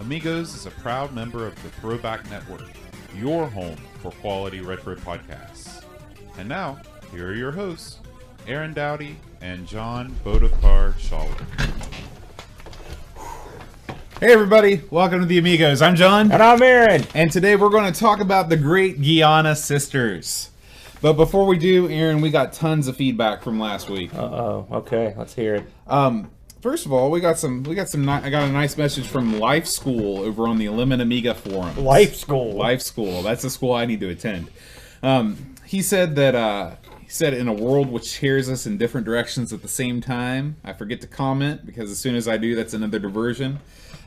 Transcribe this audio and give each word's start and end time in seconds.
Amigos 0.00 0.54
is 0.54 0.66
a 0.66 0.70
proud 0.70 1.14
member 1.14 1.46
of 1.46 1.60
the 1.62 1.70
Throwback 1.70 2.28
Network, 2.30 2.66
your 3.14 3.46
home 3.46 3.76
for 4.02 4.10
quality 4.12 4.60
retro 4.60 4.94
podcasts. 4.94 5.82
And 6.38 6.48
now, 6.48 6.78
here 7.12 7.28
are 7.28 7.34
your 7.34 7.50
hosts, 7.50 8.00
Aaron 8.46 8.74
Dowdy 8.74 9.16
and 9.40 9.66
John 9.66 10.14
Bodekar 10.22 10.92
Schaller. 10.94 11.40
Hey 14.20 14.32
everybody, 14.32 14.82
welcome 14.90 15.20
to 15.20 15.26
the 15.26 15.38
Amigos. 15.38 15.80
I'm 15.80 15.96
John. 15.96 16.30
And 16.30 16.42
I'm 16.42 16.62
Aaron. 16.62 17.04
And 17.14 17.32
today 17.32 17.56
we're 17.56 17.70
going 17.70 17.90
to 17.90 17.98
talk 17.98 18.20
about 18.20 18.48
the 18.50 18.56
great 18.56 19.00
Giana 19.00 19.56
sisters. 19.56 20.50
But 21.00 21.14
before 21.14 21.46
we 21.46 21.58
do, 21.58 21.88
Aaron, 21.88 22.20
we 22.20 22.30
got 22.30 22.52
tons 22.52 22.86
of 22.88 22.96
feedback 22.96 23.42
from 23.42 23.58
last 23.58 23.88
week. 23.88 24.14
Uh 24.14 24.22
oh. 24.22 24.66
Okay, 24.72 25.14
let's 25.16 25.34
hear 25.34 25.56
it. 25.56 25.64
Um, 25.86 26.30
first 26.66 26.84
of 26.84 26.92
all, 26.92 27.12
we 27.12 27.20
got 27.20 27.38
some. 27.38 27.62
We 27.62 27.76
got 27.76 27.88
some. 27.88 28.08
I 28.08 28.28
got 28.28 28.42
a 28.42 28.50
nice 28.50 28.76
message 28.76 29.06
from 29.06 29.38
Life 29.38 29.68
School 29.68 30.18
over 30.18 30.48
on 30.48 30.58
the 30.58 30.68
Lemon 30.68 31.00
Amiga 31.00 31.32
forum. 31.32 31.76
Life 31.84 32.16
school. 32.16 32.54
Life 32.54 32.82
School. 32.82 33.22
That's 33.22 33.44
a 33.44 33.50
school 33.50 33.72
I 33.72 33.86
need 33.86 34.00
to 34.00 34.08
attend. 34.08 34.50
Um, 35.00 35.54
he 35.64 35.80
said 35.80 36.16
that 36.16 36.34
uh, 36.34 36.74
he 37.00 37.08
said 37.08 37.34
in 37.34 37.46
a 37.46 37.52
world 37.52 37.88
which 37.88 38.18
tears 38.18 38.50
us 38.50 38.66
in 38.66 38.78
different 38.78 39.04
directions 39.06 39.52
at 39.52 39.62
the 39.62 39.68
same 39.68 40.00
time. 40.00 40.56
I 40.64 40.72
forget 40.72 41.00
to 41.02 41.06
comment 41.06 41.64
because 41.64 41.88
as 41.88 42.00
soon 42.00 42.16
as 42.16 42.26
I 42.26 42.36
do, 42.36 42.56
that's 42.56 42.74
another 42.74 42.98
diversion. 42.98 43.60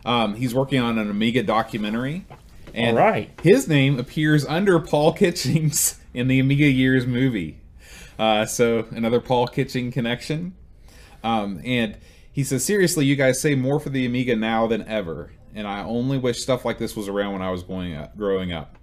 Um, 0.04 0.36
he's 0.36 0.54
working 0.54 0.82
on 0.82 0.98
an 0.98 1.10
Amiga 1.10 1.44
documentary, 1.44 2.26
and 2.74 2.98
All 2.98 3.06
right. 3.06 3.32
his 3.42 3.70
name 3.70 3.98
appears 3.98 4.46
under 4.46 4.82
Paul 4.82 5.14
Kitchings 5.14 5.98
in 6.14 6.28
the 6.28 6.42
Amiga 6.42 6.68
Years 6.68 7.08
movie. 7.08 7.62
Uh, 8.18 8.46
so 8.46 8.86
another 8.92 9.22
Paul 9.22 9.48
Kitching 9.48 9.94
connection. 9.94 10.56
Um, 11.24 11.62
and 11.64 11.98
he 12.40 12.46
says, 12.46 12.64
seriously, 12.64 13.06
you 13.06 13.18
guys 13.18 13.38
say 13.42 13.54
more 13.54 13.82
for 13.82 13.90
the 13.90 14.06
Amiga 14.06 14.34
now 14.34 14.66
than 14.66 14.88
ever, 14.88 15.30
and 15.54 15.68
I 15.68 15.84
only 15.84 16.18
wish 16.18 16.40
stuff 16.40 16.64
like 16.64 16.78
this 16.78 16.96
was 16.96 17.10
around 17.10 17.34
when 17.34 17.42
I 17.42 17.52
was 17.52 17.64
going 17.64 17.94
up, 17.96 18.16
growing 18.16 18.54
up. 18.54 18.78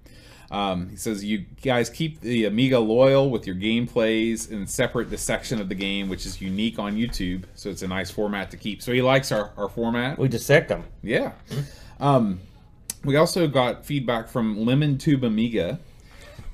Um, 0.50 0.90
he 0.90 0.96
says, 0.96 1.24
you 1.24 1.46
guys 1.62 1.88
keep 1.88 2.20
the 2.20 2.44
Amiga 2.44 2.78
loyal 2.78 3.30
with 3.30 3.46
your 3.46 3.56
gameplays 3.56 4.50
and 4.50 4.68
separate 4.68 5.08
dissection 5.08 5.58
of 5.58 5.70
the 5.70 5.74
game, 5.74 6.10
which 6.10 6.26
is 6.26 6.38
unique 6.38 6.78
on 6.78 6.96
YouTube, 6.96 7.44
so 7.54 7.70
it's 7.70 7.80
a 7.80 7.88
nice 7.88 8.10
format 8.10 8.50
to 8.50 8.58
keep. 8.58 8.82
So 8.82 8.92
he 8.92 9.00
likes 9.00 9.32
our, 9.32 9.52
our 9.56 9.70
format. 9.70 10.18
We 10.18 10.28
dissect 10.28 10.68
them. 10.68 10.84
Yeah. 11.02 11.32
Um, 11.98 12.40
we 13.04 13.16
also 13.16 13.48
got 13.48 13.86
feedback 13.86 14.28
from 14.28 14.66
Lemon 14.66 14.98
Tube 14.98 15.24
Amiga, 15.24 15.80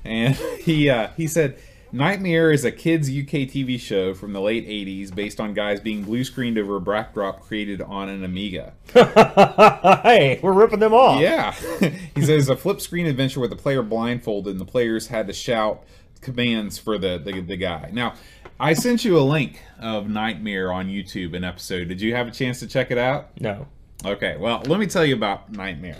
and 0.05 0.35
he 0.61 0.89
uh, 0.89 1.09
he 1.17 1.27
said 1.27 1.59
Knightmare 1.93 2.51
is 2.51 2.65
a 2.65 2.71
kids 2.71 3.07
UK 3.07 3.45
TV 3.45 3.79
show 3.79 4.15
from 4.15 4.33
the 4.33 4.41
late 4.41 4.67
'80s 4.67 5.13
based 5.13 5.39
on 5.39 5.53
guys 5.53 5.79
being 5.79 6.01
blue 6.01 6.23
screened 6.23 6.57
over 6.57 6.77
a 6.77 6.81
backdrop 6.81 7.41
created 7.41 7.83
on 7.83 8.09
an 8.09 8.23
Amiga. 8.23 8.73
hey, 8.93 10.39
we're 10.41 10.53
ripping 10.53 10.79
them 10.79 10.95
off. 10.95 11.21
Yeah, 11.21 11.51
he 12.15 12.25
says 12.25 12.49
a 12.49 12.57
flip 12.57 12.81
screen 12.81 13.05
adventure 13.05 13.39
with 13.39 13.51
the 13.51 13.55
player 13.55 13.83
blindfolded 13.83 14.49
and 14.49 14.59
the 14.59 14.65
players 14.65 15.07
had 15.07 15.27
to 15.27 15.33
shout 15.33 15.83
commands 16.19 16.79
for 16.79 16.97
the 16.97 17.19
the, 17.19 17.39
the 17.41 17.57
guy. 17.57 17.89
Now. 17.93 18.15
I 18.59 18.73
sent 18.73 19.03
you 19.03 19.17
a 19.17 19.19
link 19.19 19.59
of 19.79 20.07
Knightmare 20.07 20.71
on 20.71 20.87
YouTube, 20.87 21.35
an 21.35 21.43
episode. 21.43 21.87
Did 21.87 21.99
you 21.99 22.15
have 22.15 22.27
a 22.27 22.31
chance 22.31 22.59
to 22.59 22.67
check 22.67 22.91
it 22.91 22.99
out? 22.99 23.29
No. 23.41 23.65
Okay, 24.05 24.37
well, 24.37 24.61
let 24.67 24.79
me 24.79 24.85
tell 24.85 25.03
you 25.03 25.15
about 25.15 25.51
Knightmare. 25.51 25.97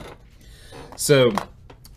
So, 0.96 1.34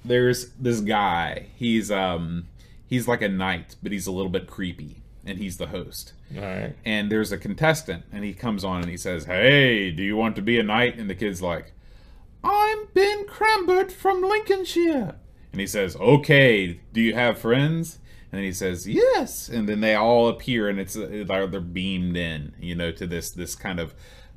there's 0.04 0.48
this 0.52 0.80
guy. 0.80 1.48
He's 1.56 1.90
um 1.90 2.48
he's 2.86 3.08
like 3.08 3.22
a 3.22 3.28
knight, 3.28 3.76
but 3.82 3.92
he's 3.92 4.06
a 4.06 4.12
little 4.12 4.30
bit 4.30 4.46
creepy, 4.46 5.02
and 5.24 5.38
he's 5.38 5.56
the 5.56 5.68
host. 5.68 6.12
All 6.34 6.42
right. 6.42 6.74
And 6.84 7.10
there's 7.10 7.32
a 7.32 7.38
contestant, 7.38 8.04
and 8.12 8.24
he 8.24 8.32
comes 8.32 8.64
on 8.64 8.80
and 8.82 8.90
he 8.90 8.96
says, 8.96 9.24
"Hey, 9.24 9.90
do 9.90 10.02
you 10.02 10.16
want 10.16 10.36
to 10.36 10.42
be 10.42 10.58
a 10.58 10.62
knight?" 10.62 10.98
And 10.98 11.08
the 11.10 11.14
kid's 11.14 11.42
like, 11.42 11.72
"I'm 12.42 12.86
Ben 12.94 13.26
Crambert 13.26 13.92
from 13.92 14.22
Lincolnshire." 14.22 15.16
And 15.52 15.60
he 15.60 15.66
says, 15.66 15.96
"Okay, 15.96 16.80
do 16.92 17.00
you 17.00 17.14
have 17.14 17.38
friends?" 17.38 17.98
And 18.30 18.38
then 18.38 18.44
he 18.44 18.52
says, 18.52 18.86
"Yes." 18.86 19.48
And 19.48 19.68
then 19.68 19.80
they 19.80 19.94
all 19.94 20.28
appear, 20.28 20.68
and 20.68 20.78
it's 20.78 20.94
they're 20.94 21.46
they're 21.46 21.60
beamed 21.60 22.16
in, 22.16 22.54
you 22.60 22.74
know, 22.74 22.92
to 22.92 23.06
this 23.06 23.30
this 23.30 23.54
kind 23.54 23.80
of 23.80 23.94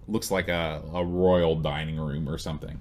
looks 0.07 0.31
like 0.31 0.47
a, 0.47 0.81
a 0.93 1.03
royal 1.03 1.55
dining 1.55 1.99
room 1.99 2.27
or 2.27 2.37
something. 2.37 2.79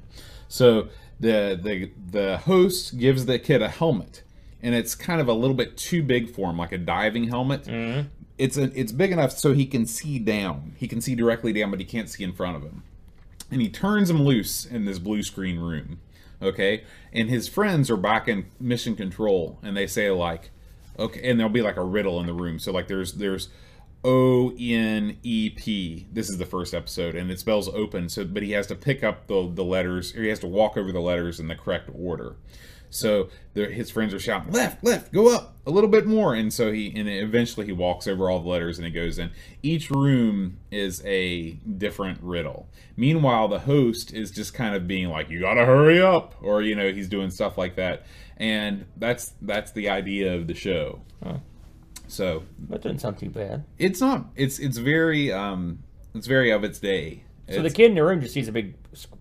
So 0.48 0.88
the 1.20 1.58
the 1.60 1.90
the 2.10 2.38
host 2.38 2.98
gives 2.98 3.26
the 3.26 3.38
kid 3.38 3.62
a 3.62 3.68
helmet, 3.68 4.22
and 4.62 4.74
it's 4.74 4.94
kind 4.94 5.20
of 5.20 5.28
a 5.28 5.32
little 5.32 5.56
bit 5.56 5.76
too 5.76 6.02
big 6.02 6.30
for 6.30 6.50
him, 6.50 6.58
like 6.58 6.72
a 6.72 6.78
diving 6.78 7.28
helmet. 7.28 7.64
Mm-hmm. 7.64 8.08
It's 8.36 8.56
a, 8.56 8.64
it's 8.78 8.92
big 8.92 9.10
enough 9.12 9.32
so 9.32 9.52
he 9.52 9.66
can 9.66 9.86
see 9.86 10.18
down. 10.18 10.74
He 10.76 10.86
can 10.86 11.00
see 11.00 11.14
directly 11.14 11.52
down, 11.52 11.70
but 11.70 11.80
he 11.80 11.86
can't 11.86 12.08
see 12.08 12.22
in 12.24 12.32
front 12.32 12.56
of 12.56 12.62
him. 12.62 12.84
And 13.50 13.60
he 13.60 13.68
turns 13.68 14.10
him 14.10 14.22
loose 14.22 14.64
in 14.64 14.84
this 14.84 14.98
blue 14.98 15.22
screen 15.22 15.58
room. 15.58 16.00
Okay, 16.40 16.84
and 17.12 17.28
his 17.28 17.48
friends 17.48 17.90
are 17.90 17.96
back 17.96 18.28
in 18.28 18.46
mission 18.60 18.94
control, 18.94 19.58
and 19.60 19.76
they 19.76 19.88
say 19.88 20.08
like, 20.12 20.50
okay, 20.96 21.28
and 21.28 21.38
there'll 21.38 21.52
be 21.52 21.62
like 21.62 21.76
a 21.76 21.82
riddle 21.82 22.20
in 22.20 22.26
the 22.26 22.32
room. 22.32 22.60
So 22.60 22.70
like 22.70 22.86
there's 22.86 23.14
there's 23.14 23.48
O 24.04 24.52
N 24.56 25.18
E 25.24 25.50
P. 25.50 26.06
This 26.12 26.30
is 26.30 26.38
the 26.38 26.46
first 26.46 26.74
episode, 26.74 27.16
and 27.16 27.28
it 27.32 27.40
spells 27.40 27.68
open. 27.68 28.08
So, 28.08 28.24
but 28.24 28.44
he 28.44 28.52
has 28.52 28.68
to 28.68 28.76
pick 28.76 29.02
up 29.02 29.26
the 29.26 29.50
the 29.52 29.64
letters, 29.64 30.14
or 30.14 30.22
he 30.22 30.28
has 30.28 30.38
to 30.38 30.46
walk 30.46 30.76
over 30.76 30.92
the 30.92 31.00
letters 31.00 31.40
in 31.40 31.48
the 31.48 31.56
correct 31.56 31.90
order. 31.92 32.36
So 32.90 33.28
the, 33.54 33.66
his 33.66 33.90
friends 33.90 34.14
are 34.14 34.18
shouting, 34.18 34.52
"Left, 34.52 34.82
left, 34.82 35.12
go 35.12 35.34
up 35.34 35.56
a 35.66 35.70
little 35.70 35.90
bit 35.90 36.06
more!" 36.06 36.34
And 36.34 36.52
so 36.52 36.72
he, 36.72 36.92
and 36.96 37.08
eventually 37.08 37.66
he 37.66 37.72
walks 37.72 38.06
over 38.06 38.30
all 38.30 38.40
the 38.40 38.48
letters 38.48 38.78
and 38.78 38.86
he 38.86 38.92
goes 38.92 39.18
in. 39.18 39.30
Each 39.62 39.90
room 39.90 40.58
is 40.70 41.02
a 41.04 41.52
different 41.76 42.18
riddle. 42.22 42.68
Meanwhile, 42.96 43.48
the 43.48 43.60
host 43.60 44.12
is 44.12 44.30
just 44.30 44.54
kind 44.54 44.74
of 44.74 44.86
being 44.88 45.08
like, 45.08 45.28
"You 45.30 45.40
gotta 45.40 45.66
hurry 45.66 46.00
up," 46.00 46.34
or 46.42 46.62
you 46.62 46.74
know, 46.74 46.92
he's 46.92 47.08
doing 47.08 47.30
stuff 47.30 47.58
like 47.58 47.76
that. 47.76 48.04
And 48.38 48.86
that's 48.96 49.32
that's 49.42 49.72
the 49.72 49.88
idea 49.88 50.34
of 50.34 50.46
the 50.46 50.54
show. 50.54 51.00
So 52.06 52.44
That 52.70 52.82
doesn't 52.82 53.00
sound 53.00 53.18
too 53.18 53.28
bad. 53.28 53.64
it's 53.78 54.00
not. 54.00 54.26
It's 54.34 54.58
it's 54.58 54.78
very 54.78 55.30
um 55.30 55.80
it's 56.14 56.26
very 56.26 56.50
of 56.50 56.64
its 56.64 56.78
day. 56.78 57.24
So 57.50 57.62
the 57.62 57.70
kid 57.70 57.86
in 57.90 57.94
the 57.94 58.04
room 58.04 58.20
just 58.20 58.34
sees 58.34 58.48
a 58.48 58.52
big 58.52 58.77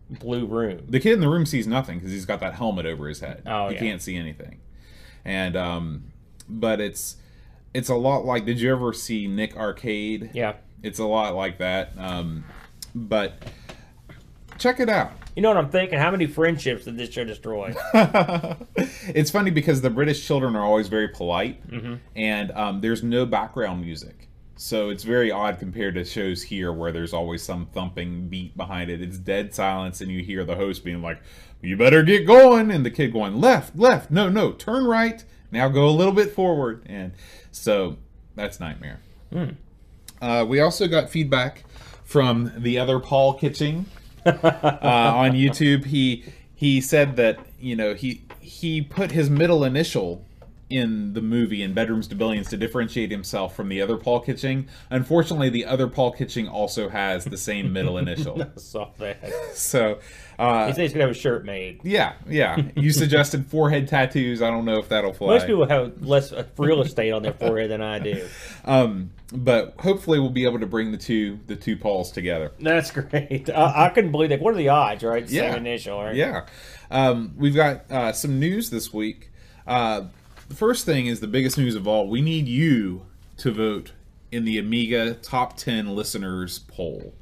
blue 0.09 0.45
room. 0.45 0.85
the 0.88 1.00
kid 1.00 1.13
in 1.13 1.19
the 1.19 1.28
room 1.29 1.45
sees 1.45 1.67
nothing 1.67 1.97
because 2.00 2.11
he's 2.11 2.25
got 2.25 2.39
that 2.39 2.53
helmet 2.55 2.85
over 2.85 3.07
his 3.07 3.19
head. 3.19 3.44
Oh, 3.45 3.67
he 3.69 3.75
yeah. 3.75 3.79
can't 3.81 4.01
see 4.01 4.16
anything. 4.16 4.59
And 5.25 5.55
um, 5.57 6.03
but 6.47 6.79
it's 6.79 7.17
it's 7.73 7.89
a 7.89 7.95
lot 7.95 8.25
like. 8.25 8.45
Did 8.45 8.59
you 8.61 8.72
ever 8.72 8.94
see 8.94 9.27
Nick 9.27 9.56
Arcade? 9.57 10.31
Yeah. 10.33 10.53
It's 10.83 11.00
a 11.00 11.06
lot 11.06 11.35
like 11.35 11.57
that. 11.57 11.91
Um, 11.97 12.45
but 12.95 13.33
check 14.57 14.79
it 14.79 14.89
out. 14.89 15.11
You 15.35 15.41
know 15.44 15.50
what 15.50 15.57
I'm 15.57 15.69
thinking? 15.69 16.00
How 16.00 16.09
many 16.11 16.25
friendships 16.27 16.85
did 16.85 16.97
this 16.97 17.11
show 17.11 17.23
destroy? 17.23 17.75
it's 17.94 19.29
funny 19.29 19.51
because 19.51 19.81
the 19.81 19.89
British 19.89 20.25
children 20.25 20.56
are 20.56 20.63
always 20.63 20.88
very 20.88 21.07
polite, 21.09 21.67
Mm-hmm. 21.69 21.95
and 22.16 22.51
um, 22.51 22.81
there's 22.81 23.03
no 23.03 23.25
background 23.25 23.81
music. 23.81 24.29
So 24.57 24.90
it's 24.90 25.03
very 25.03 25.31
odd 25.31 25.59
compared 25.59 25.95
to 25.95 26.03
shows 26.03 26.41
here 26.41 26.73
where 26.73 26.91
there's 26.91 27.13
always 27.13 27.44
some 27.44 27.68
thumping 27.68 28.28
beat 28.28 28.57
behind 28.57 28.90
it. 28.90 29.01
It's 29.01 29.18
dead 29.18 29.53
silence, 29.53 30.01
and 30.01 30.12
you 30.12 30.23
hear 30.23 30.44
the 30.44 30.56
host 30.56 30.84
being 30.84 31.01
like, 31.01 31.22
"You 31.62 31.78
better 31.78 32.01
get 32.01 32.25
going," 32.25 32.72
and 32.72 32.86
the 32.86 32.92
kid 32.92 33.13
going, 33.13 33.39
"Left, 33.39 33.77
left, 33.77 34.09
no, 34.09 34.30
no, 34.30 34.51
turn 34.51 34.86
right, 34.86 35.24
now 35.51 35.69
go 35.69 35.88
a 35.88 35.92
little 35.92 36.13
bit 36.13 36.31
forward." 36.33 36.81
And 36.88 37.12
so 37.51 37.98
that's 38.36 38.59
Knightmare. 38.59 39.00
Uh, 40.21 40.45
we 40.48 40.60
also 40.60 40.88
got 40.88 41.10
feedback 41.10 41.63
from 42.03 42.51
the 42.57 42.80
other 42.80 43.00
Paul 43.00 43.33
Kitching 43.33 43.86
uh, 44.25 44.31
on 44.33 45.31
YouTube. 45.33 45.86
He 45.86 46.25
he 46.56 46.81
said 46.81 47.15
that 47.18 47.39
you 47.60 47.75
know 47.75 47.94
he 47.94 48.24
he 48.39 48.81
put 48.81 49.12
his 49.12 49.30
middle 49.30 49.63
initial 49.63 50.25
in 50.69 51.13
the 51.13 51.21
movie 51.21 51.63
in 51.63 51.73
Bedrooms 51.73 52.07
to 52.09 52.15
Billions 52.15 52.49
to 52.49 52.57
differentiate 52.57 53.09
himself 53.09 53.55
from 53.55 53.69
the 53.69 53.81
other 53.81 53.95
Paul 53.95 54.19
Kitching. 54.19 54.67
Unfortunately, 54.89 55.49
the 55.49 55.65
other 55.65 55.87
Paul 55.87 56.11
Kitching 56.11 56.47
also 56.47 56.89
has 56.89 57.23
the 57.23 57.37
same 57.37 57.71
middle 57.71 57.97
initial. 57.99 58.45
Saw 58.57 58.89
that. 58.97 59.31
So, 59.53 59.99
uh, 60.37 60.67
He 60.67 60.73
said 60.73 60.81
he's 60.81 60.91
gonna 60.91 61.05
have 61.05 61.11
a 61.15 61.19
shirt 61.19 61.45
made. 61.45 61.79
yeah, 61.83 62.13
yeah. 62.27 62.61
You 62.75 62.91
suggested 62.91 63.45
forehead 63.49 63.87
tattoos. 63.87 64.41
I 64.41 64.49
don't 64.49 64.65
know 64.65 64.77
if 64.79 64.89
that'll 64.89 65.13
fly. 65.13 65.27
Most 65.35 65.47
people 65.47 65.67
have 65.69 66.01
less 66.05 66.33
uh, 66.33 66.43
real 66.57 66.81
estate 66.81 67.11
on 67.11 67.23
their 67.23 67.33
forehead 67.33 67.71
than 67.71 67.81
I 67.81 67.99
do. 67.99 68.27
Um, 68.65 69.11
but 69.31 69.75
hopefully 69.79 70.19
we'll 70.19 70.29
be 70.29 70.43
able 70.43 70.59
to 70.59 70.65
bring 70.65 70.91
the 70.91 70.97
two 70.97 71.39
the 71.47 71.55
two 71.55 71.77
Pauls 71.77 72.11
together. 72.11 72.51
That's 72.59 72.91
great. 72.91 73.49
I, 73.49 73.85
I 73.85 73.89
couldn't 73.89 74.11
believe 74.11 74.29
that. 74.31 74.41
What 74.41 74.53
are 74.53 74.57
the 74.57 74.67
odds, 74.69 75.03
right? 75.03 75.25
Yeah. 75.29 75.51
Same 75.53 75.65
initial, 75.65 76.03
right? 76.03 76.13
Yeah. 76.15 76.45
Um, 76.91 77.33
we've 77.37 77.55
got 77.55 77.89
uh, 77.89 78.11
some 78.11 78.39
news 78.41 78.69
this 78.69 78.91
week. 78.93 79.31
Uh, 79.65 80.07
the 80.47 80.55
first 80.55 80.85
thing 80.85 81.07
is 81.07 81.19
the 81.19 81.27
biggest 81.27 81.57
news 81.57 81.75
of 81.75 81.88
all. 81.88 82.07
We 82.07 82.21
need 82.21 82.47
you 82.47 83.05
to 83.38 83.51
vote 83.51 83.91
in 84.31 84.45
the 84.45 84.57
Amiga 84.57 85.13
top 85.15 85.57
10 85.57 85.95
listeners 85.95 86.59
poll. 86.59 87.13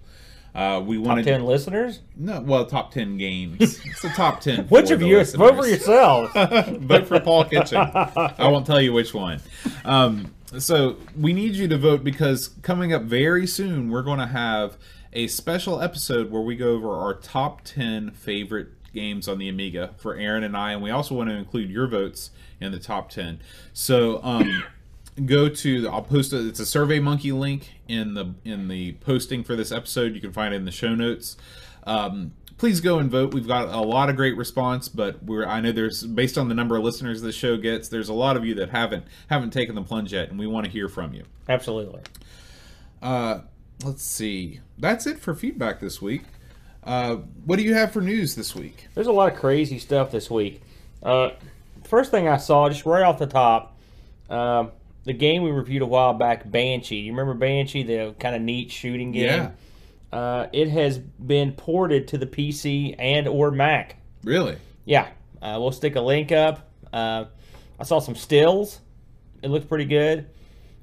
Uh, 0.53 0.79
we 0.79 0.95
Top 0.95 1.05
wanted 1.05 1.25
ten 1.25 1.43
listeners. 1.43 1.99
no, 2.15 2.39
well, 2.39 2.65
top 2.65 2.89
10 2.93 3.17
games. 3.17 3.57
It's 3.85 4.01
the 4.01 4.07
top 4.09 4.39
10. 4.39 4.67
Which 4.69 4.89
of 4.89 5.01
you 5.01 5.17
vote 5.17 5.27
for 5.27 5.51
listeners. 5.61 5.69
yourselves? 5.87 6.77
vote 6.85 7.07
for 7.07 7.19
Paul 7.19 7.43
Kitching. 7.43 7.77
I 7.77 8.47
won't 8.47 8.65
tell 8.65 8.79
you 8.79 8.93
which 8.93 9.13
one. 9.13 9.41
Um, 9.83 10.33
so 10.57 10.95
we 11.19 11.33
need 11.33 11.55
you 11.55 11.67
to 11.67 11.77
vote 11.77 12.05
because 12.05 12.51
coming 12.61 12.93
up 12.93 13.01
very 13.01 13.45
soon, 13.45 13.89
we're 13.89 14.01
going 14.01 14.19
to 14.19 14.27
have 14.27 14.77
a 15.11 15.27
special 15.27 15.81
episode 15.81 16.31
where 16.31 16.41
we 16.41 16.55
go 16.55 16.69
over 16.71 16.89
our 16.93 17.13
top 17.13 17.61
10 17.65 18.11
favorite 18.11 18.69
games 18.95 19.27
on 19.27 19.37
the 19.37 19.47
Amiga 19.47 19.93
for 19.97 20.15
Aaron 20.15 20.43
and 20.43 20.57
I, 20.57 20.71
and 20.71 20.81
we 20.81 20.89
also 20.89 21.13
want 21.13 21.29
to 21.29 21.35
include 21.35 21.69
your 21.69 21.87
votes 21.87 22.31
in 22.59 22.71
the 22.71 22.79
top 22.79 23.11
10. 23.11 23.39
So, 23.73 24.23
um, 24.23 24.63
go 25.25 25.47
to 25.47 25.81
the, 25.81 25.89
I'll 25.89 26.01
post 26.01 26.33
a, 26.33 26.47
it's 26.47 26.59
a 26.59 26.65
Survey 26.65 26.99
Monkey 26.99 27.31
link 27.31 27.75
in 27.87 28.15
the 28.15 28.33
in 28.43 28.67
the 28.67 28.93
posting 28.93 29.43
for 29.43 29.55
this 29.55 29.71
episode. 29.71 30.15
You 30.15 30.21
can 30.21 30.33
find 30.33 30.53
it 30.53 30.57
in 30.57 30.65
the 30.65 30.71
show 30.71 30.95
notes. 30.95 31.37
Um, 31.85 32.33
please 32.57 32.81
go 32.81 32.99
and 32.99 33.09
vote. 33.09 33.33
We've 33.33 33.47
got 33.47 33.69
a 33.69 33.81
lot 33.81 34.09
of 34.09 34.15
great 34.15 34.35
response, 34.37 34.89
but 34.89 35.23
we're 35.23 35.45
I 35.45 35.61
know 35.61 35.71
there's 35.71 36.03
based 36.03 36.37
on 36.37 36.49
the 36.49 36.55
number 36.55 36.75
of 36.75 36.83
listeners 36.83 37.21
the 37.21 37.31
show 37.31 37.57
gets, 37.57 37.89
there's 37.89 38.09
a 38.09 38.13
lot 38.13 38.37
of 38.37 38.45
you 38.45 38.55
that 38.55 38.69
haven't 38.69 39.05
haven't 39.29 39.51
taken 39.51 39.75
the 39.75 39.83
plunge 39.83 40.13
yet, 40.13 40.29
and 40.29 40.39
we 40.39 40.47
want 40.47 40.65
to 40.65 40.71
hear 40.71 40.89
from 40.89 41.13
you. 41.13 41.23
Absolutely. 41.47 42.01
Uh, 43.01 43.41
let's 43.83 44.03
see. 44.03 44.61
That's 44.77 45.05
it 45.05 45.19
for 45.19 45.33
feedback 45.33 45.79
this 45.79 46.01
week. 46.01 46.23
Uh, 46.85 47.15
what 47.45 47.57
do 47.57 47.63
you 47.63 47.73
have 47.73 47.91
for 47.91 48.01
news 48.01 48.35
this 48.35 48.55
week? 48.55 48.87
There's 48.93 49.07
a 49.07 49.11
lot 49.11 49.31
of 49.31 49.39
crazy 49.39 49.79
stuff 49.79 50.11
this 50.11 50.29
week. 50.29 50.61
Uh, 51.01 51.31
first 51.83 52.11
thing 52.11 52.27
I 52.27 52.37
saw, 52.37 52.69
just 52.69 52.85
right 52.85 53.03
off 53.03 53.17
the 53.17 53.27
top, 53.27 53.75
um, 54.29 54.71
the 55.03 55.13
game 55.13 55.43
we 55.43 55.51
reviewed 55.51 55.81
a 55.81 55.85
while 55.85 56.13
back, 56.13 56.49
Banshee. 56.49 56.97
You 56.97 57.11
remember 57.11 57.33
Banshee, 57.33 57.83
the 57.83 58.15
kind 58.19 58.35
of 58.35 58.41
neat 58.41 58.71
shooting 58.71 59.11
game? 59.11 59.25
Yeah. 60.11 60.17
Uh, 60.17 60.47
it 60.53 60.69
has 60.69 60.97
been 60.97 61.51
ported 61.53 62.07
to 62.09 62.17
the 62.17 62.25
PC 62.25 62.95
and 62.97 63.27
or 63.27 63.51
Mac. 63.51 63.97
Really? 64.23 64.57
Yeah, 64.85 65.07
uh, 65.41 65.57
we'll 65.59 65.71
stick 65.71 65.95
a 65.95 66.01
link 66.01 66.31
up. 66.31 66.71
Uh, 66.93 67.25
I 67.79 67.83
saw 67.83 67.99
some 67.99 68.15
stills. 68.15 68.79
It 69.41 69.49
looks 69.49 69.65
pretty 69.65 69.85
good. 69.85 70.27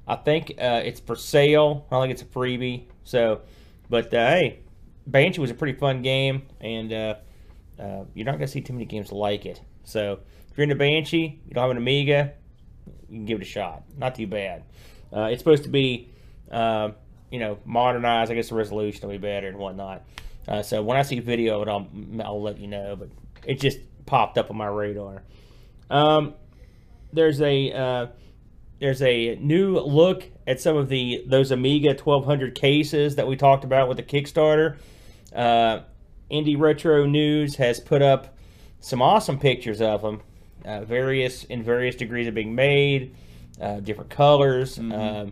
I 0.07 0.15
think 0.15 0.53
uh, 0.59 0.81
it's 0.83 0.99
for 0.99 1.15
sale. 1.15 1.87
I 1.89 1.95
don't 1.95 2.03
think 2.03 2.13
it's 2.13 2.21
a 2.21 2.25
freebie. 2.25 2.83
So, 3.03 3.41
but 3.89 4.13
uh, 4.13 4.27
hey, 4.29 4.59
Banshee 5.05 5.41
was 5.41 5.51
a 5.51 5.53
pretty 5.53 5.77
fun 5.77 6.01
game, 6.01 6.43
and 6.61 6.91
uh, 6.93 7.15
uh, 7.79 8.05
you're 8.13 8.25
not 8.25 8.33
gonna 8.33 8.47
see 8.47 8.61
too 8.61 8.73
many 8.73 8.85
games 8.85 9.11
like 9.11 9.45
it. 9.45 9.61
So, 9.83 10.19
if 10.49 10.57
you're 10.57 10.63
into 10.63 10.75
Banshee, 10.75 11.41
you 11.45 11.53
don't 11.53 11.61
have 11.61 11.71
an 11.71 11.77
Amiga, 11.77 12.33
you 13.09 13.17
can 13.17 13.25
give 13.25 13.39
it 13.39 13.43
a 13.43 13.49
shot. 13.49 13.83
Not 13.97 14.15
too 14.15 14.27
bad. 14.27 14.63
Uh, 15.11 15.29
it's 15.31 15.39
supposed 15.39 15.63
to 15.63 15.69
be, 15.69 16.09
uh, 16.51 16.91
you 17.31 17.39
know, 17.39 17.59
modernized. 17.65 18.31
I 18.31 18.35
guess 18.35 18.49
the 18.49 18.55
resolution 18.55 19.07
will 19.07 19.15
be 19.15 19.19
better 19.19 19.47
and 19.47 19.57
whatnot. 19.57 20.03
Uh, 20.47 20.61
so 20.61 20.81
when 20.81 20.97
I 20.97 21.03
see 21.03 21.17
a 21.19 21.21
video 21.21 21.61
of 21.61 21.67
it, 21.67 21.71
I'll, 21.71 21.87
I'll 22.25 22.41
let 22.41 22.57
you 22.57 22.67
know. 22.67 22.95
But 22.95 23.09
it 23.45 23.59
just 23.59 23.79
popped 24.05 24.37
up 24.37 24.49
on 24.49 24.57
my 24.57 24.67
radar. 24.67 25.23
Um, 25.89 26.33
there's 27.11 27.41
a 27.41 27.71
uh, 27.71 28.07
there's 28.83 29.01
a 29.01 29.35
new 29.39 29.79
look 29.79 30.25
at 30.45 30.59
some 30.59 30.75
of 30.75 30.89
the 30.89 31.23
those 31.25 31.51
Amiga 31.51 31.89
1200 31.91 32.53
cases 32.53 33.15
that 33.15 33.25
we 33.25 33.37
talked 33.37 33.63
about 33.63 33.87
with 33.87 33.95
the 33.95 34.03
Kickstarter. 34.03 34.75
Uh, 35.33 35.79
Indie 36.29 36.59
Retro 36.59 37.05
News 37.05 37.55
has 37.55 37.79
put 37.79 38.01
up 38.01 38.35
some 38.81 39.01
awesome 39.01 39.39
pictures 39.39 39.79
of 39.81 40.01
them, 40.01 40.19
uh, 40.65 40.81
various 40.83 41.45
in 41.45 41.63
various 41.63 41.95
degrees 41.95 42.27
of 42.27 42.33
being 42.33 42.53
made, 42.55 43.15
uh, 43.61 43.79
different 43.79 44.09
colors. 44.09 44.77
Um, 44.77 45.31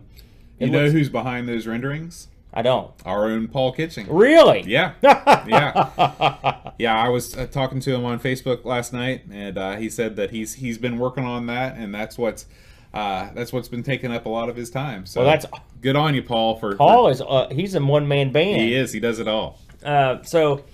You 0.58 0.68
know 0.70 0.80
looks- 0.80 0.92
who's 0.92 1.08
behind 1.10 1.46
those 1.46 1.66
renderings? 1.66 2.28
I 2.54 2.62
don't 2.62 2.90
Our 3.04 3.26
own 3.30 3.48
Paul 3.48 3.72
Kitching. 3.72 4.06
really. 4.08 4.62
Yeah. 4.66 4.92
yeah, 5.02 6.70
yeah. 6.78 7.02
I 7.02 7.08
was 7.10 7.36
uh, 7.36 7.46
talking 7.46 7.80
to 7.80 7.94
him 7.94 8.04
on 8.06 8.18
Facebook 8.18 8.64
last 8.64 8.92
night, 8.94 9.22
and 9.30 9.58
uh, 9.58 9.76
he 9.76 9.90
said 9.90 10.16
that 10.16 10.30
he's 10.30 10.54
he's 10.54 10.78
been 10.78 10.98
working 10.98 11.24
on 11.24 11.46
that, 11.46 11.76
and 11.76 11.94
that's 11.94 12.16
what's 12.16 12.46
uh, 12.94 13.30
that's 13.34 13.52
what's 13.52 13.68
been 13.68 13.82
taking 13.82 14.12
up 14.12 14.26
a 14.26 14.28
lot 14.28 14.48
of 14.48 14.56
his 14.56 14.70
time. 14.70 15.06
So 15.06 15.22
Well, 15.22 15.30
that's 15.30 15.46
good 15.80 15.96
on 15.96 16.14
you, 16.14 16.22
Paul. 16.22 16.56
For 16.56 16.76
Paul 16.76 17.06
for- 17.06 17.10
is 17.10 17.20
uh, 17.22 17.48
he's 17.50 17.74
a 17.74 17.80
one 17.84 18.06
man 18.08 18.32
band. 18.32 18.60
he 18.60 18.74
is 18.74 18.92
he 18.92 19.00
does 19.00 19.18
it 19.18 19.28
all. 19.28 19.58
Uh, 19.84 20.22
so, 20.22 20.64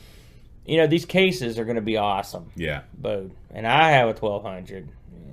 you 0.66 0.76
know, 0.76 0.86
these 0.86 1.04
cases 1.06 1.58
are 1.58 1.64
going 1.64 1.76
to 1.76 1.82
be 1.82 1.96
awesome, 1.96 2.50
Yeah, 2.56 2.82
Bode. 2.94 3.32
And 3.50 3.66
I 3.66 3.92
have 3.92 4.08
a 4.08 4.12
1200. 4.12 4.88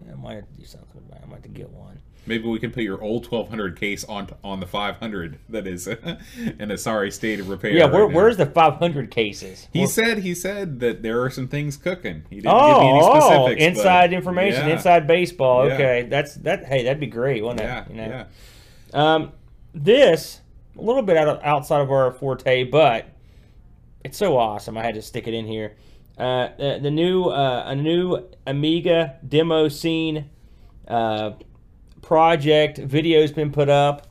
Yeah, 0.06 0.14
I 0.14 0.16
might 0.16 0.36
have 0.36 0.48
to 0.48 0.54
do 0.54 0.66
something 0.66 1.02
about 1.08 1.20
it. 1.20 1.24
I 1.24 1.28
might 1.28 1.36
have 1.36 1.44
to 1.44 1.50
get 1.50 1.70
one. 1.72 2.00
Maybe 2.26 2.48
we 2.48 2.60
can 2.60 2.72
put 2.72 2.84
your 2.84 3.02
old 3.02 3.30
1200 3.30 3.80
case 3.80 4.04
on 4.04 4.30
on 4.44 4.60
the 4.60 4.66
500 4.66 5.40
that 5.50 5.68
is 5.68 5.88
in 6.60 6.72
a 6.72 6.78
sorry 6.78 7.12
state 7.12 7.40
of 7.40 7.50
repair. 7.50 7.72
Yeah, 7.72 7.86
where, 7.86 8.06
right 8.06 8.16
where's 8.16 8.38
the 8.38 8.46
500 8.46 9.12
cases? 9.12 9.68
He 9.72 9.80
Well, 9.80 9.88
said 9.88 10.20
he 10.20 10.34
said 10.36 10.80
that 10.80 11.02
there 11.02 11.22
are 11.22 11.30
some 11.30 11.48
things 11.48 11.78
cooking. 11.78 12.24
He 12.30 12.38
didn't 12.38 12.54
oh, 12.54 12.68
give 12.74 12.82
me 12.82 12.90
any 12.90 13.00
oh, 13.02 13.20
specifics. 13.20 13.62
but- 13.64 13.68
inside 13.68 14.14
information, 14.14 14.68
yeah, 14.68 14.76
inside 14.76 15.08
baseball. 15.08 15.68
Yeah. 15.68 15.74
Okay, 15.74 16.08
that's 16.10 16.36
that. 16.36 16.66
Hey, 16.66 16.84
that'd 16.84 17.00
be 17.00 17.08
great, 17.08 17.44
wouldn't 17.44 17.62
Yeah, 17.62 17.84
it? 17.84 17.90
You 17.90 17.96
know? 17.96 18.08
yeah. 18.08 18.26
Um, 18.94 19.32
this 19.74 20.42
a 20.78 20.82
little 20.82 21.02
bit 21.02 21.18
out 21.18 21.28
of, 21.28 21.44
outside 21.44 21.82
of 21.82 21.92
our 21.92 22.12
forte, 22.12 22.64
but 22.66 23.08
it's 24.04 24.18
so 24.18 24.38
awesome. 24.38 24.78
I 24.78 24.84
had 24.84 24.96
to 24.96 25.02
stick 25.02 25.28
it 25.28 25.34
in 25.34 25.46
here. 25.46 25.76
Uh, 26.18 26.50
the, 26.58 26.80
the 26.82 26.92
new 26.92 27.26
uh, 27.26 27.64
a 27.66 27.76
new 27.76 28.26
Amiga 28.48 29.18
demo 29.28 29.68
scene 29.68 30.30
uh, 30.88 31.32
project 32.06 32.78
video's 32.78 33.32
been 33.32 33.52
put 33.52 33.68
up. 33.68 34.08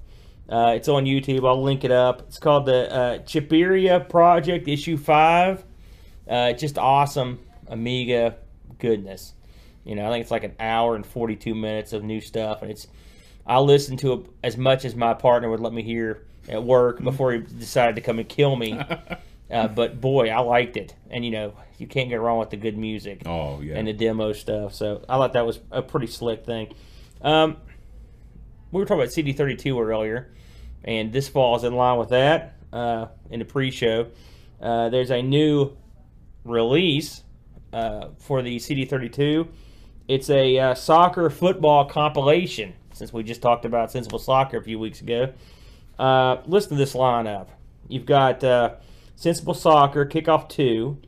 Uh, 0.49 0.73
it's 0.75 0.89
on 0.89 1.05
YouTube. 1.05 1.47
I'll 1.49 1.63
link 1.63 1.85
it 1.85 1.93
up. 1.93 2.23
It's 2.23 2.39
called 2.39 2.67
the 2.67 2.93
uh, 2.93 3.19
Chiperia 3.21 4.07
Project 4.09 4.67
Issue 4.67 4.97
Five. 4.97 5.65
Uh, 6.29 6.53
just 6.53 6.77
awesome 6.77 7.39
Amiga 7.69 8.37
goodness. 8.79 9.35
You 9.85 9.95
know, 9.95 10.07
I 10.07 10.11
think 10.11 10.23
it's 10.23 10.31
like 10.33 10.43
an 10.45 10.55
hour 10.59 10.97
and 10.97 11.07
42 11.07 11.55
minutes 11.55 11.93
of 11.93 12.03
new 12.03 12.21
stuff, 12.21 12.63
and 12.63 12.71
it's 12.71 12.89
I 13.47 13.61
listened 13.61 14.01
to 14.01 14.13
it 14.15 14.27
as 14.43 14.57
much 14.57 14.85
as 14.85 14.97
my 14.97 15.15
partner 15.15 15.49
would 15.49 15.61
let 15.61 15.73
me 15.73 15.83
hear 15.83 16.27
at 16.49 16.63
work 16.65 17.01
before 17.03 17.33
he 17.33 17.39
decided 17.39 17.95
to 17.95 18.01
come 18.01 18.19
and 18.19 18.29
kill 18.29 18.57
me. 18.57 18.73
uh, 19.51 19.69
but 19.69 20.01
boy, 20.01 20.31
I 20.31 20.41
liked 20.41 20.77
it, 20.77 20.97
and 21.11 21.25
you 21.25 21.31
know, 21.31 21.55
you 21.79 21.87
can't 21.87 22.09
get 22.09 22.21
wrong 22.21 22.41
with 22.41 22.51
the 22.51 22.57
good 22.57 22.77
music 22.77 23.23
Oh 23.25 23.61
yeah. 23.61 23.77
and 23.77 23.87
the 23.87 23.93
demo 23.93 24.33
stuff. 24.33 24.75
So 24.75 25.05
I 25.09 25.17
thought 25.17 25.35
that 25.35 25.47
was 25.47 25.61
a 25.71 25.81
pretty 25.81 26.09
slick 26.09 26.45
thing. 26.45 26.75
Um, 27.23 27.59
we 28.75 28.81
were 28.81 28.87
talking 28.87 29.03
about 29.03 29.15
CD32 29.15 29.81
earlier, 29.81 30.33
and 30.83 31.13
this 31.13 31.29
falls 31.29 31.63
in 31.63 31.77
line 31.77 31.97
with 31.97 32.09
that 32.09 32.57
uh, 32.73 33.07
in 33.31 33.39
the 33.39 33.45
pre-show. 33.45 34.09
Uh, 34.61 34.89
there's 34.89 35.13
a 35.13 35.23
new 35.23 35.77
release 36.45 37.23
uh, 37.73 38.09
for 38.19 38.43
the 38.43 38.57
CD32. 38.57 39.47
It's 40.09 40.29
a 40.29 40.59
uh, 40.59 40.75
soccer 40.75 41.31
football 41.31 41.85
compilation. 41.85 42.75
Since 42.93 43.13
we 43.13 43.23
just 43.23 43.41
talked 43.41 43.65
about 43.65 43.93
Sensible 43.93 44.19
Soccer 44.19 44.59
a 44.59 44.63
few 44.63 44.81
weeks 44.81 45.01
ago, 45.01 45.33
uh, 45.99 46.39
listen 46.47 46.71
to 46.71 46.77
this 46.77 46.95
lineup. 46.95 47.47
You've 47.89 48.07
got 48.07 48.43
uh, 48.43 48.75
Sensible 49.15 49.55
Soccer 49.55 50.05
Kickoff 50.05 50.49
Two, 50.49 50.99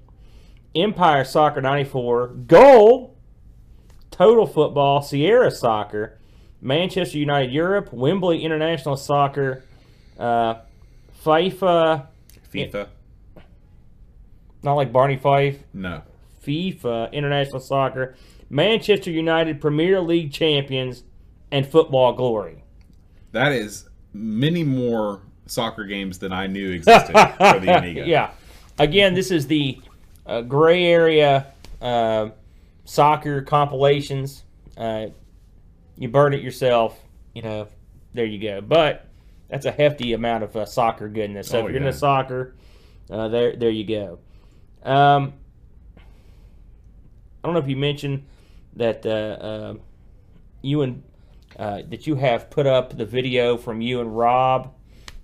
Empire 0.74 1.24
Soccer 1.24 1.60
94, 1.60 2.28
Goal, 2.46 3.16
Total 4.12 4.46
Football, 4.46 5.02
Sierra 5.02 5.50
Soccer, 5.50 6.18
Manchester 6.70 7.16
United 7.18 7.52
Europe, 7.52 7.92
Wembley 7.92 8.44
International 8.44 8.96
Soccer, 8.96 9.62
uh, 10.18 10.56
FIFA, 11.24 12.06
FIFA. 12.52 12.88
not 14.64 14.74
like 14.74 14.92
Barney 14.92 15.16
Fife, 15.16 15.58
No. 15.72 16.02
FIFA 16.44 17.12
International 17.12 17.60
Soccer, 17.60 18.16
Manchester 18.50 19.10
United 19.12 19.60
Premier 19.60 20.00
League 20.00 20.32
Champions, 20.32 21.04
and 21.52 21.64
Football 21.66 22.14
Glory. 22.14 22.64
That 23.30 23.52
is 23.52 23.88
many 24.12 24.64
more 24.64 25.20
soccer 25.46 25.84
games 25.84 26.18
than 26.18 26.32
I 26.32 26.48
knew 26.48 26.70
existed 26.72 27.12
for 27.12 27.60
the 27.60 27.68
Amiga. 27.78 28.06
yeah. 28.06 28.30
Again, 28.78 29.14
this 29.14 29.30
is 29.30 29.46
the 29.46 29.80
uh, 30.26 30.40
gray 30.42 30.84
area 30.86 31.46
uh, 31.80 32.30
soccer 32.84 33.42
compilations. 33.42 34.42
Uh, 34.76 35.06
you 35.98 36.08
burn 36.08 36.34
it 36.34 36.42
yourself, 36.42 36.98
you 37.34 37.42
know. 37.42 37.68
There 38.14 38.24
you 38.24 38.38
go. 38.40 38.60
But 38.60 39.08
that's 39.48 39.66
a 39.66 39.70
hefty 39.72 40.12
amount 40.14 40.44
of 40.44 40.56
uh, 40.56 40.64
soccer 40.66 41.08
goodness. 41.08 41.48
So 41.48 41.58
Oh, 41.60 41.66
if 41.66 41.72
you're 41.72 41.80
yeah. 41.82 41.88
into 41.88 41.98
soccer, 41.98 42.54
uh, 43.10 43.28
there 43.28 43.54
there 43.56 43.70
you 43.70 43.84
go. 43.84 44.18
Um, 44.82 45.34
I 47.42 47.48
don't 47.48 47.54
know 47.54 47.60
if 47.60 47.68
you 47.68 47.76
mentioned 47.76 48.24
that 48.74 49.04
uh, 49.06 49.08
uh, 49.10 49.74
you 50.62 50.82
and 50.82 51.02
uh, 51.58 51.82
that 51.88 52.06
you 52.06 52.14
have 52.16 52.50
put 52.50 52.66
up 52.66 52.96
the 52.96 53.04
video 53.06 53.56
from 53.56 53.80
you 53.80 54.00
and 54.00 54.16
Rob. 54.16 54.72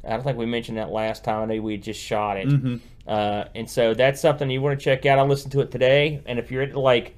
I 0.04 0.10
don't 0.10 0.22
think 0.24 0.36
we 0.38 0.46
mentioned 0.46 0.78
that 0.78 0.90
last 0.90 1.22
time. 1.24 1.42
I 1.50 1.54
know 1.54 1.62
we 1.62 1.76
just 1.76 2.00
shot 2.00 2.36
it. 2.36 2.80
Uh, 3.06 3.44
and 3.54 3.68
so 3.70 3.94
that's 3.94 4.20
something 4.20 4.48
you 4.50 4.60
want 4.60 4.78
to 4.78 4.82
check 4.84 5.06
out. 5.06 5.18
I 5.18 5.22
listened 5.22 5.52
to 5.52 5.60
it 5.60 5.70
today, 5.70 6.22
and 6.26 6.38
if 6.38 6.50
you're 6.50 6.62
into 6.62 6.78
like, 6.80 7.16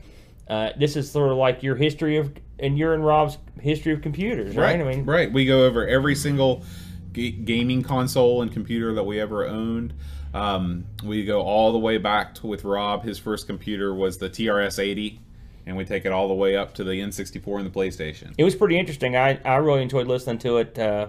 uh, 0.49 0.71
this 0.79 0.97
is 0.97 1.11
sort 1.11 1.31
of 1.31 1.39
like 1.39 1.63
your 1.63 1.77
history 1.77 2.17
of, 2.19 2.33
and 2.59 2.79
you're 2.79 2.95
in 2.95 3.03
Rob's 3.03 3.39
history 3.61 3.93
of 3.93 4.03
computers, 4.03 4.57
right? 4.57 4.79
Right. 4.79 4.81
I 4.81 4.97
mean, 4.97 5.07
right. 5.07 5.33
We 5.33 5.47
go 5.47 5.65
over 5.65 5.87
every 5.87 6.15
single 6.15 6.65
ga- 7.13 7.33
gaming 7.33 7.83
console 7.83 8.43
and 8.43 8.53
computer 8.53 8.93
that 8.95 9.05
we 9.05 9.21
ever 9.21 9.47
owned. 9.47 9.95
Um, 10.35 10.87
we 11.05 11.25
go 11.25 11.43
all 11.43 11.73
the 11.73 11.79
way 11.79 11.97
back 11.99 12.35
to 12.37 12.47
with 12.47 12.65
Rob. 12.65 13.05
His 13.05 13.19
first 13.19 13.47
computer 13.47 13.95
was 13.95 14.19
the 14.19 14.29
TRS-80, 14.29 15.19
and 15.65 15.77
we 15.77 15.85
take 15.85 16.05
it 16.05 16.13
all 16.13 16.29
the 16.29 16.35
way 16.35 16.57
up 16.57 16.75
to 16.75 16.85
the 16.85 16.93
N64 16.93 17.59
and 17.61 17.67
the 17.67 17.71
PlayStation. 17.71 18.35
it 18.37 18.45
was 18.45 18.55
pretty 18.55 18.79
interesting. 18.79 19.17
I, 19.17 19.41
I 19.45 19.57
really 19.57 19.83
enjoyed 19.83 20.09
listening 20.09 20.39
to 20.39 20.59
it. 20.59 20.79
Uh, 20.79 21.09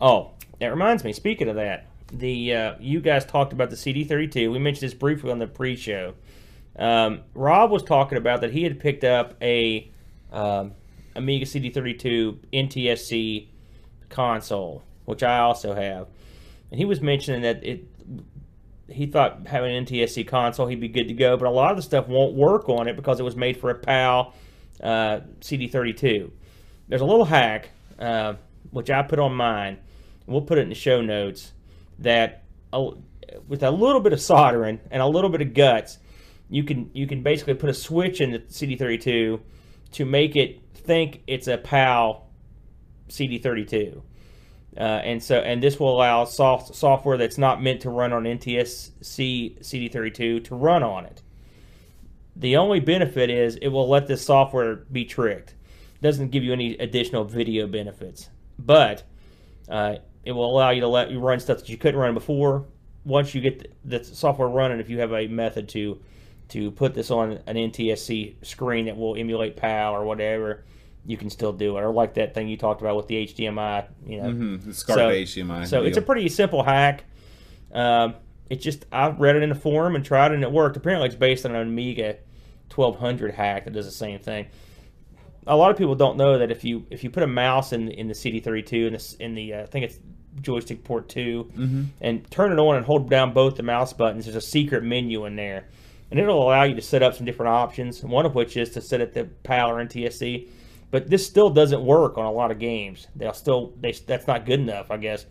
oh, 0.00 0.32
that 0.60 0.68
reminds 0.68 1.02
me. 1.02 1.12
Speaking 1.12 1.48
of 1.48 1.56
that, 1.56 1.86
the 2.12 2.54
uh, 2.54 2.74
you 2.78 3.00
guys 3.00 3.24
talked 3.24 3.52
about 3.52 3.70
the 3.70 3.76
CD32. 3.76 4.52
We 4.52 4.58
mentioned 4.58 4.88
this 4.88 4.94
briefly 4.94 5.32
on 5.32 5.38
the 5.38 5.46
pre-show. 5.46 6.14
Um, 6.78 7.22
Rob 7.34 7.70
was 7.70 7.82
talking 7.82 8.18
about 8.18 8.42
that 8.42 8.52
he 8.52 8.62
had 8.62 8.78
picked 8.78 9.04
up 9.04 9.34
a 9.40 9.90
um, 10.30 10.72
Amiga 11.14 11.46
CD32 11.46 12.38
NTSC 12.52 13.46
console, 14.08 14.82
which 15.06 15.22
I 15.22 15.38
also 15.38 15.74
have, 15.74 16.08
and 16.70 16.78
he 16.78 16.84
was 16.84 17.00
mentioning 17.00 17.42
that 17.42 17.64
it. 17.64 17.84
He 18.88 19.06
thought 19.06 19.48
having 19.48 19.74
an 19.74 19.84
NTSC 19.84 20.28
console, 20.28 20.68
he'd 20.68 20.80
be 20.80 20.86
good 20.86 21.08
to 21.08 21.14
go, 21.14 21.36
but 21.36 21.48
a 21.48 21.50
lot 21.50 21.72
of 21.72 21.76
the 21.76 21.82
stuff 21.82 22.06
won't 22.06 22.34
work 22.34 22.68
on 22.68 22.86
it 22.86 22.94
because 22.94 23.18
it 23.18 23.24
was 23.24 23.34
made 23.34 23.56
for 23.56 23.70
a 23.70 23.74
PAL 23.74 24.32
uh, 24.80 25.20
CD32. 25.40 26.30
There's 26.86 27.00
a 27.00 27.04
little 27.04 27.24
hack, 27.24 27.70
uh, 27.98 28.34
which 28.70 28.88
I 28.88 29.02
put 29.02 29.18
on 29.18 29.34
mine. 29.34 29.78
We'll 30.26 30.42
put 30.42 30.58
it 30.58 30.62
in 30.62 30.68
the 30.68 30.76
show 30.76 31.00
notes. 31.00 31.52
That 31.98 32.44
with 33.48 33.62
a 33.62 33.70
little 33.70 34.00
bit 34.00 34.12
of 34.12 34.20
soldering 34.20 34.80
and 34.90 35.02
a 35.02 35.06
little 35.06 35.30
bit 35.30 35.40
of 35.40 35.54
guts, 35.54 35.98
you 36.48 36.64
can 36.64 36.90
you 36.94 37.06
can 37.06 37.22
basically 37.22 37.54
put 37.54 37.70
a 37.70 37.74
switch 37.74 38.20
in 38.20 38.30
the 38.30 38.38
CD32 38.38 39.40
to 39.92 40.04
make 40.04 40.36
it 40.36 40.60
think 40.74 41.22
it's 41.26 41.48
a 41.48 41.58
PAL 41.58 42.28
CD32. 43.08 44.02
Uh, 44.76 44.80
and 44.80 45.22
so, 45.22 45.38
and 45.38 45.62
this 45.62 45.80
will 45.80 45.94
allow 45.94 46.24
soft, 46.24 46.74
software 46.74 47.16
that's 47.16 47.38
not 47.38 47.62
meant 47.62 47.80
to 47.80 47.90
run 47.90 48.12
on 48.12 48.24
NTSC 48.24 49.60
CD32 49.60 50.44
to 50.44 50.54
run 50.54 50.82
on 50.82 51.06
it. 51.06 51.22
The 52.36 52.56
only 52.56 52.80
benefit 52.80 53.30
is 53.30 53.56
it 53.56 53.68
will 53.68 53.88
let 53.88 54.06
this 54.06 54.24
software 54.24 54.76
be 54.92 55.06
tricked. 55.06 55.54
It 55.94 56.02
Doesn't 56.02 56.28
give 56.28 56.44
you 56.44 56.52
any 56.52 56.76
additional 56.76 57.24
video 57.24 57.66
benefits, 57.66 58.28
but 58.58 59.04
uh, 59.68 59.96
it 60.24 60.32
will 60.32 60.50
allow 60.50 60.70
you 60.70 60.82
to 60.82 60.88
let 60.88 61.10
you 61.10 61.20
run 61.20 61.40
stuff 61.40 61.58
that 61.58 61.68
you 61.70 61.78
couldn't 61.78 61.98
run 61.98 62.12
before. 62.12 62.66
Once 63.04 63.34
you 63.34 63.40
get 63.40 63.60
the, 63.82 63.98
the 63.98 64.04
software 64.04 64.48
running, 64.48 64.78
if 64.78 64.90
you 64.90 64.98
have 64.98 65.12
a 65.12 65.26
method 65.28 65.70
to 65.70 65.98
to 66.50 66.70
put 66.70 66.94
this 66.94 67.10
on 67.10 67.40
an 67.46 67.56
NTSC 67.56 68.44
screen 68.46 68.86
that 68.86 68.96
will 68.96 69.16
emulate 69.16 69.56
PAL 69.56 69.94
or 69.94 70.04
whatever, 70.04 70.64
you 71.04 71.16
can 71.16 71.30
still 71.30 71.52
do 71.52 71.76
it. 71.76 71.80
Or 71.82 71.92
like 71.92 72.14
that 72.14 72.34
thing 72.34 72.48
you 72.48 72.56
talked 72.56 72.80
about 72.80 72.96
with 72.96 73.06
the 73.08 73.26
HDMI, 73.26 73.86
you 74.06 74.22
know. 74.22 74.28
Mm-hmm. 74.28 74.68
The 74.68 74.74
SCART 74.74 74.98
HDMI. 74.98 75.66
So 75.66 75.82
it's 75.82 75.96
a 75.96 76.02
pretty 76.02 76.28
simple 76.28 76.62
hack. 76.62 77.04
Um, 77.72 78.14
it's 78.48 78.62
just 78.62 78.86
I 78.92 79.08
read 79.08 79.36
it 79.36 79.42
in 79.42 79.50
a 79.50 79.56
forum 79.56 79.96
and 79.96 80.04
tried 80.04 80.30
it 80.30 80.34
and 80.36 80.44
it 80.44 80.52
worked. 80.52 80.76
Apparently, 80.76 81.06
it's 81.08 81.16
based 81.16 81.44
on 81.44 81.54
an 81.54 81.62
Amiga 81.66 82.16
1200 82.74 83.34
hack 83.34 83.64
that 83.64 83.72
does 83.72 83.86
the 83.86 83.92
same 83.92 84.18
thing. 84.20 84.46
A 85.48 85.56
lot 85.56 85.70
of 85.70 85.76
people 85.76 85.94
don't 85.94 86.16
know 86.16 86.38
that 86.38 86.50
if 86.50 86.64
you 86.64 86.86
if 86.90 87.04
you 87.04 87.10
put 87.10 87.22
a 87.22 87.26
mouse 87.28 87.72
in 87.72 87.88
in 87.88 88.08
the 88.08 88.14
CD32 88.14 88.86
in 88.86 88.92
the 88.92 89.16
in 89.24 89.34
the 89.34 89.54
uh, 89.54 89.62
I 89.62 89.66
think 89.66 89.84
it's 89.84 89.98
joystick 90.40 90.84
port 90.84 91.08
2 91.08 91.50
Mm-hmm. 91.56 91.82
and 92.00 92.30
turn 92.30 92.52
it 92.52 92.58
on 92.58 92.76
and 92.76 92.84
hold 92.84 93.08
down 93.08 93.32
both 93.32 93.56
the 93.56 93.62
mouse 93.62 93.92
buttons, 93.92 94.26
there's 94.26 94.36
a 94.36 94.40
secret 94.40 94.82
menu 94.84 95.24
in 95.24 95.34
there, 95.36 95.66
and 96.10 96.20
it'll 96.20 96.42
allow 96.42 96.62
you 96.62 96.74
to 96.74 96.82
set 96.82 97.02
up 97.02 97.14
some 97.14 97.26
different 97.26 97.50
options. 97.50 98.02
One 98.02 98.26
of 98.26 98.34
which 98.34 98.56
is 98.56 98.70
to 98.70 98.80
set 98.80 99.00
it 99.00 99.14
to 99.14 99.24
PAL 99.24 99.70
or 99.70 99.84
NTSC. 99.84 100.48
But 100.90 101.10
this 101.10 101.26
still 101.26 101.50
doesn't 101.50 101.84
work 101.84 102.16
on 102.16 102.24
a 102.24 102.32
lot 102.32 102.50
of 102.50 102.58
games. 102.58 103.08
They'll 103.16 103.32
still 103.32 103.74
they 103.80 103.92
that's 103.92 104.26
not 104.26 104.46
good 104.46 104.60
enough, 104.60 104.90
I 104.90 104.98
guess. 104.98 105.26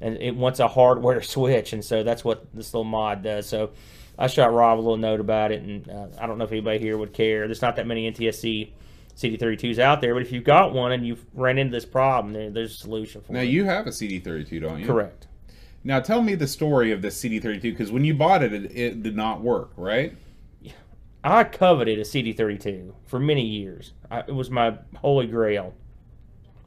And 0.00 0.16
it 0.16 0.34
wants 0.34 0.60
a 0.60 0.68
hardware 0.68 1.20
switch, 1.36 1.72
and 1.72 1.84
so 1.84 2.02
that's 2.02 2.24
what 2.24 2.46
this 2.54 2.72
little 2.72 2.84
mod 2.84 3.22
does. 3.22 3.46
So 3.46 3.70
I 4.18 4.28
shot 4.28 4.52
Rob 4.52 4.78
a 4.78 4.80
little 4.80 4.96
note 4.96 5.20
about 5.20 5.50
it, 5.52 5.62
and 5.62 5.88
uh, 5.88 6.06
I 6.18 6.26
don't 6.26 6.38
know 6.38 6.44
if 6.44 6.52
anybody 6.52 6.78
here 6.78 6.96
would 6.96 7.12
care. 7.12 7.46
There's 7.46 7.62
not 7.62 7.76
that 7.76 7.86
many 7.86 8.10
NTSC 8.10 8.70
CD32s 9.16 9.78
out 9.78 10.00
there, 10.00 10.14
but 10.14 10.22
if 10.22 10.32
you've 10.32 10.44
got 10.44 10.72
one 10.72 10.92
and 10.92 11.06
you've 11.06 11.24
ran 11.34 11.58
into 11.58 11.72
this 11.72 11.84
problem, 11.84 12.32
there, 12.32 12.50
there's 12.50 12.74
a 12.74 12.78
solution 12.78 13.20
for 13.20 13.32
Now 13.32 13.40
it. 13.40 13.44
Now 13.44 13.50
you 13.50 13.64
have 13.64 13.86
a 13.86 13.90
CD32, 13.90 14.60
don't 14.60 14.80
you? 14.80 14.86
Correct. 14.86 15.26
Now 15.82 16.00
tell 16.00 16.22
me 16.22 16.34
the 16.34 16.46
story 16.46 16.92
of 16.92 17.00
this 17.02 17.18
CD32 17.22 17.62
because 17.62 17.90
when 17.90 18.04
you 18.04 18.14
bought 18.14 18.42
it, 18.42 18.52
it, 18.52 18.76
it 18.76 19.02
did 19.02 19.16
not 19.16 19.40
work, 19.40 19.70
right? 19.76 20.14
I 21.22 21.44
coveted 21.44 21.98
a 21.98 22.02
CD32 22.02 22.92
for 23.06 23.18
many 23.20 23.44
years. 23.44 23.92
I, 24.10 24.20
it 24.20 24.34
was 24.34 24.50
my 24.50 24.78
holy 24.96 25.26
grail, 25.26 25.74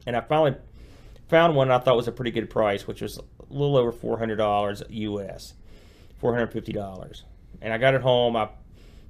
and 0.06 0.16
I 0.16 0.20
finally 0.20 0.54
found 1.28 1.56
one 1.56 1.70
I 1.70 1.78
thought 1.78 1.96
was 1.96 2.06
a 2.06 2.12
pretty 2.12 2.30
good 2.30 2.48
price, 2.48 2.86
which 2.86 3.02
was 3.02 3.18
a 3.18 3.22
little 3.50 3.76
over 3.76 3.90
four 3.90 4.18
hundred 4.18 4.36
dollars 4.36 4.82
US, 4.88 5.54
four 6.18 6.32
hundred 6.32 6.52
fifty 6.52 6.72
dollars. 6.72 7.24
And 7.60 7.72
I 7.72 7.78
got 7.78 7.94
it 7.94 8.00
home. 8.00 8.36
I 8.36 8.48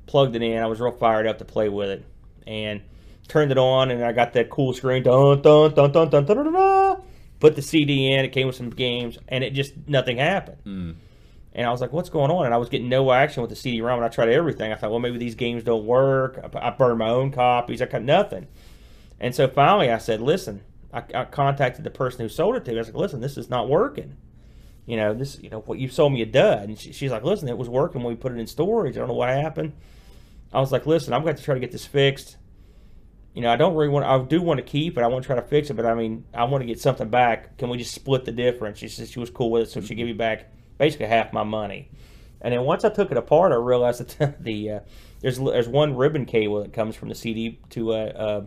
plugged 0.06 0.34
it 0.34 0.42
in. 0.42 0.62
I 0.62 0.66
was 0.66 0.80
real 0.80 0.92
fired 0.92 1.26
up 1.26 1.38
to 1.38 1.44
play 1.44 1.68
with 1.68 1.90
it, 1.90 2.04
and 2.46 2.80
turned 3.28 3.50
it 3.50 3.58
on, 3.58 3.90
and 3.90 4.02
I 4.02 4.12
got 4.12 4.32
that 4.34 4.49
cool 4.49 4.73
screen. 4.73 5.02
Dun 5.02 5.42
dun 5.42 5.75
dun 5.75 5.92
dun 5.92 6.08
dun 6.08 6.25
dun 6.25 6.37
dun. 6.37 6.44
dun, 6.44 6.52
dun. 6.54 7.02
Put 7.45 7.57
the 7.57 7.63
CD 7.63 8.13
in. 8.13 8.25
It 8.25 8.31
came 8.33 8.47
with 8.47 8.57
some 8.57 8.71
games, 8.71 9.19
and 9.29 9.45
it 9.45 9.53
just 9.53 9.75
nothing 9.87 10.17
happened. 10.17 10.57
Mm. 10.65 10.95
And 11.53 11.67
I 11.67 11.71
was 11.71 11.83
like, 11.83 11.93
what's 11.93 12.09
going 12.09 12.31
on? 12.31 12.47
And 12.47 12.55
I 12.55 12.57
was 12.57 12.71
getting 12.71 12.89
no 12.89 13.13
action 13.13 13.43
with 13.43 13.51
the 13.51 13.57
CD-ROM, 13.57 13.99
and 13.99 14.05
I 14.05 14.09
tried 14.09 14.31
everything. 14.31 14.73
I 14.73 14.77
thought, 14.77 14.91
well, 14.91 14.99
maybe 14.99 15.19
these 15.19 15.35
games 15.35 15.63
don't 15.63 15.85
work. 15.85 16.41
I, 16.55 16.69
I 16.69 16.71
burned 16.71 16.99
my 16.99 17.11
own 17.11 17.33
copies. 17.33 17.83
I 17.83 17.85
got 17.85 18.03
nothing. 18.03 18.47
And 19.21 19.35
so 19.35 19.47
finally, 19.47 19.91
I 19.91 19.99
said, 19.99 20.23
listen. 20.23 20.63
I, 20.91 21.03
I 21.15 21.25
contacted 21.25 21.85
the 21.85 21.91
person 21.91 22.21
who 22.21 22.29
sold 22.31 22.57
it 22.57 22.65
to 22.65 22.71
me. 22.71 22.79
I 22.79 22.81
was 22.81 22.89
like, 22.89 22.97
listen, 22.97 23.21
this 23.21 23.37
is 23.37 23.51
not 23.51 23.69
working. 23.69 24.17
You 24.87 24.97
know, 24.97 25.13
this, 25.13 25.39
you 25.39 25.51
know, 25.51 25.61
what 25.61 25.79
you 25.79 25.89
sold 25.89 26.13
me 26.13 26.23
a 26.23 26.27
dud. 26.27 26.69
And 26.69 26.79
she, 26.79 26.93
she's 26.93 27.11
like, 27.11 27.25
listen, 27.25 27.49
it 27.49 27.59
was 27.59 27.69
working 27.69 28.03
when 28.03 28.15
we 28.15 28.17
put 28.17 28.33
it 28.33 28.39
in 28.39 28.47
storage. 28.47 28.97
I 28.97 29.01
don't 29.01 29.09
know 29.09 29.15
what 29.15 29.29
happened. 29.29 29.73
I 30.53 30.61
was 30.61 30.73
like, 30.73 30.87
listen, 30.87 31.13
I'm 31.13 31.23
going 31.23 31.37
to 31.37 31.43
try 31.43 31.55
to 31.55 31.61
get 31.61 31.73
this 31.73 31.85
fixed. 31.85 32.37
You 33.35 33.43
know, 33.43 33.53
I 33.53 33.57
don't 33.57 33.75
really 33.75 33.88
want. 33.88 34.07
I 34.07 34.19
do 34.23 34.41
want 34.41 34.59
to 34.59 34.64
keep 34.64 34.97
it. 34.97 35.03
I 35.03 35.09
want 35.09 35.25
to 35.25 35.26
try 35.26 35.37
to 35.37 35.43
fix 35.43 35.69
it, 35.69 35.75
but 35.75 35.85
I 35.85 35.95
mean, 35.95 36.25
I 36.33 36.45
want 36.45 36.62
to 36.62 36.67
get 36.67 36.81
something 36.81 37.09
back. 37.09 37.59
Can 37.59 37.69
we 37.69 37.79
just 37.79 37.93
split 37.93 38.25
the 38.25 38.33
difference? 38.33 38.79
She 38.79 38.88
said 38.88 39.09
she 39.09 39.19
was 39.19 39.31
cool 39.31 39.50
with 39.50 39.62
it, 39.64 39.71
so 39.71 39.81
she 39.81 39.97
gave 39.97 40.07
me 40.07 40.12
back 40.12 40.53
basically 40.79 41.07
half 41.07 41.33
my 41.33 41.43
money. 41.43 41.91
And 42.41 42.53
then 42.53 42.62
once 42.62 42.85
I 42.85 42.91
took 42.91 43.11
it 43.11 43.17
apart, 43.17 43.53
I 43.53 43.57
realized 43.57 44.19
that 44.19 44.41
the 44.43 44.71
uh, 44.71 44.81
there's 45.21 45.38
there's 45.38 45.69
one 45.69 45.97
ribbon 45.97 46.26
cable 46.26 46.62
that 46.62 46.73
comes 46.73 46.95
from 46.95 47.09
the 47.09 47.14
CD 47.14 47.59
to 47.71 47.93
a 47.93 48.07
uh, 48.07 48.45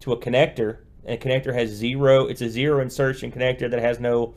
to 0.00 0.12
a 0.12 0.16
connector, 0.16 0.78
and 1.04 1.20
the 1.20 1.28
connector 1.28 1.52
has 1.52 1.70
zero. 1.70 2.26
It's 2.26 2.40
a 2.40 2.48
zero 2.48 2.80
insertion 2.80 3.32
connector 3.32 3.68
that 3.70 3.80
has 3.80 3.98
no 3.98 4.34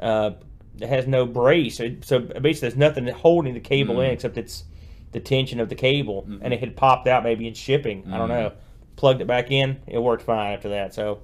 uh, 0.00 0.30
that 0.76 0.88
has 0.88 1.06
no 1.06 1.26
brace. 1.26 1.76
So, 1.76 1.90
so 2.02 2.20
basically, 2.20 2.68
there's 2.68 2.76
nothing 2.76 3.06
holding 3.08 3.52
the 3.54 3.60
cable 3.60 4.00
in 4.00 4.10
except 4.10 4.38
it's 4.38 4.64
the 5.12 5.20
tension 5.20 5.60
of 5.60 5.68
the 5.68 5.74
cable, 5.74 6.24
and 6.42 6.54
it 6.54 6.60
had 6.60 6.76
popped 6.76 7.08
out 7.08 7.24
maybe 7.24 7.46
in 7.46 7.54
shipping. 7.54 8.04
I 8.10 8.18
don't 8.18 8.28
know. 8.28 8.52
Plugged 8.96 9.20
it 9.20 9.26
back 9.26 9.50
in, 9.50 9.80
it 9.86 9.98
worked 9.98 10.22
fine 10.22 10.54
after 10.54 10.70
that. 10.70 10.94
So, 10.94 11.22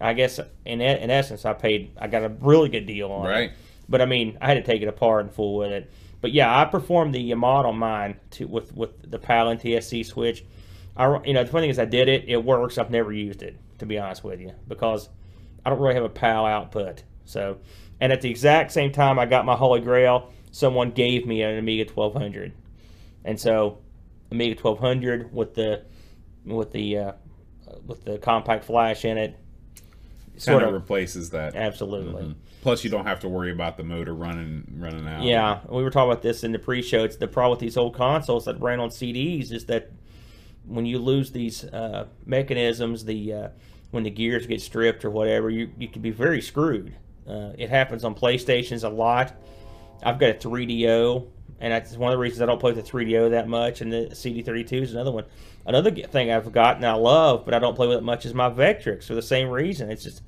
I 0.00 0.12
guess 0.14 0.38
in 0.64 0.80
in 0.80 1.10
essence, 1.10 1.44
I 1.44 1.52
paid. 1.52 1.92
I 1.98 2.06
got 2.06 2.22
a 2.22 2.28
really 2.28 2.68
good 2.68 2.86
deal 2.86 3.10
on 3.10 3.26
it. 3.26 3.30
Right. 3.30 3.52
But 3.88 4.00
I 4.00 4.06
mean, 4.06 4.38
I 4.40 4.46
had 4.46 4.54
to 4.54 4.62
take 4.62 4.82
it 4.82 4.88
apart 4.88 5.24
and 5.24 5.34
fool 5.34 5.56
with 5.56 5.72
it. 5.72 5.90
But 6.20 6.32
yeah, 6.32 6.58
I 6.58 6.64
performed 6.66 7.14
the 7.14 7.34
mod 7.34 7.66
on 7.66 7.78
mine 7.78 8.16
to 8.32 8.46
with 8.46 8.74
with 8.74 9.10
the 9.10 9.18
PAL 9.18 9.46
NTSC 9.56 10.06
switch. 10.06 10.44
I 10.96 11.20
you 11.24 11.34
know 11.34 11.44
the 11.44 11.50
funny 11.50 11.64
thing 11.64 11.70
is 11.70 11.78
I 11.78 11.84
did 11.86 12.08
it. 12.08 12.28
It 12.28 12.44
works. 12.44 12.78
I've 12.78 12.90
never 12.90 13.12
used 13.12 13.42
it 13.42 13.56
to 13.78 13.86
be 13.86 13.98
honest 13.98 14.22
with 14.22 14.40
you 14.40 14.52
because 14.68 15.08
I 15.64 15.70
don't 15.70 15.80
really 15.80 15.94
have 15.94 16.04
a 16.04 16.10
PAL 16.10 16.46
output. 16.46 17.02
So, 17.24 17.58
and 18.00 18.12
at 18.12 18.20
the 18.20 18.30
exact 18.30 18.72
same 18.72 18.92
time 18.92 19.18
I 19.18 19.26
got 19.26 19.44
my 19.44 19.56
Holy 19.56 19.80
Grail, 19.80 20.30
someone 20.50 20.90
gave 20.90 21.26
me 21.26 21.42
an 21.42 21.58
Amiga 21.58 21.90
1200, 21.90 22.52
and 23.24 23.40
so 23.40 23.78
Amiga 24.30 24.60
1200 24.60 25.32
with 25.32 25.54
the 25.54 25.84
with 26.44 26.72
the 26.72 26.98
uh, 26.98 27.12
with 27.86 28.04
the 28.04 28.18
compact 28.18 28.64
flash 28.64 29.04
in 29.04 29.18
it, 29.18 29.38
sort 30.36 30.62
of 30.62 30.72
replaces 30.72 31.30
that. 31.30 31.54
absolutely. 31.54 32.24
Mhm. 32.24 32.34
Plus, 32.62 32.84
you 32.84 32.90
don't 32.90 33.06
have 33.06 33.20
to 33.20 33.28
worry 33.28 33.50
about 33.50 33.76
the 33.76 33.84
motor 33.84 34.14
running 34.14 34.64
running 34.78 35.06
out. 35.08 35.22
Yeah, 35.22 35.60
we 35.68 35.82
were 35.82 35.90
talking 35.90 36.10
about 36.10 36.22
this 36.22 36.44
in 36.44 36.52
the 36.52 36.58
pre-show. 36.58 37.04
It's 37.04 37.16
the 37.16 37.28
problem 37.28 37.52
with 37.52 37.60
these 37.60 37.76
old 37.76 37.94
consoles 37.94 38.44
that 38.44 38.60
ran 38.60 38.80
on 38.80 38.90
CDs 38.90 39.50
is 39.52 39.66
that 39.66 39.90
when 40.66 40.84
you 40.86 40.98
lose 40.98 41.32
these 41.32 41.64
uh, 41.64 42.06
mechanisms, 42.26 43.04
the 43.04 43.32
uh, 43.32 43.48
when 43.90 44.02
the 44.02 44.10
gears 44.10 44.46
get 44.46 44.60
stripped 44.60 45.04
or 45.04 45.10
whatever, 45.10 45.48
you 45.50 45.70
you 45.78 45.88
can 45.88 46.02
be 46.02 46.10
very 46.10 46.40
screwed. 46.42 46.94
Uh, 47.26 47.52
it 47.56 47.70
happens 47.70 48.04
on 48.04 48.14
PlayStations 48.14 48.84
a 48.84 48.88
lot. 48.88 49.34
I've 50.02 50.18
got 50.18 50.30
a 50.30 50.34
3DO, 50.34 51.26
and 51.60 51.72
that's 51.72 51.96
one 51.96 52.10
of 52.12 52.16
the 52.16 52.20
reasons 52.20 52.40
I 52.42 52.46
don't 52.46 52.58
play 52.58 52.72
with 52.72 52.84
the 52.84 52.90
3DO 52.90 53.30
that 53.30 53.48
much. 53.48 53.80
And 53.80 53.92
the 53.92 54.08
CD32 54.12 54.72
is 54.82 54.92
another 54.94 55.12
one. 55.12 55.24
Another 55.66 55.90
thing 55.90 56.30
I've 56.30 56.50
gotten 56.52 56.84
I 56.84 56.92
love, 56.94 57.44
but 57.44 57.52
I 57.54 57.58
don't 57.58 57.76
play 57.76 57.86
with 57.86 57.98
it 57.98 58.02
much 58.02 58.24
is 58.26 58.32
my 58.34 58.48
Vectrex 58.48 59.04
for 59.04 59.14
the 59.14 59.22
same 59.22 59.48
reason. 59.50 59.90
It's 59.90 60.02
just 60.02 60.22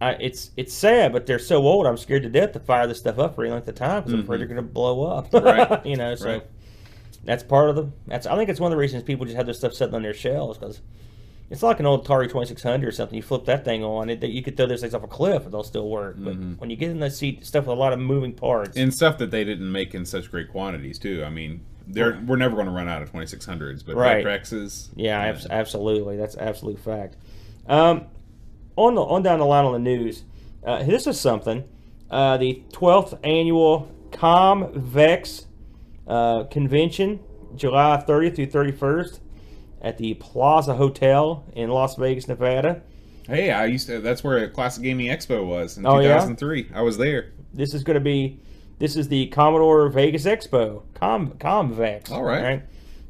I, 0.00 0.10
it's 0.20 0.50
it's 0.56 0.74
sad, 0.74 1.12
but 1.12 1.24
they're 1.26 1.38
so 1.38 1.62
old. 1.62 1.86
I'm 1.86 1.96
scared 1.96 2.24
to 2.24 2.28
death 2.28 2.52
to 2.52 2.60
fire 2.60 2.86
this 2.86 2.98
stuff 2.98 3.18
up 3.18 3.34
for 3.34 3.44
any 3.44 3.52
length 3.52 3.68
of 3.68 3.76
time 3.76 4.00
because 4.02 4.12
I'm 4.12 4.20
afraid 4.20 4.40
they're 4.40 4.46
going 4.46 4.56
to 4.56 4.62
blow 4.62 5.04
up. 5.04 5.30
Mm-hmm. 5.30 5.46
Right. 5.46 5.86
you 5.86 5.96
know, 5.96 6.14
so 6.16 6.28
Right. 6.28 6.42
that's 7.24 7.42
part 7.42 7.70
of 7.70 7.76
the. 7.76 7.88
That's 8.06 8.26
I 8.26 8.36
think 8.36 8.50
it's 8.50 8.60
one 8.60 8.70
of 8.70 8.76
the 8.76 8.80
reasons 8.80 9.04
people 9.04 9.24
just 9.24 9.36
have 9.36 9.46
their 9.46 9.54
stuff 9.54 9.72
sitting 9.72 9.94
on 9.94 10.02
their 10.02 10.12
shelves 10.12 10.58
because 10.58 10.82
it's 11.50 11.62
like 11.62 11.78
an 11.80 11.86
old 11.86 12.04
Atari 12.06 12.24
2600 12.28 12.86
or 12.88 12.90
something. 12.92 13.16
You 13.16 13.22
flip 13.22 13.44
that 13.44 13.64
thing 13.64 13.84
on, 13.84 14.10
it, 14.10 14.22
you 14.24 14.42
could 14.42 14.56
throw 14.56 14.66
those 14.66 14.80
things 14.80 14.94
off 14.94 15.02
a 15.04 15.06
cliff 15.06 15.44
and 15.44 15.52
they'll 15.54 15.62
still 15.62 15.88
work. 15.88 16.16
But 16.18 16.32
when 16.58 16.70
you 16.70 16.76
get 16.76 16.90
in 16.90 16.98
that 17.00 17.12
seat 17.12 17.44
stuff 17.46 17.66
with 17.66 17.76
a 17.76 17.80
lot 17.80 17.92
of 17.92 17.98
moving 18.00 18.32
parts, 18.32 18.70
Mm-hmm. 18.70 18.80
and 18.80 18.94
stuff 18.94 19.18
that 19.18 19.30
they 19.30 19.44
didn't 19.44 19.70
make 19.70 19.94
in 19.94 20.04
such 20.04 20.30
great 20.30 20.48
quantities 20.50 20.98
too. 20.98 21.22
I 21.24 21.30
mean, 21.30 21.60
they're 21.86 22.20
we're 22.26 22.36
never 22.36 22.54
going 22.56 22.66
to 22.66 22.72
run 22.72 22.88
out 22.88 23.00
of 23.02 23.12
2600s, 23.12 23.86
but 23.86 23.94
Right. 23.94 24.24
Vectrexes, 24.24 24.88
Yeah, 24.96 25.20
abs- 25.20 25.46
absolutely. 25.48 26.16
That's 26.16 26.36
absolute 26.36 26.80
fact. 26.80 27.16
Um, 27.68 28.06
on 28.74 28.94
the 28.96 29.02
on 29.02 29.22
down 29.22 29.38
the 29.38 29.46
line 29.46 29.64
on 29.64 29.72
the 29.72 29.78
news, 29.78 30.24
uh, 30.66 30.82
this 30.82 31.06
is 31.06 31.18
something. 31.20 31.62
Uh, 32.10 32.36
the 32.38 32.62
12th 32.72 33.18
annual 33.24 33.88
ComVex 34.10 35.46
uh, 36.06 36.44
convention, 36.44 37.20
July 37.54 38.02
30th 38.06 38.34
through 38.36 38.46
31st, 38.72 39.20
at 39.80 39.98
the 39.98 40.14
Plaza 40.14 40.74
Hotel 40.74 41.44
in 41.54 41.70
Las 41.70 41.96
Vegas, 41.96 42.28
Nevada. 42.28 42.82
Hey, 43.28 43.50
I 43.50 43.66
used 43.66 43.86
to. 43.88 44.00
That's 44.00 44.22
where 44.22 44.48
Classic 44.50 44.82
Gaming 44.82 45.06
Expo 45.08 45.44
was 45.44 45.78
in 45.78 45.86
Oh, 45.86 45.98
yeah? 45.98 46.14
2003. 46.14 46.70
I 46.74 46.82
was 46.82 46.96
there. 46.96 47.32
This 47.52 47.74
is 47.74 47.82
going 47.84 47.94
to 47.94 48.00
be. 48.00 48.40
This 48.78 48.94
is 48.96 49.08
the 49.08 49.26
Commodore 49.28 49.88
Vegas 49.88 50.24
Expo, 50.26 50.82
Com 50.94 51.30
ComVex. 51.38 52.10
All 52.10 52.22
right. 52.22 52.62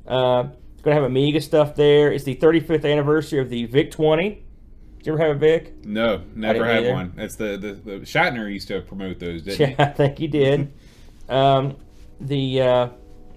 Uh, 0.07 0.49
it's 0.73 0.83
going 0.83 0.95
to 0.97 1.03
have 1.03 1.03
Amiga 1.03 1.41
stuff 1.41 1.75
there. 1.75 2.13
It's 2.13 2.23
the 2.25 2.37
35th 2.37 2.91
anniversary 2.91 3.41
of 3.41 3.51
the 3.51 3.65
VIC 3.67 3.91
20. 3.91 4.29
Did 4.99 5.07
you 5.07 5.13
ever 5.15 5.23
have 5.27 5.37
a 5.37 5.39
VIC? 5.39 5.85
No, 5.85 6.23
never 6.35 6.65
had 6.65 6.85
either. 6.85 6.93
one. 6.93 7.13
That's 7.17 7.35
the, 7.37 7.57
the 7.57 7.73
the 7.75 7.99
Shatner 8.07 8.51
used 8.53 8.69
to 8.69 8.81
promote 8.81 9.19
those, 9.19 9.43
didn't 9.43 9.71
Yeah, 9.71 9.77
I 9.87 9.93
think 9.93 10.19
he 10.19 10.29
did. 10.29 10.73
um, 11.29 11.77
the 12.21 12.61
uh, 12.63 12.89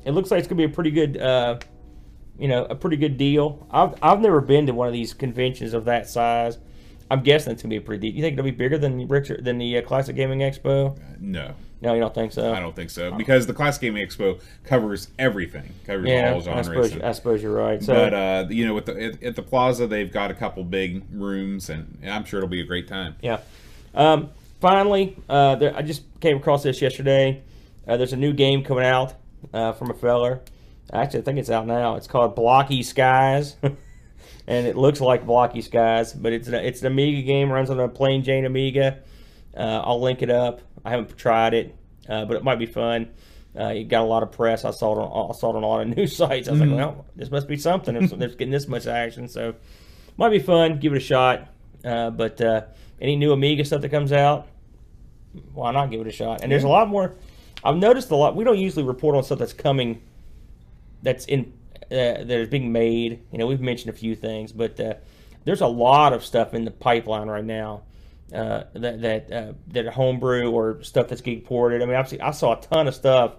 it 0.06 0.12
looks 0.12 0.32
like 0.32 0.40
it's 0.40 0.48
gonna 0.48 0.58
be 0.58 0.64
a 0.64 0.70
pretty 0.70 0.92
good, 0.92 1.18
uh, 1.18 1.58
you 2.40 2.48
know, 2.48 2.66
a 2.66 2.76
pretty 2.76 2.98
good 2.98 3.18
deal. 3.18 3.68
I've 3.72 3.94
I've 4.02 4.22
never 4.22 4.42
been 4.42 4.66
to 4.68 4.74
one 4.74 4.88
of 4.88 4.94
these 4.94 5.14
conventions 5.14 5.74
of 5.74 5.86
that 5.86 6.10
size. 6.10 6.58
I'm 7.12 7.22
guessing 7.22 7.54
it's 7.54 7.62
gonna 7.62 7.72
be 7.72 7.78
a 7.78 7.82
pretty 7.82 8.02
deep. 8.08 8.16
You 8.16 8.22
think 8.22 8.34
it'll 8.34 8.46
be 8.46 8.52
bigger 8.52 8.78
than 8.78 9.08
Richard 9.08 9.44
than 9.44 9.58
the 9.58 9.78
uh, 9.78 9.82
Classic 9.82 10.16
Gaming 10.16 10.40
Expo? 10.40 10.96
he? 10.98 11.26
No, 11.26 11.54
No, 11.82 11.94
you 11.96 12.00
don't 12.00 12.14
think 12.14 12.32
so. 12.32 12.54
I 12.54 12.60
don't 12.60 12.76
think 12.76 12.92
so 12.92 13.12
because 13.12 13.48
the 13.48 13.54
Classic 13.54 13.82
Gaming 13.82 14.08
Expo 14.08 14.40
covers 14.64 15.08
everything, 15.18 15.74
covers 15.86 16.08
Yeah, 16.08 16.34
all 16.34 16.38
I 16.38 16.42
genres. 16.44 16.66
suppose 16.68 16.92
and- 16.94 17.04
I 17.04 17.12
suppose 17.14 17.42
you're 17.44 17.56
right. 17.56 17.82
So 17.84 17.94
but 17.94 18.14
uh, 18.14 18.46
you 18.50 18.66
know, 18.66 18.74
with 18.76 18.86
the 18.86 19.04
at, 19.04 19.24
at 19.24 19.36
the 19.36 19.42
plaza, 19.42 19.88
they've 19.88 20.12
got 20.12 20.30
a 20.32 20.36
couple 20.36 20.64
big 20.64 21.04
rooms, 21.12 21.70
and, 21.70 21.98
and 22.02 22.12
I'm 22.14 22.26
sure 22.26 22.38
it'll 22.40 22.48
be 22.50 22.62
a 22.62 22.66
great 22.66 22.88
time. 22.88 23.16
Yeah. 23.22 23.40
Um, 23.96 24.30
finally, 24.62 25.18
uh, 25.28 25.56
there, 25.56 25.76
I 25.76 25.82
just 25.82 26.04
came 26.20 26.38
across 26.38 26.62
this 26.64 26.80
yesterday. 26.82 27.42
Uh, 27.88 27.98
there's 27.98 28.14
a 28.14 28.18
new 28.18 28.34
game 28.34 28.64
coming 28.64 28.86
out 28.86 29.16
uh, 29.52 29.74
from 29.74 29.90
a 29.90 29.96
feller. 29.96 30.42
Actually, 30.92 31.20
I 31.20 31.24
think 31.24 31.40
it's 31.40 31.50
out 31.50 31.68
now. 31.68 31.96
It's 31.96 32.08
called 32.08 32.36
Blocky 32.36 32.84
Skies, 32.84 33.56
and 33.62 34.68
it 34.68 34.76
looks 34.76 35.02
like 35.02 35.26
Blocky 35.26 35.62
Skies, 35.62 36.14
but 36.14 36.34
it's 36.34 36.48
an, 36.48 36.56
it's 36.56 36.82
an 36.82 36.88
Amiga 36.88 37.22
game. 37.22 37.52
Runs 37.52 37.70
on 37.70 37.80
a 37.80 37.88
plain 37.88 38.24
Jane 38.24 38.46
Amiga. 38.46 39.00
Uh, 39.56 39.82
I'll 39.84 40.02
link 40.02 40.22
it 40.22 40.30
up. 40.30 40.62
I 40.84 40.92
haven't 40.92 41.18
tried 41.18 41.54
it, 41.54 41.76
uh, 42.08 42.26
but 42.26 42.38
it 42.38 42.44
might 42.44 42.60
be 42.60 42.66
fun. 42.66 43.10
Uh, 43.58 43.66
it 43.66 43.86
got 43.86 44.02
a 44.02 44.06
lot 44.06 44.24
of 44.24 44.32
press. 44.32 44.64
I 44.64 44.72
saw 44.72 44.94
it 44.94 45.00
on 45.00 45.32
I 45.32 45.34
saw 45.34 45.52
it 45.52 45.58
on 45.58 45.64
a 45.64 45.68
lot 45.68 45.82
of 45.82 45.88
news 45.98 46.16
sites. 46.16 46.48
I 46.48 46.52
was 46.52 46.62
like, 46.62 46.70
well, 46.70 47.06
this 47.16 47.32
must 47.32 47.48
be 47.48 47.58
something. 47.58 47.96
If 47.96 48.12
they're 48.12 48.30
getting 48.30 48.52
this 48.52 48.68
much 48.68 48.88
action, 48.88 49.28
so 49.28 49.56
might 50.18 50.30
be 50.30 50.40
fun. 50.40 50.80
Give 50.80 50.94
it 50.94 50.98
a 50.98 51.02
shot. 51.02 51.50
Uh, 51.84 52.10
but 52.10 52.40
uh, 52.42 52.64
any 53.02 53.16
new 53.16 53.32
Amiga 53.32 53.66
stuff 53.66 53.82
that 53.82 53.90
comes 53.90 54.12
out, 54.12 54.48
why 55.54 55.72
not 55.72 55.92
give 55.92 56.02
it 56.02 56.08
a 56.08 56.12
shot? 56.12 56.42
And 56.42 56.52
there's 56.52 56.64
a 56.64 56.68
lot 56.68 56.90
more. 56.90 57.16
I've 57.64 57.78
noticed 57.78 58.12
a 58.12 58.16
lot. 58.16 58.36
We 58.36 58.44
don't 58.44 58.60
usually 58.60 58.84
report 58.86 59.16
on 59.16 59.24
stuff 59.24 59.40
that's 59.40 59.54
coming, 59.54 60.02
that's 61.02 61.26
in 61.26 61.54
uh, 61.92 62.24
that 62.24 62.30
is 62.30 62.50
being 62.50 62.72
made. 62.72 63.24
You 63.32 63.38
know, 63.38 63.48
we've 63.48 63.62
mentioned 63.62 63.94
a 63.94 63.98
few 63.98 64.16
things, 64.16 64.52
but 64.52 64.80
uh, 64.80 64.96
there's 65.46 65.62
a 65.62 65.68
lot 65.68 66.14
of 66.14 66.24
stuff 66.24 66.54
in 66.54 66.66
the 66.66 66.72
pipeline 66.72 67.28
right 67.28 67.44
now 67.44 67.84
uh, 68.34 68.64
that 68.74 69.02
that 69.02 69.32
uh, 69.32 69.54
that 69.68 69.88
homebrew 69.88 70.52
or 70.52 70.84
stuff 70.84 71.08
that's 71.08 71.22
getting 71.22 71.42
ported. 71.42 71.82
I 71.82 71.86
mean, 71.86 71.96
obviously, 71.96 72.22
I 72.22 72.32
saw 72.32 72.58
a 72.58 72.62
ton 72.62 72.88
of 72.88 72.96
stuff. 72.96 73.36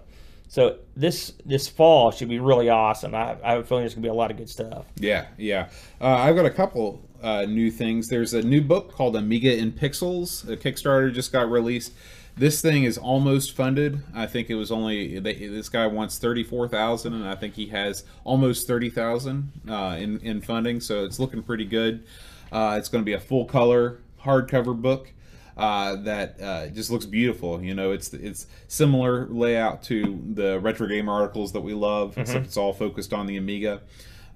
So 0.47 0.79
this 0.97 1.33
this 1.45 1.69
fall 1.69 2.11
should 2.11 2.27
be 2.27 2.39
really 2.39 2.67
awesome. 2.69 3.15
I, 3.15 3.37
I 3.41 3.51
have 3.51 3.61
a 3.61 3.63
feeling 3.63 3.83
there's 3.83 3.93
gonna 3.93 4.03
be 4.03 4.09
a 4.09 4.13
lot 4.13 4.31
of 4.31 4.37
good 4.37 4.49
stuff. 4.49 4.85
Yeah, 4.97 5.27
yeah. 5.37 5.69
Uh, 6.01 6.07
I've 6.07 6.35
got 6.35 6.45
a 6.45 6.49
couple 6.49 7.07
uh, 7.21 7.45
new 7.45 7.71
things. 7.71 8.09
There's 8.09 8.33
a 8.33 8.41
new 8.41 8.61
book 8.61 8.91
called 8.91 9.15
Amiga 9.15 9.55
in 9.57 9.71
Pixels. 9.71 10.49
A 10.49 10.57
Kickstarter 10.57 11.13
just 11.13 11.31
got 11.31 11.49
released. 11.49 11.93
This 12.37 12.61
thing 12.61 12.85
is 12.85 12.97
almost 12.97 13.55
funded. 13.55 14.03
I 14.15 14.25
think 14.25 14.49
it 14.49 14.55
was 14.55 14.71
only 14.71 15.19
they, 15.19 15.33
this 15.33 15.69
guy 15.69 15.85
wants 15.87 16.17
thirty 16.17 16.43
four 16.43 16.67
thousand, 16.67 17.13
and 17.13 17.27
I 17.27 17.35
think 17.35 17.55
he 17.55 17.67
has 17.67 18.03
almost 18.23 18.67
thirty 18.67 18.89
thousand 18.89 19.51
uh, 19.69 19.97
in 19.99 20.19
in 20.21 20.41
funding. 20.41 20.79
So 20.79 21.03
it's 21.05 21.19
looking 21.19 21.43
pretty 21.43 21.65
good. 21.65 22.03
Uh, 22.51 22.75
it's 22.77 22.89
going 22.89 23.03
to 23.03 23.05
be 23.05 23.13
a 23.13 23.19
full 23.19 23.45
color 23.45 23.99
hardcover 24.23 24.79
book 24.79 25.11
uh, 25.57 25.95
that 25.97 26.41
uh, 26.41 26.67
just 26.67 26.89
looks 26.89 27.05
beautiful. 27.05 27.61
You 27.61 27.73
know, 27.73 27.91
it's 27.91 28.13
it's 28.13 28.47
similar 28.67 29.27
layout 29.27 29.83
to 29.83 30.23
the 30.33 30.59
retro 30.59 30.87
game 30.87 31.09
articles 31.09 31.51
that 31.51 31.61
we 31.61 31.73
love, 31.73 32.17
except 32.17 32.45
it's 32.45 32.57
all 32.57 32.73
focused 32.73 33.13
on 33.13 33.27
the 33.27 33.37
Amiga. 33.37 33.81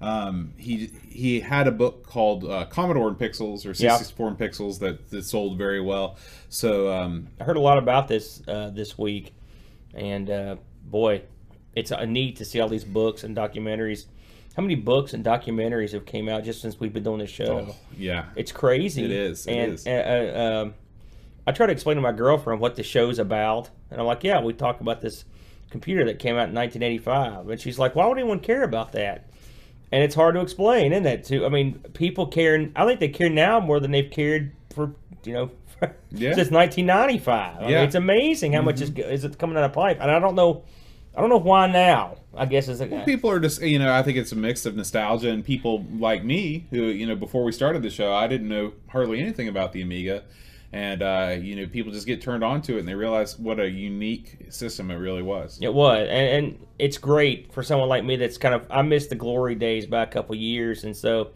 Um, 0.00 0.52
he 0.58 0.90
he 1.08 1.40
had 1.40 1.66
a 1.66 1.72
book 1.72 2.06
called 2.06 2.44
uh, 2.44 2.66
Commodore 2.66 3.08
in 3.08 3.14
Pixels 3.14 3.64
or 3.64 3.70
Yeah. 3.82 3.96
C64 3.98 4.28
in 4.28 4.36
Pixels 4.36 4.78
that, 4.80 5.10
that 5.10 5.24
sold 5.24 5.56
very 5.56 5.80
well. 5.80 6.16
So 6.48 6.92
um, 6.92 7.28
I 7.40 7.44
heard 7.44 7.56
a 7.56 7.60
lot 7.60 7.78
about 7.78 8.06
this 8.08 8.42
uh, 8.46 8.70
this 8.70 8.98
week, 8.98 9.32
and 9.94 10.28
uh, 10.30 10.56
boy, 10.84 11.22
it's 11.74 11.92
neat 12.06 12.36
to 12.36 12.44
see 12.44 12.60
all 12.60 12.68
these 12.68 12.84
books 12.84 13.24
and 13.24 13.36
documentaries. 13.36 14.04
How 14.54 14.62
many 14.62 14.74
books 14.74 15.12
and 15.12 15.22
documentaries 15.24 15.92
have 15.92 16.06
came 16.06 16.28
out 16.30 16.44
just 16.44 16.62
since 16.62 16.80
we've 16.80 16.92
been 16.92 17.02
doing 17.02 17.18
this 17.18 17.28
show? 17.30 17.74
yeah, 17.96 18.26
It's 18.36 18.52
crazy. 18.52 19.04
It 19.04 19.10
is, 19.10 19.46
it 19.46 19.52
and 19.52 19.72
is. 19.74 19.86
Uh, 19.86 19.90
uh, 19.90 20.62
um, 20.62 20.74
I 21.46 21.52
try 21.52 21.66
to 21.66 21.72
explain 21.72 21.96
to 21.96 22.02
my 22.02 22.12
girlfriend 22.12 22.60
what 22.60 22.74
the 22.74 22.82
show's 22.82 23.18
about, 23.18 23.70
and 23.90 24.00
I'm 24.00 24.06
like, 24.06 24.24
"Yeah, 24.24 24.40
we 24.40 24.52
talk 24.52 24.80
about 24.80 25.00
this 25.00 25.24
computer 25.70 26.04
that 26.06 26.18
came 26.18 26.36
out 26.36 26.48
in 26.48 26.54
1985," 26.54 27.48
and 27.50 27.60
she's 27.60 27.78
like, 27.78 27.94
"Why 27.94 28.06
would 28.06 28.18
anyone 28.18 28.40
care 28.40 28.62
about 28.62 28.92
that?" 28.92 29.28
And 29.92 30.02
it's 30.02 30.14
hard 30.14 30.34
to 30.34 30.40
explain, 30.40 30.92
isn't 30.92 31.06
it? 31.06 31.24
Too, 31.24 31.46
I 31.46 31.48
mean, 31.48 31.78
people 31.94 32.26
care. 32.26 32.70
I 32.74 32.84
think 32.84 33.00
they 33.00 33.08
care 33.08 33.30
now 33.30 33.60
more 33.60 33.78
than 33.78 33.92
they've 33.92 34.10
cared 34.10 34.52
for 34.74 34.92
you 35.24 35.32
know 35.32 35.50
Yeah. 36.10 36.34
since 36.34 36.50
1995. 36.50 37.56
I 37.56 37.60
mean, 37.60 37.70
Yeah. 37.70 37.82
it's 37.82 37.94
amazing 37.94 38.52
how 38.52 38.62
much 38.62 38.80
is 38.80 38.90
mm-hmm. 38.90 39.10
is 39.10 39.24
it 39.24 39.38
coming 39.38 39.56
out 39.56 39.64
of 39.64 39.72
pipe, 39.72 39.98
and 40.00 40.10
I 40.10 40.18
don't 40.18 40.34
know. 40.34 40.64
I 41.16 41.20
don't 41.20 41.30
know 41.30 41.38
why 41.38 41.66
now. 41.66 42.16
I 42.36 42.44
guess 42.44 42.68
is 42.68 42.82
people 43.06 43.30
are 43.30 43.40
just 43.40 43.62
you 43.62 43.78
know 43.78 43.92
I 43.92 44.02
think 44.02 44.18
it's 44.18 44.32
a 44.32 44.36
mix 44.36 44.66
of 44.66 44.76
nostalgia 44.76 45.30
and 45.30 45.42
people 45.44 45.86
like 45.98 46.22
me 46.22 46.66
who 46.70 46.82
you 46.84 47.06
know 47.06 47.16
before 47.16 47.44
we 47.44 47.52
started 47.52 47.82
the 47.82 47.88
show 47.88 48.12
I 48.12 48.26
didn't 48.26 48.48
know 48.48 48.72
hardly 48.88 49.20
anything 49.20 49.48
about 49.48 49.72
the 49.72 49.80
Amiga. 49.80 50.24
And 50.76 51.02
uh, 51.02 51.36
you 51.40 51.56
know, 51.56 51.66
people 51.66 51.90
just 51.90 52.06
get 52.06 52.20
turned 52.20 52.44
on 52.44 52.60
to 52.62 52.76
it, 52.76 52.80
and 52.80 52.86
they 52.88 52.94
realize 52.94 53.38
what 53.38 53.58
a 53.58 53.66
unique 53.66 54.48
system 54.50 54.90
it 54.90 54.96
really 54.96 55.22
was. 55.22 55.58
It 55.62 55.72
was, 55.72 56.00
and, 56.00 56.10
and 56.10 56.66
it's 56.78 56.98
great 56.98 57.50
for 57.54 57.62
someone 57.62 57.88
like 57.88 58.04
me 58.04 58.16
that's 58.16 58.36
kind 58.36 58.54
of 58.54 58.66
I 58.70 58.82
missed 58.82 59.08
the 59.08 59.14
glory 59.14 59.54
days 59.54 59.86
by 59.86 60.02
a 60.02 60.06
couple 60.06 60.34
years, 60.34 60.84
and 60.84 60.94
so 60.94 61.30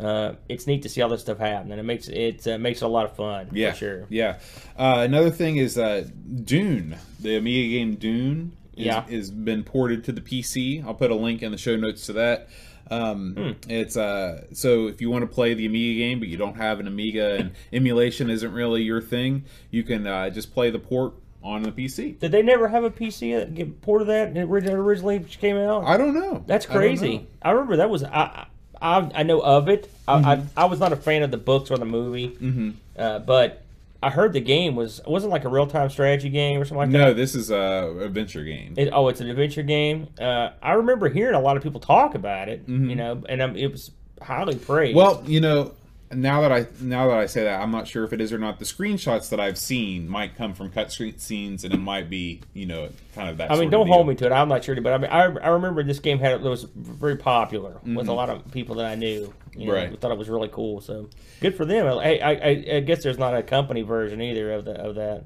uh, 0.00 0.32
it's 0.48 0.66
neat 0.66 0.82
to 0.82 0.88
see 0.88 1.00
all 1.00 1.08
this 1.08 1.20
stuff 1.20 1.38
happen, 1.38 1.70
and 1.70 1.78
it 1.78 1.84
makes 1.84 2.08
it 2.08 2.44
uh, 2.48 2.58
makes 2.58 2.82
it 2.82 2.86
a 2.86 2.88
lot 2.88 3.04
of 3.04 3.14
fun. 3.14 3.50
Yeah, 3.52 3.70
for 3.70 3.76
sure. 3.78 4.06
Yeah. 4.08 4.38
Uh, 4.76 5.02
another 5.06 5.30
thing 5.30 5.58
is 5.58 5.78
uh, 5.78 6.04
Dune, 6.44 6.96
the 7.20 7.36
Amiga 7.36 7.78
game 7.78 7.94
Dune, 7.94 8.56
is, 8.76 8.86
Yeah. 8.86 9.04
is 9.08 9.30
been 9.30 9.62
ported 9.62 10.02
to 10.04 10.12
the 10.12 10.20
PC. 10.20 10.84
I'll 10.84 10.94
put 10.94 11.12
a 11.12 11.14
link 11.14 11.40
in 11.42 11.52
the 11.52 11.58
show 11.58 11.76
notes 11.76 12.06
to 12.06 12.14
that. 12.14 12.48
Um, 12.92 13.34
Hmm. 13.34 13.70
It's 13.70 13.96
uh, 13.96 14.44
so 14.52 14.86
if 14.88 15.00
you 15.00 15.10
want 15.10 15.22
to 15.22 15.26
play 15.34 15.54
the 15.54 15.66
Amiga 15.66 15.98
game, 15.98 16.18
but 16.18 16.28
you 16.28 16.36
don't 16.36 16.56
have 16.56 16.80
an 16.80 16.86
Amiga 16.86 17.36
and 17.36 17.52
emulation 17.72 18.28
isn't 18.30 18.52
really 18.52 18.82
your 18.82 19.00
thing, 19.00 19.44
you 19.70 19.82
can 19.82 20.06
uh, 20.06 20.30
just 20.30 20.52
play 20.52 20.70
the 20.70 20.78
port 20.78 21.14
on 21.42 21.62
the 21.62 21.72
PC. 21.72 22.18
Did 22.20 22.30
they 22.32 22.42
never 22.42 22.68
have 22.68 22.84
a 22.84 22.90
PC 22.90 23.54
get 23.54 23.80
ported 23.82 24.08
that 24.08 24.34
that 24.34 24.44
ori- 24.46 24.68
originally 24.68 25.20
came 25.20 25.56
out? 25.56 25.84
I 25.84 25.96
don't 25.96 26.14
know. 26.14 26.44
That's 26.46 26.66
crazy. 26.66 27.18
know. 27.18 27.26
I, 27.42 27.50
remember 27.52 27.76
that 27.78 27.90
was 27.90 28.04
I, 28.04 28.46
I 28.80 29.10
I 29.14 29.22
know 29.22 29.40
of 29.40 29.68
it. 29.68 29.90
I, 30.06 30.12
Mm-hmm. 30.20 30.26
I 30.56 30.62
I 30.62 30.64
was 30.66 30.78
not 30.80 30.92
a 30.92 30.96
fan 30.96 31.22
of 31.22 31.30
the 31.30 31.36
books 31.38 31.70
or 31.70 31.78
the 31.78 31.84
movie, 31.84 32.28
mm-hmm. 32.28 32.70
uh, 32.98 33.20
but 33.20 33.62
I 34.02 34.10
heard 34.10 34.32
the 34.32 34.40
game 34.40 34.74
was 34.74 34.98
it 34.98 35.06
wasn't 35.08 35.32
like 35.32 35.44
a 35.44 35.48
real 35.48 35.66
time 35.66 35.88
strategy 35.90 36.28
game 36.28 36.60
or 36.60 36.64
something 36.64 36.78
like 36.78 36.90
that. 36.90 36.98
No, 36.98 37.14
this 37.14 37.34
is 37.34 37.50
a 37.50 37.96
adventure 38.00 38.42
game. 38.44 38.74
It, 38.76 38.90
oh, 38.92 39.08
it's 39.08 39.20
an 39.20 39.30
adventure 39.30 39.62
game. 39.62 40.08
Uh, 40.20 40.50
I 40.60 40.72
remember 40.72 41.08
hearing 41.08 41.34
a 41.34 41.40
lot 41.40 41.56
of 41.56 41.62
people 41.62 41.80
talk 41.80 42.14
about 42.14 42.48
it, 42.48 42.62
Mm-hmm. 42.66 42.90
you 42.90 42.96
know, 42.96 43.22
and 43.28 43.40
um, 43.40 43.56
it 43.56 43.70
was 43.70 43.90
highly 44.20 44.56
praised. 44.56 44.96
Well, 44.96 45.22
you 45.26 45.40
know, 45.40 45.74
now 46.14 46.40
that 46.42 46.52
I 46.52 46.66
now 46.80 47.08
that 47.08 47.16
I 47.18 47.26
say 47.26 47.44
that, 47.44 47.60
I'm 47.60 47.70
not 47.70 47.86
sure 47.88 48.04
if 48.04 48.12
it 48.12 48.20
is 48.20 48.32
or 48.32 48.38
not. 48.38 48.58
The 48.58 48.64
screenshots 48.64 49.30
that 49.30 49.40
I've 49.40 49.58
seen 49.58 50.08
might 50.08 50.36
come 50.36 50.54
from 50.54 50.70
cut 50.70 50.92
screen 50.92 51.18
scenes, 51.18 51.64
and 51.64 51.72
it 51.72 51.78
might 51.78 52.08
be 52.10 52.40
you 52.54 52.66
know 52.66 52.88
kind 53.14 53.28
of 53.28 53.38
that. 53.38 53.50
I 53.50 53.58
mean, 53.58 53.70
don't 53.70 53.88
hold 53.88 54.06
me 54.08 54.14
to 54.16 54.26
it. 54.26 54.32
I'm 54.32 54.48
not 54.48 54.64
sure, 54.64 54.80
but 54.80 54.92
I 54.92 54.98
mean, 54.98 55.10
I, 55.10 55.22
I 55.22 55.48
remember 55.48 55.82
this 55.82 55.98
game 55.98 56.18
had 56.18 56.32
it 56.32 56.40
was 56.42 56.64
very 56.74 57.16
popular 57.16 57.78
with 57.84 58.08
a 58.08 58.12
lot 58.12 58.30
of 58.30 58.50
people 58.52 58.76
that 58.76 58.86
I 58.86 58.94
knew. 58.94 59.32
You 59.54 59.66
know, 59.66 59.72
Mm-hmm. 59.74 59.90
Right. 59.92 60.00
thought 60.00 60.10
it 60.12 60.16
was 60.18 60.30
really 60.30 60.48
cool. 60.48 60.80
So 60.80 61.10
good 61.40 61.54
for 61.54 61.66
them. 61.66 61.86
I, 61.86 62.18
I, 62.18 62.30
I, 62.30 62.64
I 62.76 62.80
guess 62.80 63.02
there's 63.02 63.18
not 63.18 63.36
a 63.36 63.42
company 63.42 63.82
version 63.82 64.22
either 64.22 64.50
of 64.52 64.64
the 64.64 64.72
of 64.72 64.94
that. 64.94 65.24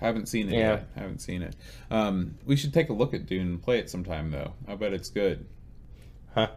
Haven't 0.00 0.26
seen 0.28 0.48
it 0.48 0.54
Yeah. 0.54 0.70
yet. 0.72 0.88
Haven't 0.96 1.20
seen 1.20 1.42
it. 1.42 1.54
Um, 1.88 2.34
we 2.44 2.56
should 2.56 2.74
take 2.74 2.88
a 2.88 2.92
look 2.92 3.14
at 3.14 3.26
Dune 3.26 3.46
and 3.46 3.62
play 3.62 3.78
it 3.78 3.88
sometime 3.88 4.32
though. 4.32 4.54
I 4.66 4.74
bet 4.74 4.92
it's 4.92 5.10
good. 5.10 5.46
Huh. 6.34 6.48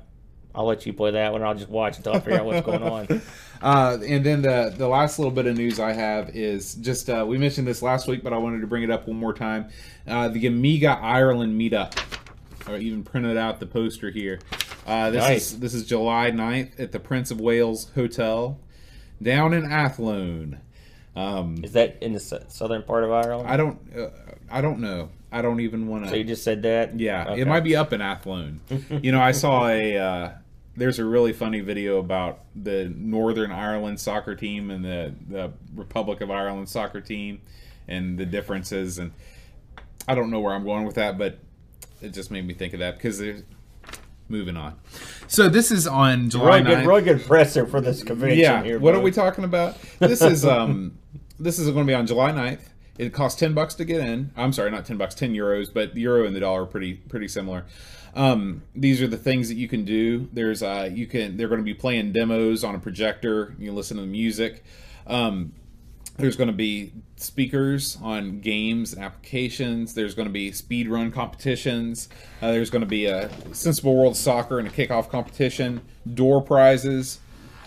I'll 0.55 0.65
let 0.65 0.85
you 0.85 0.93
play 0.93 1.11
that 1.11 1.31
one. 1.33 1.43
I'll 1.43 1.53
just 1.55 1.69
watch 1.69 1.97
until 1.97 2.13
I 2.13 2.19
figure 2.19 2.39
out 2.39 2.45
what's 2.45 2.65
going 2.65 2.83
on. 2.83 3.21
Uh, 3.61 3.97
and 4.05 4.23
then 4.23 4.41
the 4.41 4.71
the 4.77 4.87
last 4.87 5.17
little 5.17 5.31
bit 5.31 5.47
of 5.47 5.55
news 5.57 5.79
I 5.79 5.93
have 5.93 6.35
is 6.35 6.75
just 6.75 7.09
uh, 7.09 7.25
we 7.27 7.37
mentioned 7.37 7.65
this 7.65 7.81
last 7.81 8.05
week, 8.05 8.21
but 8.21 8.33
I 8.33 8.37
wanted 8.37 8.59
to 8.61 8.67
bring 8.67 8.83
it 8.83 8.91
up 8.91 9.07
one 9.07 9.17
more 9.17 9.33
time. 9.33 9.69
Uh, 10.05 10.27
the 10.27 10.45
Amiga 10.45 10.89
Ireland 11.01 11.59
meetup. 11.59 11.97
I 12.67 12.77
even 12.77 13.03
printed 13.03 13.37
out 13.37 13.59
the 13.61 13.65
poster 13.65 14.11
here. 14.11 14.39
Uh, 14.85 15.09
this 15.09 15.21
Nice. 15.23 15.51
is 15.53 15.59
this 15.61 15.73
is 15.73 15.85
July 15.87 16.31
9th 16.31 16.79
at 16.79 16.91
the 16.91 16.99
Prince 16.99 17.31
of 17.31 17.39
Wales 17.39 17.89
Hotel 17.95 18.59
down 19.23 19.53
in 19.53 19.63
Athlone. 19.71 20.59
Um, 21.15 21.63
Is 21.63 21.71
that 21.71 21.97
in 22.01 22.11
the 22.11 22.19
southern 22.19 22.83
part 22.83 23.05
of 23.05 23.11
Ireland? 23.11 23.47
I 23.47 23.55
don't 23.57 23.79
uh, 23.97 24.09
I 24.51 24.59
don't 24.61 24.79
know. 24.79 25.09
I 25.31 25.41
don't 25.41 25.61
even 25.61 25.87
want 25.87 26.03
to. 26.03 26.09
so 26.09 26.15
you 26.17 26.25
just 26.25 26.43
said 26.43 26.61
that? 26.63 26.99
Yeah, 26.99 27.29
Okay. 27.29 27.41
it 27.41 27.47
might 27.47 27.63
be 27.63 27.75
up 27.75 27.93
in 27.93 28.01
Athlone. 28.01 28.59
you 29.01 29.11
know, 29.13 29.21
I 29.21 29.31
saw 29.31 29.69
a. 29.69 30.35
There's 30.77 30.99
a 30.99 31.05
really 31.05 31.33
funny 31.33 31.61
video 31.61 31.99
about 31.99 32.41
the 32.55 32.91
Northern 32.95 33.51
Ireland 33.51 33.99
soccer 33.99 34.35
team 34.35 34.69
and 34.71 34.83
the 34.83 35.13
the 35.29 35.53
Republic 35.73 36.21
of 36.21 36.29
Ireland 36.31 36.69
soccer 36.69 37.01
team, 37.01 37.41
and 37.87 38.17
the 38.17 38.25
differences. 38.25 38.97
And 38.99 39.11
I 40.07 40.15
don't 40.15 40.29
know 40.31 40.39
where 40.41 40.53
I'm 40.53 40.63
going 40.65 40.85
with 40.85 40.95
that, 40.95 41.17
but 41.17 41.39
it 42.01 42.09
just 42.09 42.29
made 42.31 42.45
me 42.45 42.53
think 42.53 42.73
of 42.73 42.79
that 42.79 42.95
because 42.97 43.19
there's. 43.19 43.43
Moving 44.27 44.57
on. 44.57 44.73
So 45.27 45.49
this 45.49 45.69
is 45.69 45.85
on 45.85 46.31
July 46.31 46.57
Really 46.57 46.63
good, 46.63 46.77
9th. 46.79 46.87
really 46.87 47.01
good 47.03 47.25
presser 47.27 47.67
for 47.67 47.79
this 47.79 48.01
convention. 48.01 48.39
Yeah. 48.39 48.63
here, 48.63 48.79
what 48.79 48.95
are 48.95 48.99
we 48.99 49.11
talking 49.11 49.43
about? 49.43 49.77
This 49.99 50.23
is 50.23 50.43
um 50.43 50.97
this 51.39 51.59
is 51.59 51.67
going 51.69 51.85
to 51.85 51.91
be 51.91 51.93
on 51.93 52.07
July 52.07 52.31
9th. 52.31 52.61
It 52.97 53.13
costs 53.13 53.39
10 53.39 53.53
bucks 53.53 53.75
to 53.75 53.85
get 53.85 53.99
in. 54.01 54.31
I'm 54.35 54.51
sorry, 54.51 54.71
not 54.71 54.83
10 54.83 54.97
bucks, 54.97 55.13
10 55.13 55.35
euros, 55.35 55.71
but 55.71 55.93
the 55.93 56.01
euro 56.01 56.25
and 56.25 56.35
the 56.35 56.39
dollar 56.39 56.63
are 56.63 56.65
pretty 56.65 56.95
pretty 56.95 57.27
similar. 57.27 57.65
Um, 58.15 58.63
these 58.73 59.01
are 59.01 59.07
the 59.07 59.17
things 59.17 59.49
that 59.49 59.55
you 59.55 59.67
can 59.67 59.83
do. 59.83 60.29
There's 60.31 60.63
uh 60.63 60.89
you 60.91 61.05
can 61.05 61.37
they're 61.37 61.49
going 61.49 61.59
to 61.59 61.65
be 61.65 61.73
playing 61.73 62.13
demos 62.13 62.63
on 62.63 62.73
a 62.73 62.79
projector. 62.79 63.55
You 63.59 63.73
listen 63.73 63.97
to 63.97 64.01
the 64.01 64.07
music. 64.07 64.63
Um, 65.05 65.53
there's 66.17 66.37
going 66.37 66.47
to 66.47 66.53
be 66.53 66.93
speakers 67.17 67.97
on 68.01 68.39
games 68.39 68.93
and 68.93 69.03
applications. 69.03 69.93
There's 69.93 70.15
going 70.15 70.27
to 70.27 70.33
be 70.33 70.51
speed 70.53 70.87
run 70.87 71.11
competitions. 71.11 72.07
Uh, 72.41 72.51
there's 72.51 72.69
going 72.69 72.83
to 72.83 72.87
be 72.87 73.05
a 73.05 73.29
Sensible 73.53 73.95
World 73.97 74.15
Soccer 74.15 74.59
and 74.59 74.67
a 74.67 74.71
kickoff 74.71 75.09
competition. 75.09 75.81
Door 76.13 76.43
prizes. 76.43 77.19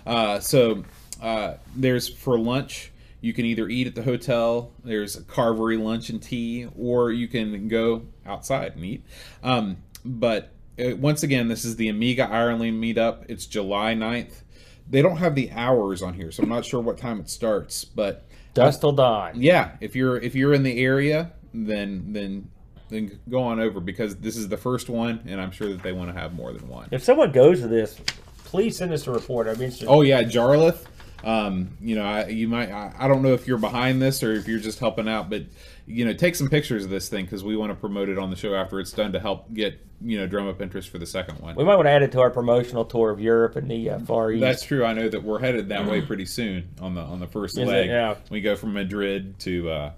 Uh, 0.07 0.41
so 0.41 0.85
uh, 1.21 1.55
there's 1.77 2.09
for 2.09 2.39
lunch. 2.39 2.91
You 3.21 3.33
can 3.33 3.45
either 3.45 3.69
eat 3.69 3.87
at 3.87 3.95
the 3.95 4.03
hotel. 4.03 4.73
There's 4.85 5.17
a 5.17 5.23
carvery 5.23 5.79
lunch 5.83 6.09
and 6.09 6.23
tea, 6.23 6.69
or 6.79 7.11
you 7.11 7.27
can 7.27 7.69
go 7.69 8.07
outside 8.25 8.77
and 8.77 8.85
eat. 8.85 9.05
Um, 9.43 9.79
but 10.09 10.53
uh, 10.79 10.97
once 10.97 11.23
again, 11.23 11.49
this 11.49 11.64
is 11.64 11.77
the 11.77 11.88
Amiga 11.88 12.29
Ireland 12.29 12.83
meetup. 12.83 13.27
It's 13.29 13.47
July 13.47 13.94
9th. 13.94 14.42
They 14.90 15.03
don't 15.03 15.18
have 15.18 15.35
the 15.35 15.51
hours 15.51 16.03
on 16.03 16.14
here, 16.14 16.31
so 16.31 16.42
I'm 16.42 16.49
not 16.49 16.64
sure 16.64 16.81
what 16.81 16.97
time 16.97 17.21
it 17.21 17.29
starts. 17.29 17.85
But 17.85 18.27
Dust 18.55 18.81
till 18.81 18.92
dawn. 18.92 19.33
yeah, 19.37 19.77
if 19.81 19.94
you're 19.94 20.16
if 20.16 20.35
you're 20.35 20.55
in 20.55 20.62
the 20.62 20.83
area, 20.83 21.33
then 21.53 22.12
then 22.14 22.51
then 22.88 23.18
go 23.29 23.42
on 23.42 23.61
over 23.61 23.81
because 23.81 24.16
this 24.16 24.37
is 24.38 24.49
the 24.49 24.57
first 24.57 24.88
one, 24.88 25.23
and 25.27 25.40
I'm 25.40 25.51
sure 25.51 25.68
that 25.68 25.83
they 25.83 25.92
want 25.92 26.12
to 26.12 26.18
have 26.18 26.33
more 26.33 26.55
than 26.55 26.66
one. 26.68 26.88
If 26.90 27.05
someone 27.05 27.33
goes 27.33 27.61
to 27.61 27.68
this, 27.68 28.01
please 28.44 28.79
send 28.79 28.92
us 28.92 29.07
a 29.07 29.12
report. 29.12 29.47
I'd 29.47 29.59
be 29.59 29.64
interested. 29.64 29.88
Oh 29.88 30.01
yeah, 30.01 30.23
Jarlath. 30.23 30.87
Um, 31.23 31.77
you 31.81 31.97
know, 31.97 32.05
I, 32.05 32.29
you 32.29 32.49
might. 32.49 32.71
I, 32.71 32.94
I 32.99 33.09
don't 33.09 33.23
know 33.23 33.35
if 33.35 33.47
you're 33.47 33.59
behind 33.59 34.01
this 34.01 34.23
or 34.23 34.33
if 34.33 34.49
you're 34.49 34.59
just 34.61 34.79
helping 34.79 35.07
out, 35.07 35.29
but 35.29 35.42
you 35.88 36.05
know, 36.05 36.12
take 36.12 36.37
some 36.37 36.48
pictures 36.48 36.85
of 36.85 36.90
this 36.90 37.09
thing 37.09 37.24
because 37.24 37.42
we 37.42 37.57
want 37.57 37.70
to 37.70 37.74
promote 37.74 38.11
it 38.11 38.18
on 38.18 38.29
the 38.31 38.37
show 38.37 38.55
after 38.55 38.79
it's 38.79 38.92
done 38.92 39.12
to 39.12 39.20
help 39.20 39.53
get 39.55 39.81
you 40.03 40.18
know 40.18 40.27
drum 40.27 40.46
up 40.46 40.61
interest 40.61 40.90
for 40.90 40.98
the 40.98 41.07
second 41.07 41.40
one. 41.40 41.57
We 41.57 41.64
might 41.64 41.77
want 41.77 41.87
to 41.87 41.90
add 41.90 42.03
it 42.03 42.12
to 42.12 42.20
our 42.20 42.31
promotional 42.31 42.85
tour 42.85 43.11
of 43.11 43.20
Europe 43.20 43.57
and 43.57 43.70
the 43.70 43.90
uh, 43.90 43.98
Far 44.01 44.31
East. 44.31 44.40
That's 44.42 44.62
true. 44.62 44.85
I 44.85 44.92
know 44.92 45.09
that 45.09 45.22
we're 45.22 45.38
headed 45.38 45.70
that 45.70 45.87
way 45.87 46.03
pretty 46.03 46.27
soon 46.27 46.68
on 46.81 46.94
the 46.94 47.01
on 47.01 47.20
the 47.20 47.27
first 47.27 47.57
Is 47.57 47.66
it? 47.66 47.70
leg. 47.70 47.88
Yeah. 47.88 48.16
We 48.31 48.40
go 48.40 48.55
from 48.55 48.74
Madrid 48.74 49.38
to. 49.40 49.70
Uh, 49.70 49.92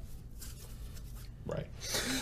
right. 1.44 1.66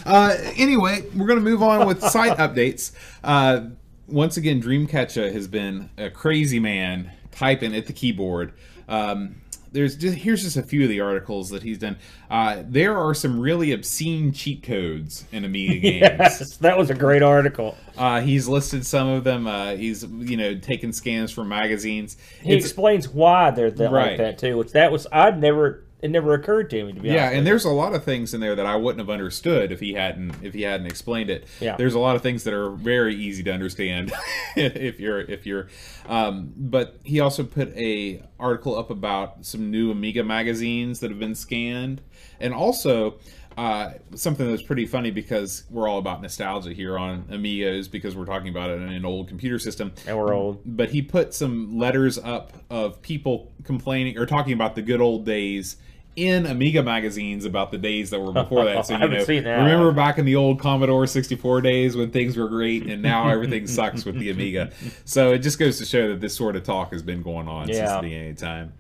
Uh, 0.07 0.35
anyway, 0.57 1.03
we're 1.15 1.27
going 1.27 1.39
to 1.39 1.45
move 1.45 1.63
on 1.63 1.87
with 1.87 2.03
site 2.03 2.39
updates. 2.39 2.93
Uh, 3.23 3.67
once 4.07 4.39
again, 4.39 4.63
Dreamcatcher 4.63 5.31
has 5.33 5.47
been 5.47 5.91
a 5.99 6.09
crazy 6.09 6.59
man 6.59 7.13
typing 7.33 7.77
at 7.77 7.87
the 7.87 7.93
keyboard. 7.93 8.55
Um, 8.89 9.43
there's 9.73 9.97
just, 9.97 10.17
here's 10.19 10.43
just 10.43 10.57
a 10.57 10.63
few 10.63 10.83
of 10.83 10.89
the 10.89 11.01
articles 11.01 11.51
that 11.51 11.63
he's 11.63 11.79
done. 11.79 11.97
Uh, 12.31 12.63
there 12.67 12.97
are 12.97 13.15
some 13.15 13.39
really 13.41 13.73
obscene 13.73 14.33
cheat 14.33 14.63
codes 14.63 15.25
in 15.33 15.45
Amiga 15.45 15.79
games. 15.81 16.01
Yes, 16.03 16.57
that 16.59 16.77
was 16.79 16.91
a 16.91 16.95
great 16.95 17.23
article. 17.23 17.77
Uh, 17.97 18.21
he's 18.21 18.47
listed 18.49 18.85
some 18.87 19.09
of 19.09 19.25
them. 19.25 19.47
Uh, 19.47 19.75
he's 19.77 20.05
you 20.05 20.37
know 20.37 20.57
taken 20.59 20.93
scans 20.93 21.31
from 21.33 21.49
magazines. 21.49 22.17
He 22.43 22.51
It's- 22.51 22.65
explains 22.65 23.09
why 23.09 23.51
they're 23.51 23.71
Right. 23.71 24.11
like 24.11 24.19
that 24.19 24.39
too, 24.39 24.57
which 24.57 24.73
that 24.73 24.93
was 24.93 25.07
I'd 25.13 25.41
never 25.41 25.85
it 26.01 26.11
never 26.11 26.33
occurred 26.35 26.71
to 26.71 26.85
me 26.85 26.93
to 26.93 27.01
be 27.01 27.09
yeah, 27.09 27.31
and 27.31 27.47
there's 27.47 27.65
a 27.65 27.71
lot 27.71 27.95
of 27.95 28.05
things 28.05 28.33
in 28.33 28.41
there 28.41 28.55
that 28.55 28.67
I 28.67 28.77
wouldn't 28.77 29.01
have 29.01 29.11
understood 29.11 29.73
if 29.73 29.81
he 29.81 29.95
hadn't 29.95 30.37
if 30.43 30.55
he 30.55 30.63
hadn't 30.63 30.87
explained 30.87 31.29
it. 31.29 31.47
Yeah. 31.61 31.77
there's 31.77 31.95
a 31.95 31.99
lot 31.99 32.15
of 32.15 32.23
things 32.23 32.45
that 32.45 32.55
are 32.55 32.71
very 32.71 33.17
easy 33.17 33.43
to 33.45 33.53
understand 33.53 34.13
if 34.57 35.01
you're 35.01 35.21
if 35.21 35.45
you're. 35.45 35.69
Um, 36.07 36.53
but 36.57 36.97
he 37.03 37.21
also 37.21 37.43
put 37.43 37.77
a 37.77 38.23
article 38.39 38.79
up 38.79 38.91
about 38.91 39.45
some 39.45 39.71
new 39.71 39.91
Amiga 39.91 40.23
magazines 40.23 41.01
that 41.01 41.11
have 41.11 41.19
been 41.19 41.35
scanned, 41.35 42.01
and 42.41 42.55
also. 42.55 43.19
Uh, 43.59 43.95
something 44.15 44.49
that's 44.49 44.63
pretty 44.63 44.87
funny 44.87 45.11
because 45.11 45.65
we're 45.69 45.89
all 45.89 45.99
about 45.99 46.23
nostalgia 46.23 46.73
here 46.73 46.97
on 46.97 47.25
Amigos 47.29 47.89
because 47.89 48.15
we're 48.15 48.25
talking 48.25 48.51
about 48.51 48.71
it 48.71 48.75
in 48.75 48.89
an 48.89 49.05
old 49.05 49.27
computer 49.27 49.59
system 49.59 49.93
and 50.07 50.17
we're 50.17 50.33
old. 50.33 50.61
but 50.65 50.91
he 50.91 51.03
put 51.03 51.35
some 51.35 51.77
letters 51.77 52.19
up 52.19 52.53
of 52.71 53.03
people 53.03 53.51
complaining 53.65 54.17
or 54.17 54.27
talking 54.27 54.53
about 54.53 54.77
the 54.77 54.83
good 54.83 55.01
old 55.01 55.27
days 55.27 55.77
in 56.15 56.47
Amiga 56.47 56.85
magazines 56.85 57.45
about 57.45 57.73
the 57.73 57.79
days 57.79 58.11
that 58.11 58.21
were 58.21 58.31
before 58.31 58.65
that. 58.65 58.87
So 58.87 58.97
you 58.99 59.09
know, 59.09 59.25
seen 59.25 59.43
that. 59.43 59.57
remember 59.57 59.91
back 59.91 60.19
in 60.19 60.25
the 60.25 60.37
old 60.37 60.61
Commodore 60.61 61.09
64 61.09 61.61
days 61.61 61.97
when 61.97 62.13
things 62.13 62.37
were 62.37 62.49
great 62.49 62.87
and 62.87 63.03
now 63.03 63.29
everything 63.33 63.67
sucks 63.67 64.05
with 64.05 64.21
the 64.21 64.31
Amiga. 64.31 64.71
So 65.05 65.33
it 65.33 65.41
just 65.41 65.59
goes 65.59 65.79
to 65.79 65.85
show 65.85 66.07
that 66.11 66.21
this 66.21 66.37
sort 66.37 66.55
of 66.55 66.63
talk 66.63 66.93
has 66.93 67.03
been 67.03 67.23
going 67.23 67.49
on 67.49 67.67
since 67.67 67.91
the 67.91 68.03
beginning 68.03 68.31
of 68.31 68.37
time. 68.37 68.73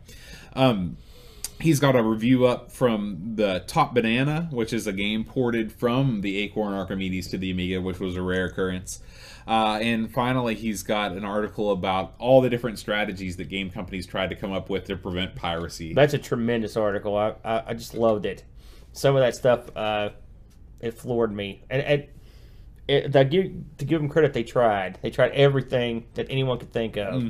Um, 0.54 0.96
he's 1.60 1.80
got 1.80 1.96
a 1.96 2.02
review 2.02 2.46
up 2.46 2.70
from 2.70 3.34
the 3.34 3.64
Top 3.66 3.94
Banana, 3.94 4.48
which 4.50 4.72
is 4.72 4.86
a 4.86 4.92
game 4.92 5.24
ported 5.24 5.72
from 5.72 6.20
the 6.20 6.38
Acorn 6.38 6.74
Archimedes 6.74 7.28
to 7.28 7.38
the 7.38 7.50
Amiga, 7.50 7.80
which 7.80 7.98
was 7.98 8.16
a 8.16 8.22
rare 8.22 8.46
occurrence. 8.46 9.00
Uh, 9.46 9.78
and 9.80 10.12
finally, 10.12 10.54
he's 10.54 10.82
got 10.82 11.12
an 11.12 11.24
article 11.24 11.70
about 11.72 12.14
all 12.18 12.40
the 12.42 12.50
different 12.50 12.78
strategies 12.78 13.36
that 13.36 13.48
game 13.48 13.70
companies 13.70 14.06
tried 14.06 14.28
to 14.28 14.36
come 14.36 14.52
up 14.52 14.68
with 14.68 14.84
to 14.84 14.96
prevent 14.96 15.34
piracy. 15.34 15.94
That's 15.94 16.14
a 16.14 16.18
tremendous 16.18 16.76
article. 16.76 17.16
I, 17.16 17.34
I, 17.42 17.62
I 17.68 17.74
just 17.74 17.94
loved 17.94 18.26
it. 18.26 18.44
Some 18.92 19.16
of 19.16 19.22
that 19.22 19.34
stuff, 19.34 19.74
uh, 19.74 20.10
it 20.80 20.94
floored 20.94 21.32
me. 21.32 21.64
And, 21.70 21.82
and 21.82 22.06
it, 22.88 23.12
they 23.12 23.24
give, 23.24 23.52
to 23.78 23.84
give 23.84 24.00
them 24.00 24.10
credit, 24.10 24.34
they 24.34 24.42
tried. 24.42 24.98
They 25.00 25.10
tried 25.10 25.32
everything 25.32 26.06
that 26.14 26.26
anyone 26.28 26.58
could 26.58 26.72
think 26.72 26.96
of, 26.96 27.22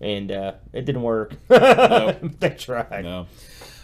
and 0.00 0.32
uh, 0.32 0.52
it 0.72 0.84
didn't 0.84 1.02
work. 1.02 1.34
they 1.48 2.56
tried. 2.58 3.02
No. 3.04 3.26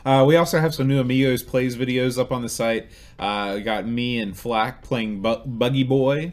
Uh, 0.07 0.25
we 0.25 0.37
also 0.37 0.61
have 0.61 0.73
some 0.73 0.87
new 0.87 1.01
Amigos 1.01 1.43
plays 1.43 1.77
videos 1.77 2.17
up 2.17 2.31
on 2.31 2.41
the 2.41 2.49
site. 2.49 2.87
Uh, 3.19 3.59
got 3.59 3.87
me 3.87 4.21
and 4.21 4.37
Flack 4.37 4.83
playing 4.83 5.21
Bu- 5.21 5.45
Buggy 5.45 5.83
Boy. 5.83 6.31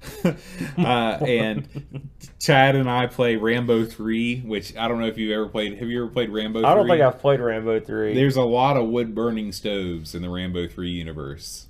uh, 0.24 0.80
and 0.80 2.08
Chad 2.38 2.76
and 2.76 2.88
I 2.88 3.08
play 3.08 3.34
Rambo 3.34 3.84
3, 3.84 4.42
which 4.42 4.76
I 4.76 4.86
don't 4.86 5.00
know 5.00 5.08
if 5.08 5.18
you've 5.18 5.32
ever 5.32 5.48
played. 5.48 5.78
Have 5.78 5.88
you 5.88 6.04
ever 6.04 6.12
played 6.12 6.30
Rambo 6.30 6.60
3? 6.60 6.68
I 6.68 6.74
don't 6.76 6.86
think 6.86 7.02
I've 7.02 7.18
played 7.18 7.40
Rambo 7.40 7.80
three. 7.80 8.14
There's 8.14 8.36
a 8.36 8.44
lot 8.44 8.76
of 8.76 8.86
wood 8.86 9.16
burning 9.16 9.50
stoves 9.50 10.14
in 10.14 10.22
the 10.22 10.30
Rambo 10.30 10.68
3 10.68 10.88
universe. 10.88 11.67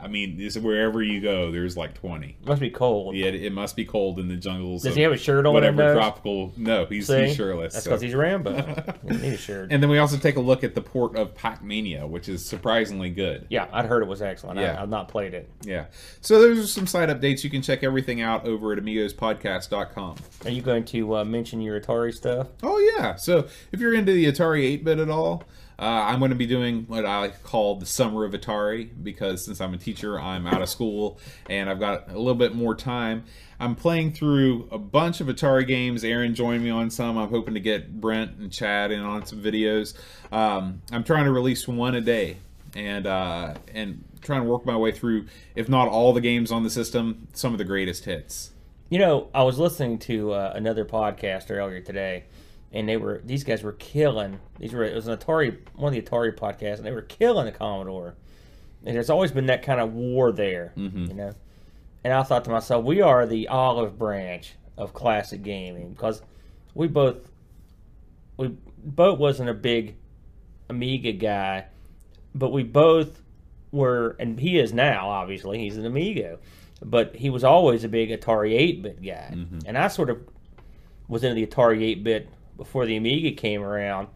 I 0.00 0.08
mean, 0.08 0.36
this, 0.36 0.56
wherever 0.56 1.02
you 1.02 1.20
go, 1.20 1.50
there's 1.50 1.76
like 1.76 1.94
20. 1.94 2.36
Must 2.46 2.60
be 2.60 2.70
cold. 2.70 3.14
Yeah, 3.16 3.26
it, 3.26 3.34
it 3.36 3.52
must 3.52 3.76
be 3.76 3.84
cold 3.84 4.18
in 4.18 4.28
the 4.28 4.36
jungles. 4.36 4.82
Does 4.82 4.94
he 4.94 5.02
have 5.02 5.12
a 5.12 5.16
shirt 5.16 5.46
on? 5.46 5.54
Whatever 5.54 5.94
tropical. 5.94 6.52
No, 6.58 6.84
he's, 6.86 7.06
See? 7.06 7.26
he's 7.26 7.36
shirtless. 7.36 7.72
That's 7.72 7.84
so. 7.84 7.90
because 7.90 8.02
he's 8.02 8.14
Rambo. 8.14 8.52
he 9.08 9.16
need 9.16 9.32
a 9.34 9.36
shirt. 9.36 9.72
And 9.72 9.82
then 9.82 9.88
we 9.88 9.98
also 9.98 10.16
take 10.16 10.36
a 10.36 10.40
look 10.40 10.64
at 10.64 10.74
the 10.74 10.80
port 10.80 11.16
of 11.16 11.34
Pac-Mania, 11.34 12.06
which 12.06 12.28
is 12.28 12.44
surprisingly 12.44 13.10
good. 13.10 13.46
yeah, 13.48 13.68
I'd 13.72 13.86
heard 13.86 14.02
it 14.02 14.06
was 14.06 14.20
excellent. 14.22 14.58
Yeah. 14.58 14.76
I, 14.78 14.82
I've 14.82 14.88
not 14.88 15.08
played 15.08 15.34
it. 15.34 15.48
Yeah. 15.62 15.86
So 16.20 16.40
those 16.40 16.58
are 16.58 16.66
some 16.66 16.86
side 16.86 17.08
updates. 17.08 17.44
You 17.44 17.50
can 17.50 17.62
check 17.62 17.82
everything 17.82 18.20
out 18.20 18.44
over 18.46 18.72
at 18.72 18.78
amigospodcast.com. 18.78 20.16
Are 20.44 20.50
you 20.50 20.62
going 20.62 20.84
to 20.86 21.16
uh, 21.16 21.24
mention 21.24 21.60
your 21.60 21.80
Atari 21.80 22.14
stuff? 22.14 22.48
Oh 22.62 22.78
yeah. 22.96 23.16
So 23.16 23.46
if 23.72 23.80
you're 23.80 23.94
into 23.94 24.12
the 24.12 24.26
Atari 24.26 24.78
8-bit 24.80 24.98
at 24.98 25.10
all, 25.10 25.44
uh, 25.78 25.82
I'm 25.82 26.18
going 26.18 26.30
to 26.30 26.36
be 26.36 26.46
doing 26.46 26.84
what 26.88 27.06
I 27.06 27.28
call 27.28 27.76
the 27.76 27.86
summer 27.86 28.24
of 28.24 28.32
Atari 28.32 28.90
because 29.02 29.44
since 29.44 29.60
I'm 29.60 29.74
a 29.74 29.78
teacher, 29.78 30.18
I'm 30.18 30.46
out 30.46 30.60
of 30.60 30.68
school 30.68 31.20
and 31.48 31.70
I've 31.70 31.78
got 31.78 32.10
a 32.10 32.18
little 32.18 32.34
bit 32.34 32.54
more 32.54 32.74
time. 32.74 33.24
I'm 33.60 33.76
playing 33.76 34.12
through 34.12 34.68
a 34.72 34.78
bunch 34.78 35.20
of 35.20 35.28
Atari 35.28 35.66
games. 35.66 36.02
Aaron 36.02 36.34
joined 36.34 36.64
me 36.64 36.70
on 36.70 36.90
some. 36.90 37.16
I'm 37.16 37.28
hoping 37.28 37.54
to 37.54 37.60
get 37.60 38.00
Brent 38.00 38.38
and 38.38 38.52
Chad 38.52 38.90
in 38.90 39.00
on 39.00 39.24
some 39.24 39.40
videos. 39.40 39.94
Um, 40.32 40.82
I'm 40.90 41.04
trying 41.04 41.24
to 41.26 41.32
release 41.32 41.68
one 41.68 41.94
a 41.94 42.00
day 42.00 42.38
and 42.74 43.06
uh, 43.06 43.54
and 43.72 44.04
trying 44.20 44.42
to 44.42 44.48
work 44.48 44.66
my 44.66 44.76
way 44.76 44.92
through, 44.92 45.26
if 45.54 45.68
not 45.68 45.88
all 45.88 46.12
the 46.12 46.20
games 46.20 46.50
on 46.50 46.64
the 46.64 46.70
system, 46.70 47.28
some 47.32 47.52
of 47.52 47.58
the 47.58 47.64
greatest 47.64 48.04
hits. 48.04 48.50
You 48.90 48.98
know, 48.98 49.28
I 49.34 49.42
was 49.42 49.58
listening 49.58 49.98
to 50.00 50.32
uh, 50.32 50.52
another 50.54 50.84
podcast 50.84 51.50
earlier 51.50 51.80
today, 51.80 52.24
and 52.72 52.88
they 52.88 52.96
were 52.96 53.20
these 53.24 53.44
guys 53.44 53.62
were 53.62 53.72
killing. 53.72 54.40
These 54.58 54.72
were 54.72 54.84
it 54.84 54.94
was 54.94 55.06
an 55.06 55.16
Atari 55.16 55.58
one 55.74 55.96
of 55.96 56.04
the 56.04 56.10
Atari 56.10 56.36
podcasts, 56.36 56.76
and 56.76 56.86
they 56.86 56.92
were 56.92 57.02
killing 57.02 57.46
the 57.46 57.52
Commodore. 57.52 58.14
And 58.84 58.94
there's 58.94 59.10
always 59.10 59.32
been 59.32 59.46
that 59.46 59.62
kind 59.62 59.80
of 59.80 59.92
war 59.92 60.30
there, 60.30 60.72
mm-hmm. 60.76 61.06
you 61.06 61.14
know. 61.14 61.32
And 62.04 62.12
I 62.12 62.22
thought 62.22 62.44
to 62.44 62.50
myself, 62.50 62.84
we 62.84 63.00
are 63.00 63.26
the 63.26 63.48
olive 63.48 63.98
branch 63.98 64.54
of 64.76 64.94
classic 64.94 65.42
gaming 65.42 65.92
because 65.92 66.22
we 66.74 66.86
both 66.86 67.28
we 68.36 68.56
both 68.84 69.18
wasn't 69.18 69.50
a 69.50 69.54
big 69.54 69.96
Amiga 70.70 71.12
guy, 71.12 71.66
but 72.34 72.52
we 72.52 72.62
both 72.62 73.22
were, 73.72 74.16
and 74.20 74.38
he 74.38 74.58
is 74.58 74.72
now. 74.72 75.08
Obviously, 75.08 75.58
he's 75.58 75.76
an 75.76 75.86
Amigo, 75.86 76.38
but 76.82 77.16
he 77.16 77.30
was 77.30 77.42
always 77.42 77.84
a 77.84 77.88
big 77.88 78.10
Atari 78.10 78.52
8-bit 78.52 79.02
guy, 79.02 79.32
mm-hmm. 79.34 79.58
and 79.66 79.76
I 79.76 79.88
sort 79.88 80.10
of 80.10 80.20
was 81.08 81.24
into 81.24 81.34
the 81.34 81.46
Atari 81.46 81.96
8-bit 81.96 82.28
before 82.58 82.84
the 82.84 82.96
Amiga 82.96 83.32
came 83.32 83.62
around, 83.62 84.08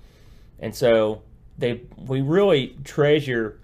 and 0.59 0.75
so 0.75 1.23
they 1.57 1.81
we 1.97 2.21
really 2.21 2.77
treasure 2.85 3.59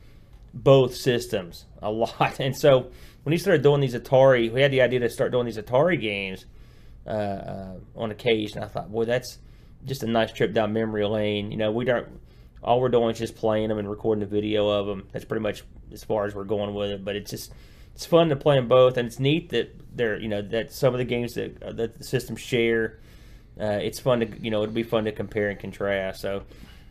both 0.55 0.95
systems 0.95 1.67
a 1.83 1.91
lot, 1.93 2.41
and 2.41 2.57
so 2.57 2.91
when 3.29 3.33
he 3.33 3.39
started 3.39 3.63
doing 3.63 3.83
these 3.83 3.95
Atari, 3.95 4.51
we 4.51 4.63
had 4.63 4.71
the 4.71 4.81
idea 4.81 5.01
to 5.01 5.11
start 5.11 5.33
doing 5.33 5.45
these 5.45 5.59
Atari 5.59 6.01
games 6.01 6.47
uh, 7.07 7.11
uh, 7.11 7.75
on 7.95 8.11
occasion. 8.11 8.63
I 8.63 8.69
thought, 8.69 8.91
boy, 8.91 9.05
that's 9.05 9.39
just 9.85 10.03
a 10.03 10.07
nice 10.07 10.33
trip 10.33 10.55
down 10.55 10.73
memory 10.73 11.05
lane. 11.05 11.51
You 11.51 11.59
know, 11.59 11.71
we 11.71 11.85
don't. 11.85 12.07
All 12.63 12.81
we're 12.81 12.89
doing 12.89 13.11
is 13.11 13.19
just 13.19 13.37
playing 13.37 13.69
them 13.69 13.79
and 13.79 13.89
recording 13.89 14.21
the 14.21 14.27
video 14.27 14.69
of 14.69 14.87
them. 14.87 15.09
That's 15.13 15.25
pretty 15.25 15.43
much 15.43 15.63
as 15.93 16.03
far 16.03 16.25
as 16.25 16.35
we're 16.35 16.45
going 16.45 16.75
with 16.75 16.91
it. 16.91 17.05
But 17.05 17.17
it's 17.17 17.31
just 17.31 17.53
it's 17.95 18.07
fun 18.07 18.31
to 18.31 18.37
play 18.37 18.57
them 18.57 18.67
both, 18.67 18.97
and 18.97 19.07
it's 19.07 19.19
neat 19.19 19.51
that 19.51 19.75
they're 19.95 20.19
you 20.19 20.29
know 20.29 20.41
that 20.41 20.73
some 20.73 20.95
of 20.95 20.99
the 20.99 21.05
games 21.05 21.35
that 21.35 21.63
uh, 21.63 21.73
that 21.73 21.99
the 21.99 22.05
systems 22.05 22.41
share. 22.41 22.99
Uh, 23.61 23.79
it's 23.83 23.99
fun 23.99 24.21
to 24.21 24.29
you 24.41 24.51
know 24.51 24.63
it'd 24.63 24.75
be 24.75 24.83
fun 24.83 25.05
to 25.05 25.13
compare 25.13 25.49
and 25.51 25.59
contrast. 25.59 26.21
So 26.21 26.43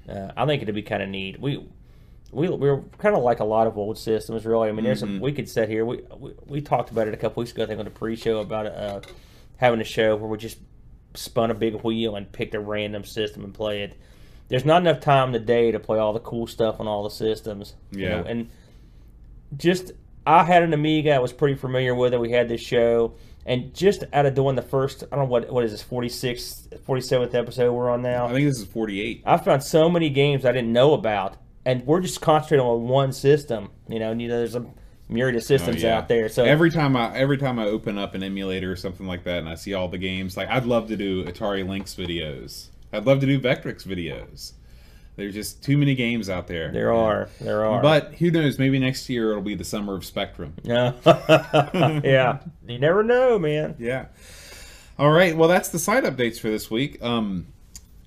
uh, 0.10 0.32
I 0.36 0.46
think 0.46 0.62
it'd 0.62 0.76
be 0.76 0.82
kind 0.82 1.02
of 1.04 1.10
neat. 1.10 1.40
We 1.40 1.66
we 2.32 2.50
we're 2.50 2.82
kind 2.98 3.16
of 3.16 3.24
like 3.24 3.40
a 3.40 3.46
lot 3.46 3.68
of 3.68 3.78
old 3.78 3.98
systems, 3.98 4.46
really. 4.46 4.70
I 4.70 4.72
mean, 4.74 4.84
there's 4.84 5.00
some 5.00 5.20
we 5.22 5.32
could 5.32 5.48
sit 5.50 5.70
here. 5.70 5.86
We, 5.86 6.02
we 6.18 6.32
we 6.46 6.62
talked 6.62 6.92
about 6.92 7.08
it 7.08 7.14
a 7.14 7.18
couple 7.18 7.42
weeks 7.42 7.52
ago. 7.54 7.64
I 7.64 7.68
think 7.68 7.80
on 7.80 7.86
the 7.86 7.92
pre-show 7.92 8.40
about 8.40 8.66
uh, 8.66 9.02
having 9.58 9.80
a 9.82 9.86
show 9.86 10.16
where 10.18 10.30
we 10.30 10.38
just 10.38 10.58
spun 11.14 11.50
a 11.52 11.54
big 11.56 11.74
wheel 11.84 12.16
and 12.16 12.32
picked 12.32 12.54
a 12.54 12.60
random 12.60 13.04
system 13.04 13.44
and 13.44 13.54
play 13.54 13.82
it. 13.84 13.98
There's 14.50 14.66
not 14.66 14.82
enough 14.82 15.00
time 15.02 15.34
today 15.34 15.72
to 15.72 15.80
play 15.80 16.00
all 16.00 16.14
the 16.14 16.20
cool 16.20 16.48
stuff 16.48 16.80
on 16.80 16.88
all 16.88 17.04
the 17.04 17.10
systems. 17.10 17.74
you 17.92 18.04
Yeah. 18.04 18.10
know, 18.22 18.24
and 18.28 18.50
just 19.58 19.92
I 20.26 20.44
had 20.44 20.64
an 20.64 20.74
Amiga. 20.74 21.12
I 21.14 21.20
was 21.20 21.32
pretty 21.34 21.56
familiar 21.56 21.96
with 21.96 22.14
it. 22.14 22.20
We 22.20 22.32
had 22.32 22.50
this 22.50 22.62
show, 22.62 23.14
and 23.48 23.74
just 23.74 24.04
out 24.12 24.26
of 24.26 24.36
doing 24.36 24.56
the 24.56 24.62
first, 24.62 25.04
I 25.12 25.16
don't 25.16 25.26
know 25.26 25.32
what 25.32 25.50
what 25.52 25.64
is 25.64 25.72
this 25.72 25.84
46th, 25.84 26.80
47th 26.86 27.34
episode 27.34 27.72
we're 27.74 27.90
on 27.90 28.02
now. 28.02 28.28
I 28.28 28.34
think 28.34 28.48
this 28.48 28.60
is 28.60 28.66
48. 28.66 29.24
I 29.26 29.38
found 29.38 29.64
so 29.64 29.90
many 29.90 30.10
games 30.10 30.46
I 30.46 30.52
didn't 30.52 30.74
know 30.74 30.94
about, 30.94 31.38
and 31.66 31.86
we're 31.88 32.02
just 32.02 32.22
concentrating 32.22 32.66
on 32.66 32.88
one 32.88 33.14
system. 33.14 33.70
You 33.88 34.00
know, 34.00 34.12
and 34.12 34.22
you 34.22 34.28
know, 34.28 34.38
there's 34.38 34.56
a 34.56 34.66
myriad 35.10 35.36
of 35.36 35.42
oh, 35.42 35.46
systems 35.46 35.84
Oh, 35.84 35.88
yeah. 35.88 35.98
out 35.98 36.10
there. 36.10 36.28
So 36.28 36.44
every 36.44 36.70
time 36.70 36.98
I 36.98 37.16
every 37.16 37.38
time 37.38 37.58
I 37.58 37.66
open 37.66 37.98
up 37.98 38.14
an 38.16 38.22
emulator 38.22 38.72
or 38.72 38.76
something 38.76 39.08
like 39.08 39.24
that 39.24 39.40
and 39.40 39.50
I 39.50 39.56
see 39.56 39.74
all 39.74 39.88
the 39.88 39.98
games, 39.98 40.36
like 40.36 40.50
I'd 40.50 40.66
love 40.66 40.90
to 40.90 40.98
do 40.98 41.24
Atari 41.24 41.68
Lynx 41.68 41.96
videos. 41.96 42.68
I'd 42.92 43.06
love 43.06 43.22
to 43.22 43.26
do 43.26 43.40
Vectrex 43.40 43.86
videos. 43.86 44.54
There's 45.18 45.34
just 45.34 45.64
too 45.64 45.78
many 45.78 45.96
games 45.96 46.30
out 46.30 46.48
there. 46.48 46.72
there 46.72 46.94
are, 46.94 47.28
there 47.42 47.66
are. 47.66 47.82
But 47.82 48.14
who 48.14 48.30
knows? 48.32 48.60
Maybe 48.60 48.78
next 48.78 49.10
year 49.10 49.32
it'll 49.32 49.42
be 49.42 49.56
the 49.56 49.66
summer 49.66 49.96
of 49.96 50.06
Spectrum. 50.06 50.54
yeah, 50.64 50.94
yeah, 52.04 52.38
you 52.68 52.78
never 52.78 53.04
know, 53.04 53.38
man. 53.40 53.76
Yeah. 53.80 54.06
All 55.00 55.12
right. 55.12 55.36
Well, 55.36 55.50
that's 55.50 55.70
the 55.70 55.80
side 55.80 56.04
updates 56.06 56.40
for 56.40 56.50
this 56.50 56.72
week. 56.72 57.02
Um, 57.04 57.48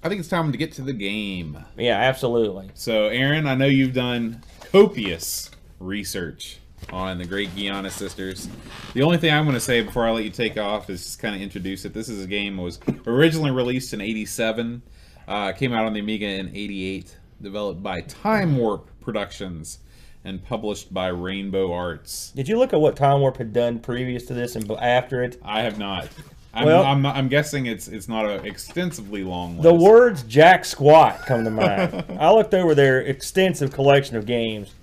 I 0.03 0.09
think 0.09 0.21
it's 0.21 0.29
time 0.29 0.51
to 0.53 0.59
get 0.59 0.73
to 0.75 0.83
the 0.83 0.93
game. 0.93 1.59
Yeah, 1.77 1.99
absolutely. 1.99 2.71
So, 2.75 3.09
Aaron, 3.09 3.47
I 3.47 3.55
know 3.55 3.67
you've 3.67 3.93
done 3.93 4.43
copious 4.73 5.51
research 5.81 6.59
on 6.91 7.19
the 7.19 7.25
Great 7.25 7.51
Giana 7.57 7.91
Sisters. 7.91 8.49
The 8.95 9.03
only 9.03 9.19
thing 9.19 9.33
I'm 9.33 9.45
going 9.45 9.55
to 9.55 9.61
say 9.61 9.83
before 9.83 10.07
I 10.07 10.13
let 10.13 10.25
you 10.25 10.31
take 10.31 10.57
off 10.57 10.89
is 10.89 11.05
just 11.05 11.19
kind 11.19 11.35
of 11.35 11.43
introduce 11.43 11.85
it. 11.85 11.93
This 11.93 12.09
is 12.09 12.25
a 12.25 12.27
game 12.29 12.57
that 12.57 12.63
was 12.63 12.79
originally 13.07 13.51
released 13.51 13.93
in 13.93 14.01
'87, 14.01 14.83
uh, 15.31 15.53
came 15.53 15.73
out 15.73 15.87
on 15.87 15.93
the 15.95 16.01
Amiga 16.01 16.27
in 16.27 16.49
'88, 16.49 17.17
developed 17.41 17.83
by 17.83 18.01
Time 18.03 18.57
Warp 18.59 18.91
Productions, 19.01 19.79
and 20.25 20.45
published 20.45 20.93
by 20.93 21.07
Rainbow 21.09 21.73
Arts. 21.73 22.33
Did 22.35 22.49
you 22.49 22.59
look 22.59 22.73
at 22.73 22.81
what 22.81 22.97
Time 22.97 23.21
Warp 23.21 23.39
had 23.39 23.53
done 23.53 23.79
previous 23.79 24.27
to 24.27 24.35
this 24.35 24.57
and 24.57 24.71
after 24.73 25.23
it? 25.23 25.41
I 25.43 25.63
have 25.63 25.79
not. 25.79 26.09
I'm, 26.53 26.67
Well- 26.67 26.83
I'm, 26.85 27.07
I'm 27.07 27.29
guessing 27.29 27.67
it's 27.67 27.87
it's 27.87 28.09
not 28.09 28.27
an 28.29 28.45
extensively 28.45 29.23
long 29.23 29.53
list. 29.53 29.63
The 29.63 29.75
words 29.75 30.23
Jack 30.25 30.65
Squat 30.65 31.25
come 31.25 31.45
to 31.45 31.51
mind. 31.53 32.05
I 32.19 32.33
looked 32.33 32.53
over 32.55 32.75
their 32.75 33.01
extensive 33.01 33.73
collection 33.73 34.17
of 34.17 34.27
games, 34.27 34.75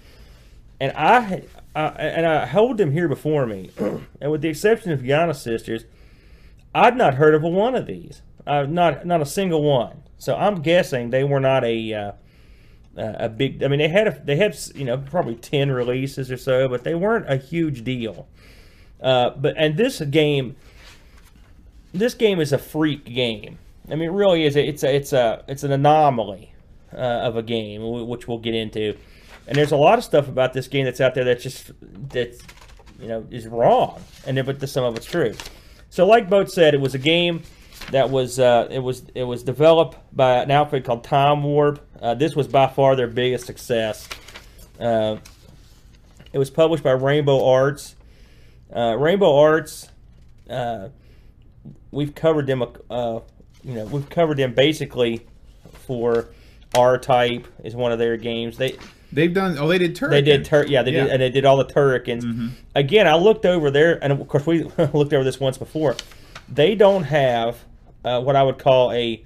and 0.79 0.93
I, 0.95 1.43
I 1.75 1.87
and 1.89 2.25
I 2.25 2.45
hold 2.45 2.77
them 2.77 2.91
here 2.93 3.09
before 3.09 3.45
me, 3.45 3.69
and 4.21 4.31
with 4.31 4.41
the 4.41 4.47
exception 4.47 4.93
of 4.93 5.01
Giana 5.01 5.35
Sisters, 5.35 5.83
I'd 6.73 6.95
not 6.95 7.15
heard 7.15 7.35
of 7.35 7.43
a 7.43 7.49
one 7.49 7.75
of 7.75 7.85
these. 7.85 8.21
Uh, 8.47 8.65
not 8.65 9.05
not 9.05 9.21
a 9.21 9.25
single 9.25 9.61
one. 9.61 10.03
So 10.17 10.35
I'm 10.35 10.61
guessing 10.61 11.09
they 11.09 11.23
were 11.23 11.39
not 11.39 11.63
a 11.63 11.93
uh, 11.93 12.11
a 12.95 13.29
big. 13.29 13.61
I 13.63 13.67
mean, 13.67 13.79
they 13.79 13.89
had 13.89 14.07
a, 14.07 14.21
they 14.23 14.35
had 14.35 14.57
you 14.73 14.85
know 14.85 14.97
probably 14.97 15.35
ten 15.35 15.71
releases 15.71 16.31
or 16.31 16.37
so, 16.37 16.67
but 16.67 16.83
they 16.83 16.95
weren't 16.95 17.31
a 17.31 17.37
huge 17.37 17.83
deal. 17.83 18.27
Uh, 19.01 19.31
but 19.31 19.53
and 19.57 19.77
this 19.77 20.01
game, 20.01 20.55
this 21.93 22.13
game 22.13 22.39
is 22.39 22.51
a 22.51 22.57
freak 22.57 23.05
game. 23.05 23.59
I 23.89 23.95
mean, 23.95 24.09
it 24.09 24.13
really 24.13 24.45
is. 24.45 24.55
It's 24.55 24.83
a, 24.83 24.95
it's 24.95 25.13
a 25.13 25.43
it's 25.47 25.63
an 25.63 25.71
anomaly 25.71 26.53
uh, 26.93 26.97
of 26.97 27.37
a 27.37 27.43
game, 27.43 28.07
which 28.07 28.27
we'll 28.27 28.39
get 28.39 28.55
into. 28.55 28.97
And 29.47 29.57
there's 29.57 29.71
a 29.71 29.77
lot 29.77 29.97
of 29.97 30.03
stuff 30.03 30.27
about 30.27 30.53
this 30.53 30.67
game 30.67 30.85
that's 30.85 30.99
out 30.99 31.13
there 31.13 31.23
that's 31.23 31.43
just 31.43 31.71
that 32.09 32.41
you 32.99 33.07
know 33.07 33.25
is 33.29 33.47
wrong, 33.47 34.01
and 34.25 34.43
but 34.45 34.59
the, 34.59 34.67
some 34.67 34.83
of 34.83 34.95
it's 34.97 35.05
true. 35.05 35.35
So, 35.89 36.05
like 36.05 36.29
Boat 36.29 36.51
said, 36.51 36.73
it 36.73 36.81
was 36.81 36.95
a 36.95 36.99
game 36.99 37.43
that 37.91 38.09
was 38.09 38.39
uh, 38.39 38.67
it 38.69 38.79
was 38.79 39.03
it 39.15 39.23
was 39.23 39.43
developed 39.43 39.97
by 40.15 40.37
an 40.43 40.51
outfit 40.51 40.83
called 40.85 41.03
Time 41.03 41.43
Warp. 41.43 41.79
Uh, 42.01 42.13
this 42.13 42.35
was 42.35 42.47
by 42.47 42.67
far 42.67 42.95
their 42.95 43.07
biggest 43.07 43.45
success. 43.45 44.07
Uh, 44.79 45.17
it 46.33 46.37
was 46.37 46.49
published 46.49 46.83
by 46.83 46.91
Rainbow 46.91 47.45
Arts. 47.45 47.95
Uh, 48.75 48.95
Rainbow 48.97 49.35
Arts. 49.37 49.89
Uh, 50.49 50.89
we've 51.91 52.13
covered 52.13 52.47
them. 52.47 52.61
Uh, 52.89 53.19
you 53.63 53.73
know, 53.73 53.85
we've 53.85 54.09
covered 54.09 54.37
them 54.37 54.53
basically 54.53 55.25
for 55.85 56.27
R 56.75 56.97
Type 56.97 57.47
is 57.63 57.75
one 57.75 57.91
of 57.91 57.99
their 57.99 58.17
games. 58.17 58.57
They 58.57 58.77
They've 59.11 59.33
done. 59.33 59.57
Oh, 59.57 59.69
they 59.69 59.77
did 59.77 59.95
Turrican. 59.95 60.09
they 60.09 60.21
did 60.21 60.45
tur- 60.45 60.65
yeah 60.67 60.81
they 60.83 60.91
did 60.91 60.97
Yeah. 60.97 61.03
Mm-hmm. 61.05 61.13
and 61.13 61.21
they 61.21 61.29
did 61.29 61.45
all 61.45 61.55
the 61.57 61.65
Turricans. 61.65 62.51
Again, 62.75 63.07
I 63.07 63.15
looked 63.15 63.45
over 63.45 63.71
there, 63.71 64.03
and 64.03 64.11
of 64.11 64.27
course 64.27 64.45
we 64.45 64.63
looked 64.93 65.13
over 65.13 65.23
this 65.23 65.39
once 65.39 65.57
before. 65.57 65.95
They 66.49 66.75
don't 66.75 67.03
have 67.03 67.57
uh, 68.07 68.21
what 68.21 68.35
I 68.35 68.43
would 68.43 68.57
call 68.59 68.91
a 68.91 69.23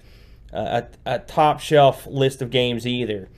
a, 0.54 0.86
a 1.06 1.20
top 1.20 1.60
shelf 1.60 2.06
list 2.08 2.42
of 2.42 2.50
games 2.50 2.86
either. 2.86 3.30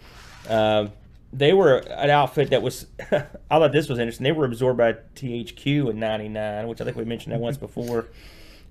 Um, 0.50 0.92
they 1.32 1.54
were 1.54 1.78
an 1.78 2.10
outfit 2.10 2.52
that 2.52 2.62
was. 2.62 2.86
I 3.12 3.26
thought 3.50 3.72
this 3.72 3.90
was 3.90 4.00
interesting. 4.00 4.24
They 4.24 4.32
were 4.32 4.46
absorbed 4.46 4.78
by 4.78 4.94
THQ 5.16 5.90
in 5.90 6.00
'99, 6.00 6.68
which 6.68 6.82
I 6.82 6.86
think 6.86 6.98
we 6.98 7.06
mentioned 7.06 7.34
that 7.34 7.40
once 7.40 7.58
before. 7.58 8.08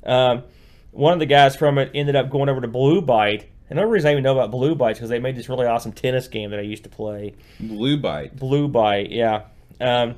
Um, 0.04 0.44
one 0.92 1.12
of 1.14 1.18
the 1.18 1.26
guys 1.26 1.56
from 1.56 1.78
it 1.78 1.90
ended 1.94 2.16
up 2.16 2.30
going 2.30 2.48
over 2.48 2.60
to 2.60 2.68
Blue 2.68 3.00
Byte. 3.00 3.44
And 3.70 3.78
the 3.78 3.86
reason 3.86 4.08
I 4.08 4.12
even 4.12 4.22
know 4.22 4.38
about 4.38 4.50
Blue 4.50 4.74
Byte 4.74 4.92
is 4.92 4.98
because 4.98 5.08
they 5.08 5.18
made 5.18 5.34
this 5.34 5.48
really 5.48 5.66
awesome 5.66 5.92
tennis 5.92 6.28
game 6.28 6.50
that 6.50 6.58
I 6.58 6.62
used 6.62 6.84
to 6.84 6.90
play. 6.90 7.34
Blue 7.58 7.96
Byte. 7.96 8.38
Blue 8.38 8.68
Byte, 8.68 9.08
yeah. 9.10 9.44
Um, 9.80 10.16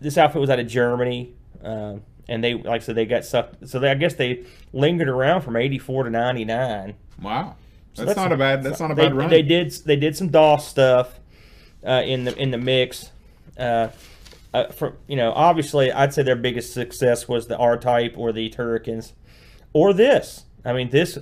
this 0.00 0.16
outfit 0.16 0.40
was 0.40 0.48
out 0.48 0.60
of 0.60 0.68
Germany, 0.68 1.34
um, 1.64 2.02
and 2.30 2.42
they 2.42 2.54
like 2.54 2.66
I 2.66 2.78
said 2.78 2.94
they 2.94 3.04
got 3.04 3.24
sucked. 3.24 3.68
So 3.68 3.80
they, 3.80 3.90
I 3.90 3.94
guess 3.94 4.14
they 4.14 4.44
lingered 4.72 5.08
around 5.08 5.42
from 5.42 5.56
'84 5.56 6.04
to 6.04 6.10
'99. 6.10 6.94
Wow. 7.20 7.56
So 7.92 8.04
That's, 8.04 8.16
not 8.16 8.30
a 8.30 8.36
bad. 8.36 8.62
That's 8.62 8.78
not 8.78 8.92
a 8.92 8.94
they, 8.94 9.02
bad 9.02 9.16
run. 9.16 9.28
They 9.28 9.42
did 9.42 9.72
they 9.84 9.96
did 9.96 10.16
some 10.16 10.28
DOS 10.28 10.66
stuff 10.66 11.18
uh, 11.84 12.02
in 12.04 12.24
the 12.24 12.36
in 12.36 12.52
the 12.52 12.58
mix. 12.58 13.10
Uh, 13.58 13.88
uh, 14.54 14.68
for 14.68 14.96
you 15.08 15.16
know, 15.16 15.32
obviously, 15.32 15.92
I'd 15.92 16.14
say 16.14 16.22
their 16.22 16.36
biggest 16.36 16.72
success 16.72 17.28
was 17.28 17.48
the 17.48 17.58
R 17.58 17.76
Type 17.76 18.14
or 18.16 18.32
the 18.32 18.48
Turricans, 18.48 19.12
or 19.72 19.92
this. 19.92 20.44
I 20.64 20.72
mean, 20.72 20.90
this. 20.90 21.18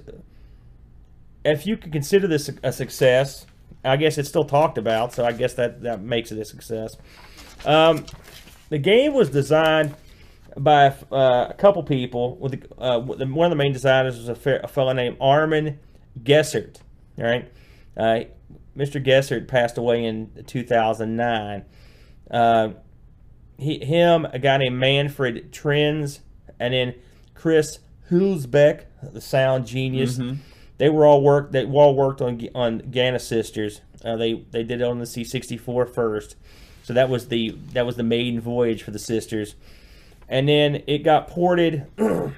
If 1.45 1.67
you 1.67 1.79
could 1.79 1.93
consider 1.93 2.27
this 2.27 2.51
a 2.63 2.73
success, 2.73 3.47
I 3.83 3.97
guess 3.97 4.19
it's 4.19 4.29
still 4.29 4.45
talked 4.45 4.77
about, 4.77 5.15
so 5.15 5.25
I 5.25 5.33
guess 5.33 5.55
that 5.55 5.83
that 5.83 6.03
makes 6.03 6.31
it 6.33 6.39
a 6.39 6.45
success. 6.45 6.97
Um, 7.65 8.05
the 8.69 8.79
game 8.79 9.15
was 9.15 9.31
designed 9.31 9.95
by 10.57 10.87
uh, 11.13 11.47
a 11.51 11.55
couple 11.57 11.83
people. 11.83 12.37
With 12.37 12.61
the, 12.61 12.83
uh, 12.83 12.99
one 13.01 13.47
of 13.47 13.51
the 13.51 13.57
main 13.57 13.73
designers 13.73 14.19
was 14.19 14.29
a, 14.29 14.61
a 14.63 14.69
fellow 14.69 14.93
named 14.93 15.17
Armin 15.21 15.79
Gessert. 16.23 16.81
All 17.19 17.25
right, 17.25 17.51
uh, 17.97 18.21
Mr. 18.77 19.03
Gessert 19.03 19.49
passed 19.49 19.77
away 19.77 20.05
in 20.05 20.31
2009. 20.47 21.65
Uh, 22.31 22.69
he, 23.59 23.85
him, 23.85 24.25
a 24.27 24.39
guy 24.39 24.57
named 24.59 24.77
Manfred 24.77 25.53
Trenz, 25.53 26.21
and 26.61 26.73
then 26.73 26.95
Chris 27.35 27.81
Hulsbeck, 28.11 28.85
the 29.03 29.21
sound 29.21 29.67
genius. 29.67 30.19
They 30.79 30.89
were 30.89 31.05
all 31.05 31.23
worked. 31.23 31.53
They 31.53 31.65
all 31.65 31.95
worked 31.95 32.21
on 32.21 32.41
on 32.55 32.81
Giana 32.83 33.21
Sisters. 33.21 33.81
Uh, 34.05 34.17
they 34.17 34.45
they 34.53 34.63
did 34.63 34.81
it 34.81 34.85
on 34.85 34.99
the 34.99 35.05
C64 35.05 35.93
first, 35.93 36.37
so 36.85 36.93
that 36.93 37.09
was 37.09 37.29
the 37.29 37.51
that 37.73 37.85
was 37.85 37.97
the 37.97 38.05
maiden 38.05 38.41
voyage 38.41 38.85
for 38.85 38.93
the 38.93 38.99
sisters, 38.99 39.57
and 40.29 40.49
then 40.49 40.83
it 40.87 40.99
got 40.99 41.29
ported. 41.29 41.87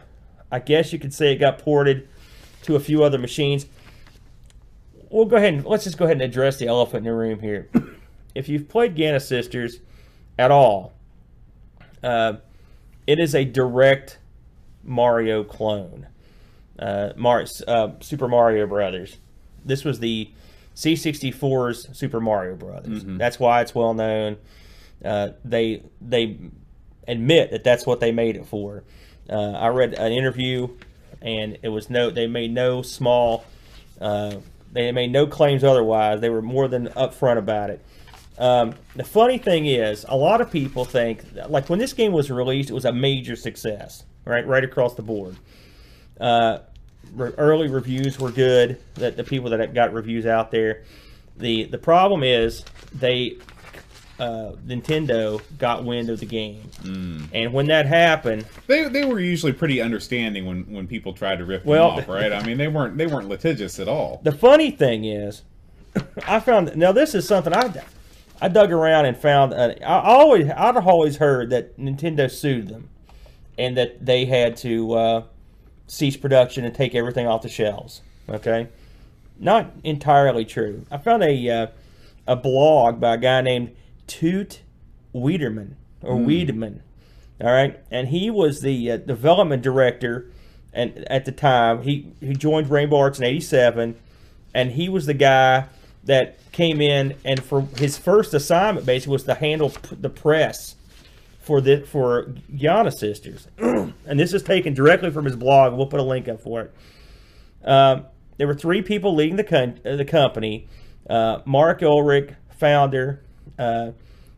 I 0.52 0.58
guess 0.58 0.92
you 0.92 0.98
could 0.98 1.14
say 1.14 1.32
it 1.32 1.36
got 1.36 1.58
ported 1.58 2.08
to 2.62 2.76
a 2.76 2.80
few 2.80 3.02
other 3.02 3.18
machines. 3.18 3.66
We'll 5.10 5.26
go 5.26 5.36
ahead 5.36 5.54
and 5.54 5.64
let's 5.64 5.84
just 5.84 5.98
go 5.98 6.04
ahead 6.04 6.16
and 6.16 6.22
address 6.22 6.58
the 6.58 6.66
elephant 6.66 7.06
in 7.06 7.12
the 7.12 7.16
room 7.16 7.40
here. 7.40 7.68
if 8.34 8.48
you've 8.48 8.68
played 8.68 8.96
Giana 8.96 9.20
Sisters 9.20 9.80
at 10.38 10.50
all, 10.50 10.92
uh, 12.02 12.34
it 13.06 13.18
is 13.18 13.34
a 13.34 13.44
direct 13.44 14.18
Mario 14.82 15.44
clone. 15.44 16.06
Uh, 16.78 17.12
Mar- 17.16 17.44
uh, 17.68 17.88
Super 18.00 18.28
Mario 18.28 18.66
Brothers. 18.66 19.18
This 19.64 19.84
was 19.84 20.00
the 20.00 20.30
C64's 20.74 21.96
Super 21.96 22.20
Mario 22.20 22.56
Brothers. 22.56 23.04
That's 23.04 23.38
why 23.38 23.60
it's 23.60 23.74
well 23.74 23.92
known. 23.92 24.38
Uh, 25.04 25.30
they 25.44 25.82
they 26.00 26.38
admit 27.10 27.50
that 27.50 27.64
that's 27.64 27.86
what 27.86 28.00
they 28.00 28.12
made 28.12 28.36
it 28.36 28.46
for. 28.46 28.82
Uh, 29.28 29.52
I 29.52 29.68
read 29.68 29.94
an 29.94 30.12
interview, 30.12 30.68
and 31.20 31.58
it 31.62 31.68
was 31.68 31.90
no. 31.90 32.10
They 32.10 32.26
made 32.26 32.52
no 32.52 32.82
small. 32.82 33.44
Uh, 34.00 34.36
they 34.72 34.92
made 34.92 35.12
no 35.12 35.26
claims 35.26 35.64
otherwise. 35.64 36.20
They 36.20 36.30
were 36.30 36.42
more 36.42 36.68
than 36.68 36.88
upfront 36.88 37.38
about 37.38 37.70
it. 37.70 37.84
Um, 38.38 38.74
the 38.96 39.04
funny 39.04 39.38
thing 39.38 39.66
is, 39.66 40.06
a 40.08 40.16
lot 40.16 40.40
of 40.40 40.50
people 40.50 40.84
think, 40.84 41.22
like 41.48 41.68
when 41.68 41.78
this 41.78 41.92
game 41.92 42.12
was 42.12 42.30
released, 42.30 42.70
it 42.70 42.74
was 42.74 42.86
a 42.86 42.92
major 42.92 43.36
success, 43.36 44.04
right, 44.24 44.46
right 44.46 44.64
across 44.64 44.94
the 44.94 45.02
board. 45.02 45.36
Uh, 46.18 46.58
re- 47.14 47.32
early 47.36 47.68
reviews 47.68 48.18
were 48.18 48.30
good. 48.30 48.80
That 48.94 49.16
the 49.16 49.24
people 49.24 49.50
that 49.50 49.74
got 49.74 49.92
reviews 49.92 50.26
out 50.26 50.50
there. 50.50 50.84
The 51.36 51.64
the 51.64 51.78
problem 51.78 52.22
is 52.22 52.64
they 52.94 53.38
uh, 54.20 54.52
Nintendo 54.66 55.40
got 55.58 55.84
wind 55.84 56.10
of 56.10 56.20
the 56.20 56.26
game, 56.26 56.62
and 57.32 57.52
when 57.52 57.66
that 57.68 57.86
happened, 57.86 58.44
They, 58.66 58.84
they 58.88 59.04
were 59.04 59.18
usually 59.18 59.52
pretty 59.52 59.80
understanding 59.80 60.44
when, 60.46 60.64
when 60.70 60.86
people 60.86 61.12
tried 61.14 61.38
to 61.38 61.44
rip 61.44 61.64
Well- 61.64 61.90
them 61.96 62.00
off, 62.04 62.08
right? 62.08 62.32
I 62.32 62.44
mean, 62.44 62.58
they 62.58 62.68
weren't 62.68 62.96
they 62.98 63.06
weren't 63.06 63.28
litigious 63.28 63.78
at 63.80 63.88
all. 63.88 64.20
The 64.22 64.32
funny 64.32 64.70
thing 64.70 65.04
is, 65.04 65.42
I 66.26 66.38
found 66.40 66.76
now 66.76 66.92
this 66.92 67.14
is 67.14 67.26
something 67.26 67.54
I 67.54 67.72
I 68.42 68.48
dug 68.48 68.72
around 68.72 69.06
and 69.06 69.16
found. 69.16 69.52
Uh, 69.54 69.74
I 69.82 70.00
always 70.02 70.48
I'd 70.50 70.76
always 70.76 71.16
heard 71.16 71.50
that 71.50 71.78
Nintendo 71.78 72.30
sued 72.30 72.68
them, 72.68 72.88
and 73.58 73.76
that 73.76 74.04
they 74.04 74.26
had 74.26 74.56
to 74.58 74.92
uh, 74.94 75.22
cease 75.86 76.16
production 76.16 76.64
and 76.64 76.74
take 76.74 76.94
everything 76.94 77.26
off 77.26 77.42
the 77.42 77.48
shelves. 77.48 78.02
Okay, 78.28 78.68
not 79.38 79.72
entirely 79.82 80.44
true. 80.44 80.84
I 80.90 80.98
found 80.98 81.22
a 81.22 81.48
uh, 81.50 81.66
a 82.26 82.36
blog 82.36 83.00
by 83.00 83.14
a 83.14 83.18
guy 83.18 83.40
named 83.40 83.74
Toot 84.10 84.62
Wiedemann 85.12 85.76
or 86.02 86.16
Wiedemann. 86.16 86.82
All 87.40 87.50
right, 87.50 87.78
and 87.90 88.08
he 88.08 88.28
was 88.28 88.60
the 88.60 88.90
uh, 88.90 88.96
development 88.98 89.62
director, 89.62 90.30
and 90.72 90.98
at 91.10 91.24
the 91.24 91.32
time 91.32 91.82
he 91.82 92.12
he 92.20 92.34
joined 92.34 92.68
Rainbow 92.70 92.98
Arts 92.98 93.18
in 93.18 93.24
'87, 93.24 93.96
and 94.52 94.72
he 94.72 94.88
was 94.88 95.06
the 95.06 95.14
guy 95.14 95.66
that 96.04 96.38
came 96.52 96.80
in 96.80 97.14
and 97.24 97.42
for 97.42 97.62
his 97.76 97.96
first 97.98 98.34
assignment 98.34 98.86
basically 98.86 99.12
was 99.12 99.24
to 99.24 99.34
handle 99.34 99.72
the 99.92 100.08
press 100.08 100.74
for 101.40 101.60
the 101.60 101.82
for 101.82 102.34
Giana 102.52 102.92
Sisters, 102.92 103.46
and 103.58 104.20
this 104.20 104.34
is 104.34 104.42
taken 104.42 104.74
directly 104.74 105.10
from 105.10 105.24
his 105.24 105.36
blog. 105.36 105.74
We'll 105.74 105.86
put 105.86 106.00
a 106.00 106.04
link 106.04 106.28
up 106.28 106.40
for 106.40 106.62
it. 106.62 106.74
Um, 107.64 108.06
there 108.38 108.46
were 108.46 108.54
three 108.54 108.82
people 108.82 109.14
leading 109.14 109.36
the 109.36 109.44
con- 109.44 109.80
uh, 109.84 109.96
the 109.96 110.04
company: 110.04 110.68
uh, 111.08 111.40
Marc 111.44 111.80
Ullrich, 111.80 112.34
founder; 112.58 113.22
uh, 113.58 113.92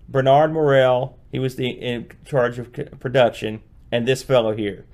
Bernard 0.09 0.53
Morel, 0.53 1.18
he 1.31 1.38
was 1.38 1.57
the 1.57 1.68
in 1.68 2.09
charge 2.25 2.59
of 2.59 2.72
production, 3.01 3.62
and 3.90 4.07
this 4.07 4.22
fellow 4.22 4.55
here. 4.55 4.85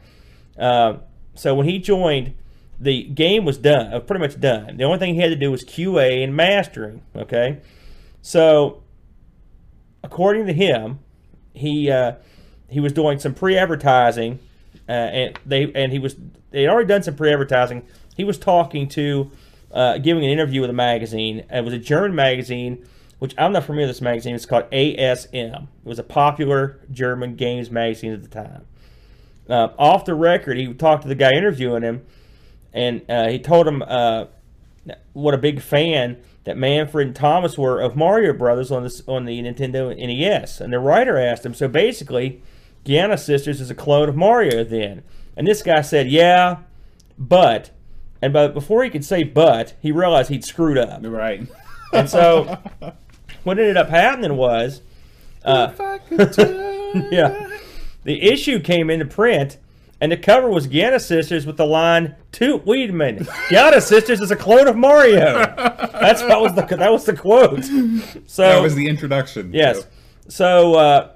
Um, 0.59 1.01
so 1.35 1.55
when 1.55 1.67
he 1.67 1.79
joined, 1.79 2.35
the 2.81 3.05
game 3.05 3.45
was 3.45 3.59
done, 3.59 3.93
uh, 3.93 4.01
pretty 4.01 4.21
much 4.21 4.41
done. 4.41 4.77
The 4.77 4.85
only 4.85 4.99
thing 4.99 5.15
he 5.15 5.21
had 5.21 5.31
to 5.31 5.37
do 5.37 5.51
was 5.51 5.65
QA 5.65 6.23
and 6.23 6.35
mastering. 6.35 7.03
Okay, 7.17 7.59
so 8.23 8.83
according 10.03 10.47
to 10.47 10.53
him, 10.53 11.01
he 11.55 11.91
uh, 11.91 12.13
he 12.69 12.81
was 12.81 12.93
doing 12.93 13.19
some 13.19 13.35
pre-advertising, 13.35 14.39
uh, 14.89 14.93
and 14.93 15.39
they 15.45 15.73
and 15.73 15.93
he 15.93 15.99
was 15.99 16.17
they 16.51 16.63
had 16.63 16.71
already 16.71 16.89
done 16.89 17.03
some 17.03 17.17
pre-advertising. 17.17 17.87
He 18.17 18.25
was 18.25 18.39
talking 18.39 18.89
to, 18.91 19.31
uh, 19.73 19.99
giving 19.99 20.25
an 20.25 20.31
interview 20.31 20.61
with 20.61 20.71
a 20.71 20.75
magazine. 20.75 21.45
It 21.51 21.65
was 21.65 21.73
a 21.73 21.79
German 21.79 22.15
magazine, 22.15 22.85
which 23.19 23.35
I'm 23.39 23.53
not 23.53 23.65
familiar 23.65 23.87
with 23.87 23.97
this 23.97 24.03
magazine. 24.03 24.35
It's 24.35 24.47
called 24.47 24.71
ASM. 24.71 25.63
It 25.65 25.69
was 25.85 25.99
a 25.99 26.05
popular 26.05 26.81
German 26.91 27.37
games 27.37 27.71
magazine 27.71 28.13
at 28.13 28.23
the 28.23 28.29
time. 28.29 28.67
Uh, 29.49 29.69
off 29.79 30.05
the 30.05 30.15
record, 30.15 30.57
he 30.57 30.73
talked 30.75 31.03
to 31.03 31.09
the 31.09 31.15
guy 31.15 31.33
interviewing 31.33 31.83
him, 31.83 32.05
and 32.73 33.03
uh, 33.09 33.29
he 33.29 33.39
told 33.39 33.67
him 33.67 33.83
uh, 33.87 34.27
what 35.15 35.35
a 35.35 35.39
big 35.39 35.61
fan 35.61 36.19
that 36.45 36.57
Manfred 36.57 37.09
and 37.09 37.17
Thomas 37.17 37.59
were 37.59 37.81
of 37.81 37.97
Mario 37.97 38.33
Brothers 38.33 38.71
on 38.71 38.83
this 38.83 39.03
on 39.07 39.25
the 39.25 39.43
Nintendo 39.43 39.95
NES. 39.97 40.61
And 40.61 40.73
the 40.73 40.79
writer 40.79 41.19
asked 41.19 41.45
him, 41.45 41.55
so 41.55 41.69
basically, 41.69 42.43
Giana 42.85 43.19
Sisters 43.19 43.61
is 43.61 43.71
a 43.71 43.75
clone 43.75 44.09
of 44.09 44.17
Mario 44.17 44.65
then. 44.65 45.03
And 45.37 45.47
this 45.47 45.63
guy 45.63 45.83
said, 45.83 46.09
yeah, 46.09 46.59
but, 47.19 47.71
and 48.23 48.33
but 48.33 48.55
before 48.55 48.83
he 48.83 48.91
could 48.91 49.05
say 49.05 49.25
but, 49.25 49.75
he 49.81 49.93
realized 49.93 50.31
he'd 50.31 50.45
screwed 50.45 50.79
up. 50.79 51.01
Right. 51.05 51.47
And 51.93 52.09
so, 52.09 52.59
what 53.45 53.59
ended 53.59 53.77
up 53.77 53.89
happening 53.89 54.37
was, 54.37 54.83
uh, 55.45 55.69
If 55.73 55.81
I 55.81 55.99
could 55.99 56.33
turn- 56.33 57.09
yeah, 57.13 57.49
the 58.05 58.23
issue 58.23 58.61
came 58.61 58.91
into 58.91 59.05
print, 59.05 59.59
and 60.01 60.13
the 60.13 60.17
cover 60.17 60.49
was 60.49 60.67
Giana 60.69 61.01
Sisters 61.01 61.45
with 61.47 61.57
the 61.57 61.67
line 61.67 62.15
"Toot 62.33 62.65
Wiedemann." 62.67 63.19
Giana 63.49 63.81
Sisters 63.83 64.21
is 64.21 64.31
a 64.31 64.37
clone 64.37 64.69
of 64.69 64.77
Mario. 64.77 65.35
That's 65.35 66.23
that 66.23 66.41
was 66.41 66.55
the 66.55 66.63
that 66.77 66.93
was 66.93 67.05
the 67.05 67.17
quote. 67.17 67.65
So 68.27 68.43
That 68.43 68.63
was 68.63 68.75
the 68.75 68.87
introduction. 68.89 69.53
yes. 69.53 69.87
So 70.29 70.75
uh, 70.75 71.11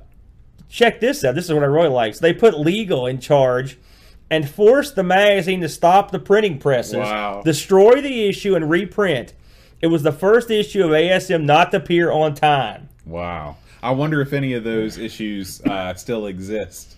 check 0.69 1.01
this 1.01 1.25
out. 1.25 1.35
This 1.35 1.45
is 1.47 1.53
what 1.53 1.63
I 1.63 1.67
really 1.67 1.89
like. 1.89 2.15
So 2.15 2.21
they 2.23 2.33
put 2.33 2.59
legal 2.59 3.07
in 3.07 3.21
charge 3.21 3.79
and 4.31 4.49
forced 4.49 4.95
the 4.97 5.03
magazine 5.03 5.61
to 5.61 5.69
stop 5.69 6.11
the 6.11 6.19
printing 6.19 6.59
presses, 6.59 6.95
Wow. 6.97 7.43
destroy 7.45 8.01
the 8.01 8.27
issue, 8.29 8.55
and 8.57 8.69
reprint. 8.71 9.35
It 9.83 9.89
was 9.89 10.03
the 10.05 10.13
first 10.13 10.51
issue 10.51 10.85
of 10.85 10.91
ASM 10.91 11.45
not 11.45 11.73
to 11.73 11.79
appear 11.79 12.11
on 12.11 12.35
time. 12.35 12.89
Wow. 13.05 13.57
I 13.83 13.91
wonder 13.91 14.21
if 14.21 14.33
any 14.33 14.53
of 14.55 14.63
those 14.63 14.97
issues 14.97 15.61
uh, 15.63 15.93
still 15.95 16.27
exist. 16.27 16.97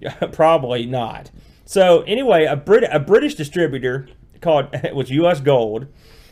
Probably 0.32 0.86
not. 0.86 1.30
So 1.64 2.02
anyway, 2.02 2.44
a 2.44 2.56
Brit 2.56 2.84
a 2.90 3.00
British 3.00 3.34
distributor 3.34 4.08
called 4.40 4.68
it 4.72 4.94
was 4.94 5.10
U.S. 5.10 5.40
Gold 5.40 5.88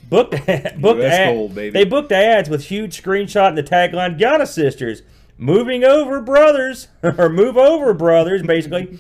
booked 0.09 0.31
booked 0.81 1.01
US 1.03 1.13
ad- 1.13 1.35
Gold, 1.35 1.55
baby. 1.55 1.71
They 1.71 1.85
booked 1.85 2.13
ads 2.13 2.49
with 2.49 2.65
huge 2.67 3.01
screenshot 3.03 3.49
and 3.49 3.59
the 3.59 3.63
tagline 3.63 4.19
"Giana 4.19 4.47
Sisters 4.47 5.03
moving 5.39 5.83
over 5.83 6.21
brothers" 6.21 6.89
or 7.03 7.29
"Move 7.29 7.57
over 7.57 7.93
brothers," 7.95 8.43
basically. 8.43 8.99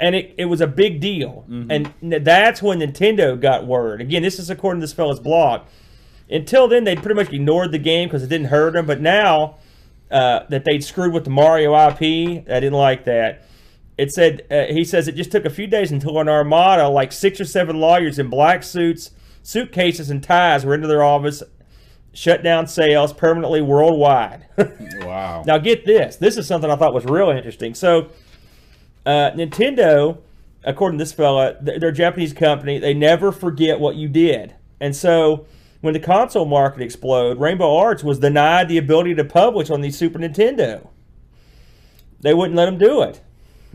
And 0.00 0.14
it, 0.14 0.34
it 0.38 0.44
was 0.44 0.60
a 0.60 0.68
big 0.68 1.00
deal. 1.00 1.44
Mm-hmm. 1.48 1.72
And 1.72 2.24
that's 2.24 2.62
when 2.62 2.78
Nintendo 2.78 3.40
got 3.40 3.66
word. 3.66 4.00
Again, 4.00 4.22
this 4.22 4.38
is 4.38 4.48
according 4.48 4.80
to 4.80 4.84
this 4.84 4.92
fellow's 4.92 5.18
blog. 5.18 5.62
Until 6.30 6.68
then, 6.68 6.84
they'd 6.84 7.02
pretty 7.02 7.14
much 7.14 7.32
ignored 7.32 7.72
the 7.72 7.78
game 7.78 8.08
because 8.08 8.22
it 8.22 8.28
didn't 8.28 8.48
hurt 8.48 8.74
them. 8.74 8.86
But 8.86 9.00
now, 9.00 9.56
uh, 10.10 10.40
that 10.48 10.64
they'd 10.64 10.82
screwed 10.82 11.12
with 11.12 11.24
the 11.24 11.30
Mario 11.30 11.72
IP. 11.74 12.00
I 12.48 12.60
didn't 12.60 12.72
like 12.72 13.04
that. 13.04 13.44
It 13.96 14.12
said 14.12 14.46
uh, 14.50 14.72
he 14.72 14.84
says 14.84 15.08
it 15.08 15.16
just 15.16 15.32
took 15.32 15.44
a 15.44 15.50
few 15.50 15.66
days 15.66 15.90
until 15.90 16.18
an 16.20 16.28
armada, 16.28 16.88
like 16.88 17.12
six 17.12 17.40
or 17.40 17.44
seven 17.44 17.80
lawyers 17.80 18.18
in 18.18 18.30
black 18.30 18.62
suits, 18.62 19.10
suitcases, 19.42 20.08
and 20.08 20.22
ties, 20.22 20.64
were 20.64 20.74
into 20.74 20.86
their 20.86 21.02
office, 21.02 21.42
shut 22.12 22.42
down 22.42 22.66
sales 22.66 23.12
permanently 23.12 23.60
worldwide. 23.60 24.46
Wow. 25.00 25.42
Now 25.46 25.56
get 25.56 25.86
this. 25.86 26.16
This 26.16 26.36
is 26.36 26.46
something 26.46 26.70
I 26.70 26.76
thought 26.76 26.92
was 26.92 27.06
real 27.06 27.30
interesting. 27.30 27.74
So, 27.74 28.10
uh, 29.06 29.30
Nintendo, 29.30 30.18
according 30.64 30.98
to 30.98 31.02
this 31.04 31.12
fella, 31.12 31.54
th- 31.64 31.80
they're 31.80 31.90
a 31.90 31.94
Japanese 31.94 32.34
company. 32.34 32.78
They 32.78 32.92
never 32.92 33.32
forget 33.32 33.80
what 33.80 33.94
you 33.94 34.06
did. 34.08 34.54
And 34.80 34.94
so, 34.94 35.46
when 35.80 35.94
the 35.94 36.00
console 36.00 36.44
market 36.44 36.82
exploded, 36.82 37.38
Rainbow 37.38 37.76
Arts 37.76 38.02
was 38.02 38.18
denied 38.18 38.68
the 38.68 38.78
ability 38.78 39.14
to 39.14 39.24
publish 39.24 39.70
on 39.70 39.80
the 39.80 39.90
Super 39.90 40.18
Nintendo. 40.18 40.88
They 42.20 42.34
wouldn't 42.34 42.56
let 42.56 42.66
them 42.66 42.78
do 42.78 43.02
it. 43.02 43.20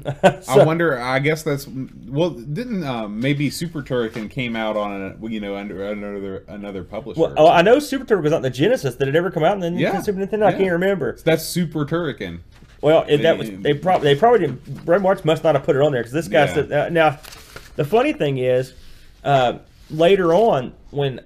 So- 0.43 0.59
I 0.61 0.65
wonder. 0.65 0.99
I 0.99 1.19
guess 1.19 1.43
that's 1.43 1.67
well. 1.67 2.31
Didn't 2.31 2.83
um, 2.83 3.19
maybe 3.19 3.51
Super 3.51 3.83
Turrican 3.83 4.27
came 4.29 4.55
out 4.55 4.75
on 4.75 4.91
a 5.21 5.27
you 5.29 5.39
know 5.39 5.55
under 5.55 5.85
another 5.91 6.43
another 6.47 6.83
publisher? 6.83 7.21
Well, 7.21 7.33
oh, 7.37 7.47
I 7.47 7.61
know 7.61 7.77
Super 7.77 8.03
Turbo 8.03 8.23
was 8.23 8.33
on 8.33 8.41
the 8.41 8.49
Genesis. 8.49 8.95
Did 8.95 9.07
it 9.07 9.15
ever 9.15 9.29
come 9.29 9.43
out 9.43 9.61
in 9.63 9.75
the 9.75 9.79
Yeah, 9.79 10.01
Super 10.01 10.19
Nintendo? 10.19 10.47
I 10.47 10.53
can't 10.53 10.71
remember. 10.71 11.15
that's 11.23 11.45
Super 11.45 11.85
Turrican. 11.85 12.39
Well, 12.81 13.05
it, 13.07 13.17
that 13.19 13.37
was 13.37 13.51
They- 13.51 13.55
they 13.57 13.73
probably 13.75 14.13
they 14.15 14.19
probably 14.19 14.39
didn't. 14.39 14.61
Rainbow 14.87 15.09
Arts 15.09 15.23
must 15.25 15.43
not 15.43 15.53
have 15.53 15.63
put 15.63 15.75
it 15.75 15.81
on 15.83 15.91
there 15.91 16.01
because 16.01 16.11
this 16.13 16.27
guy 16.27 16.45
Yeah. 16.45 16.53
said 16.53 16.71
uh, 16.71 16.89
now. 16.89 17.19
The 17.75 17.85
funny 17.85 18.13
thing 18.13 18.39
is, 18.39 18.73
uh, 19.23 19.59
later 19.91 20.33
on 20.33 20.73
when 20.89 21.21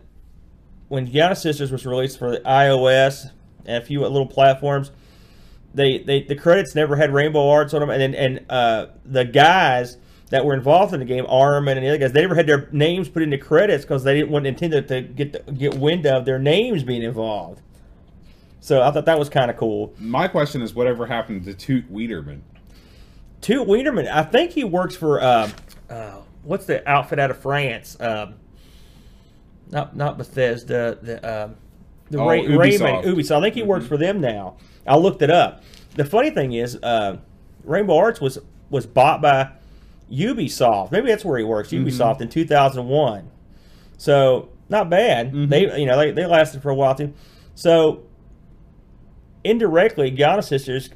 when 0.88 1.08
Giana 1.08 1.36
Sisters 1.36 1.72
was 1.72 1.86
released 1.86 2.18
for 2.20 2.32
the 2.32 2.40
iOS 2.40 3.32
and 3.66 3.82
a 3.82 3.86
few 3.86 4.02
little 4.02 4.28
platforms, 4.28 4.92
they, 5.74 6.00
they 6.00 6.24
the 6.24 6.36
credits 6.36 6.76
never 6.76 6.96
had 6.96 7.14
Rainbow 7.14 7.50
Arts 7.50 7.74
on 7.74 7.82
them, 7.82 7.90
and 7.90 8.02
then 8.02 8.16
and 8.16 8.46
uh, 8.50 8.88
the 9.06 9.26
guys 9.26 9.98
that 10.30 10.44
were 10.44 10.54
involved 10.54 10.94
in 10.94 11.00
the 11.00 11.06
game, 11.06 11.26
Armin 11.28 11.78
and 11.78 11.86
the 11.86 11.90
other 11.90 11.98
guys, 11.98 12.12
they 12.12 12.22
never 12.22 12.36
had 12.36 12.48
their 12.48 12.68
names 12.72 13.08
put 13.08 13.22
into 13.22 13.38
credits 13.38 13.86
because 13.86 14.04
they 14.04 14.14
didn't 14.14 14.30
want 14.30 14.46
Nintendo 14.46 14.86
to 14.86 15.02
get 15.02 15.34
the, 15.34 15.52
get 15.52 15.76
wind 15.76 16.06
of 16.06 16.26
their 16.26 16.40
names 16.40 16.84
being 16.84 17.04
involved. 17.04 17.62
So 18.60 18.82
I 18.82 18.92
thought 18.92 19.06
that 19.06 19.20
was 19.20 19.30
kind 19.30 19.50
of 19.50 19.56
cool. 19.56 19.94
My 19.98 20.28
question 20.28 20.62
is, 20.62 20.74
whatever 20.74 21.06
happened 21.06 21.46
to 21.46 21.54
Toot 21.54 21.90
Wiederman? 21.90 22.44
Toot 23.40 23.68
Wienerman, 23.68 24.12
I 24.12 24.24
think 24.24 24.52
he 24.52 24.64
works 24.64 24.96
for 24.96 25.22
uh, 25.22 25.50
uh, 25.90 26.18
what's 26.44 26.66
the 26.66 26.88
outfit 26.90 27.20
out 27.20 27.32
of 27.32 27.38
France? 27.38 27.96
Um, 28.00 28.36
not 29.72 29.95
not 29.95 30.18
Bethesda. 30.18 30.97
The 31.01 31.43
um, 31.43 31.55
the 32.09 32.20
Oh, 32.20 32.28
Ray, 32.28 32.43
Ubisoft. 32.43 32.80
Rayman 32.80 33.03
Ubisoft. 33.05 33.38
I 33.38 33.41
think 33.41 33.55
he 33.55 33.63
works 33.63 33.86
for 33.86 33.97
them 33.97 34.22
now. 34.22 34.57
I 34.86 34.95
looked 34.97 35.22
it 35.22 35.30
up. 35.30 35.63
The 35.95 36.05
funny 36.05 36.30
thing 36.30 36.53
is, 36.53 36.78
uh, 36.82 37.18
Rainbow 37.63 37.97
Arts 37.97 38.22
was 38.22 38.39
was 38.70 38.86
bought 38.86 39.22
by 39.22 39.51
Ubisoft. 40.11 40.91
Maybe 40.91 41.07
that's 41.07 41.26
where 41.26 41.38
he 41.38 41.43
works. 41.43 41.70
Ubisoft 41.70 42.22
in 42.22 42.30
two 42.30 42.45
thousand 42.45 42.88
one. 42.88 43.30
So 43.97 44.49
not 44.70 44.89
bad. 44.89 45.34
They 45.49 45.80
you 45.80 45.86
know 45.86 45.97
they, 45.97 46.11
they 46.11 46.26
lasted 46.26 46.61
for 46.61 46.70
a 46.70 46.76
while 46.76 46.95
too. 46.95 47.13
So 47.55 48.03
indirectly, 49.43 50.11
Giana 50.11 50.43
Sisters 50.43 50.89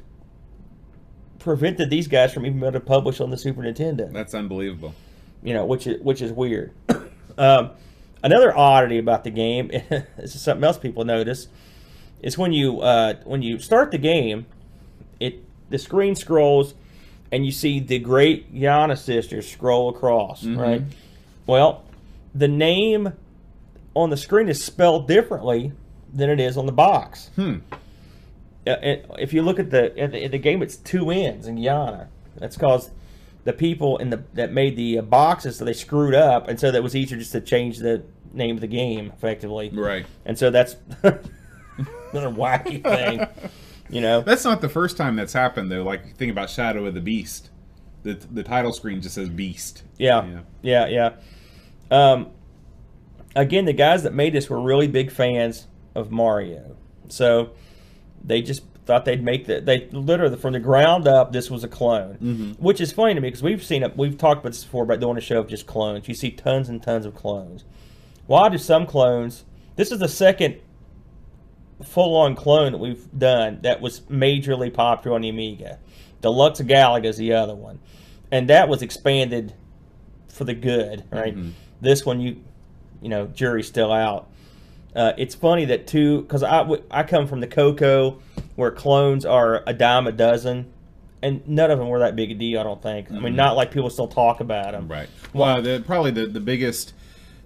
prevented 1.38 1.90
these 1.90 2.06
guys 2.06 2.32
from 2.32 2.46
even 2.46 2.60
being 2.60 2.72
able 2.72 2.80
to 2.80 2.86
publish 2.86 3.20
on 3.20 3.30
the 3.30 3.36
Super 3.36 3.62
Nintendo. 3.62 4.12
That's 4.12 4.34
unbelievable. 4.34 4.94
You 5.42 5.54
know, 5.54 5.64
which 5.66 5.86
is 5.86 6.00
which 6.00 6.22
is 6.22 6.32
weird. 6.32 6.72
um, 7.38 7.70
another 8.22 8.56
oddity 8.56 8.98
about 8.98 9.24
the 9.24 9.30
game, 9.30 9.68
this 9.88 10.34
is 10.34 10.40
something 10.40 10.64
else 10.64 10.78
people 10.78 11.04
notice, 11.04 11.48
is 12.22 12.38
when 12.38 12.52
you 12.52 12.80
uh, 12.80 13.14
when 13.24 13.42
you 13.42 13.58
start 13.58 13.90
the 13.90 13.98
game, 13.98 14.46
it 15.20 15.42
the 15.70 15.78
screen 15.78 16.14
scrolls, 16.14 16.74
and 17.30 17.44
you 17.46 17.52
see 17.52 17.80
the 17.80 17.98
great 17.98 18.54
Giana 18.54 18.96
sisters 18.98 19.50
scroll 19.50 19.88
across, 19.88 20.44
right? 20.44 20.82
Well, 21.46 21.84
the 22.34 22.48
name 22.48 23.12
on 23.94 24.10
the 24.10 24.16
screen 24.16 24.48
is 24.48 24.62
spelled 24.62 25.06
differently 25.08 25.72
than 26.14 26.30
it 26.30 26.40
is 26.40 26.56
on 26.56 26.66
the 26.66 26.72
box. 26.72 27.30
Hmm. 27.36 27.56
Uh, 28.66 28.76
it- 28.82 29.06
if 29.18 29.32
you 29.32 29.42
look 29.42 29.58
at 29.58 29.70
the 29.70 29.98
at 29.98 30.12
the, 30.12 30.24
at 30.24 30.30
the 30.30 30.38
game, 30.38 30.62
it's 30.62 30.76
two 30.76 31.10
ends 31.10 31.46
in 31.46 31.56
Guyana. 31.56 32.08
That's 32.36 32.56
because 32.56 32.90
the 33.44 33.52
people 33.52 33.96
in 33.98 34.10
the 34.10 34.22
that 34.34 34.52
made 34.52 34.76
the 34.76 34.98
uh, 34.98 35.02
boxes, 35.02 35.56
so 35.56 35.64
they 35.64 35.72
screwed 35.72 36.14
up, 36.14 36.48
and 36.48 36.58
so 36.60 36.70
that 36.70 36.82
was 36.82 36.94
easier 36.94 37.18
just 37.18 37.32
to 37.32 37.40
change 37.40 37.78
the 37.78 38.04
name 38.32 38.56
of 38.56 38.60
the 38.60 38.66
game 38.66 39.12
effectively. 39.16 39.70
Right. 39.72 40.06
And 40.24 40.38
so 40.38 40.50
that's 40.50 40.76
another 41.02 42.30
wacky 42.30 42.82
thing, 42.82 43.26
you 43.90 44.00
know. 44.00 44.20
That's 44.20 44.44
not 44.44 44.60
the 44.60 44.68
first 44.68 44.96
time 44.96 45.16
that's 45.16 45.32
happened 45.32 45.70
though. 45.70 45.82
Like 45.82 46.16
think 46.16 46.30
about 46.30 46.50
Shadow 46.50 46.86
of 46.86 46.94
the 46.94 47.00
Beast. 47.00 47.50
The 48.04 48.14
the 48.14 48.42
title 48.42 48.72
screen 48.72 49.00
just 49.00 49.14
says 49.14 49.28
Beast. 49.28 49.82
Yeah, 49.98 50.24
Yeah. 50.24 50.40
yeah, 50.62 50.86
yeah. 50.86 51.10
Um, 52.12 52.30
again, 53.36 53.64
the 53.64 53.72
guys 53.72 54.02
that 54.04 54.14
made 54.14 54.32
this 54.32 54.48
were 54.48 54.60
really 54.60 54.88
big 54.88 55.10
fans 55.10 55.66
of 55.94 56.10
Mario, 56.10 56.76
so 57.08 57.50
they 58.24 58.40
just 58.40 58.62
thought 58.84 59.04
they'd 59.04 59.22
make 59.22 59.46
the 59.46 59.60
they 59.60 59.88
literally 59.90 60.36
from 60.36 60.52
the 60.54 60.60
ground 60.60 61.06
up. 61.06 61.32
This 61.32 61.50
was 61.50 61.62
a 61.64 61.68
clone, 61.68 62.56
which 62.58 62.80
is 62.80 62.92
funny 62.92 63.14
to 63.14 63.20
me 63.20 63.28
because 63.28 63.42
we've 63.42 63.62
seen 63.62 63.82
it. 63.82 63.96
We've 63.96 64.18
talked 64.18 64.40
about 64.40 64.52
this 64.52 64.64
before 64.64 64.82
about 64.82 65.00
doing 65.00 65.16
a 65.16 65.20
show 65.20 65.38
of 65.40 65.48
just 65.48 65.66
clones. 65.66 66.08
You 66.08 66.14
see 66.14 66.30
tons 66.30 66.68
and 66.68 66.82
tons 66.82 67.06
of 67.06 67.14
clones. 67.14 67.64
Why 68.26 68.48
do 68.48 68.58
some 68.58 68.86
clones? 68.86 69.44
This 69.76 69.92
is 69.92 69.98
the 69.98 70.08
second 70.08 70.60
full-on 71.82 72.36
clone 72.36 72.72
that 72.72 72.78
we've 72.78 73.06
done 73.18 73.58
that 73.62 73.80
was 73.80 74.00
majorly 74.02 74.72
popular 74.72 75.14
on 75.16 75.22
the 75.22 75.28
Amiga. 75.28 75.78
Deluxe 76.20 76.60
Galaga 76.60 77.06
is 77.06 77.16
the 77.16 77.32
other 77.32 77.54
one, 77.54 77.80
and 78.30 78.48
that 78.48 78.68
was 78.68 78.82
expanded 78.82 79.54
for 80.28 80.44
the 80.44 80.54
good, 80.54 81.04
right? 81.10 81.34
This 81.80 82.06
one, 82.06 82.20
you, 82.20 82.40
you 83.00 83.08
know, 83.08 83.26
jury's 83.26 83.66
still 83.66 83.92
out. 83.92 84.28
Uh, 84.94 85.12
it's 85.18 85.34
funny 85.34 85.64
that 85.64 85.86
two, 85.86 86.22
because 86.22 86.42
I, 86.42 86.64
I 86.90 87.02
come 87.02 87.26
from 87.26 87.40
the 87.40 87.46
Coco, 87.48 88.20
where 88.56 88.70
clones 88.70 89.24
are 89.24 89.62
a 89.66 89.72
dime 89.72 90.06
a 90.06 90.12
dozen, 90.12 90.72
and 91.22 91.46
none 91.48 91.70
of 91.70 91.78
them 91.78 91.88
were 91.88 92.00
that 92.00 92.16
big 92.16 92.30
a 92.30 92.34
deal. 92.34 92.60
I 92.60 92.62
don't 92.62 92.82
think. 92.82 93.10
I 93.10 93.14
mean, 93.14 93.22
mm-hmm. 93.22 93.36
not 93.36 93.56
like 93.56 93.70
people 93.70 93.90
still 93.90 94.08
talk 94.08 94.40
about 94.40 94.72
them. 94.72 94.88
Right. 94.88 95.08
Well, 95.32 95.62
the, 95.62 95.82
probably 95.86 96.10
the, 96.10 96.26
the 96.26 96.40
biggest. 96.40 96.94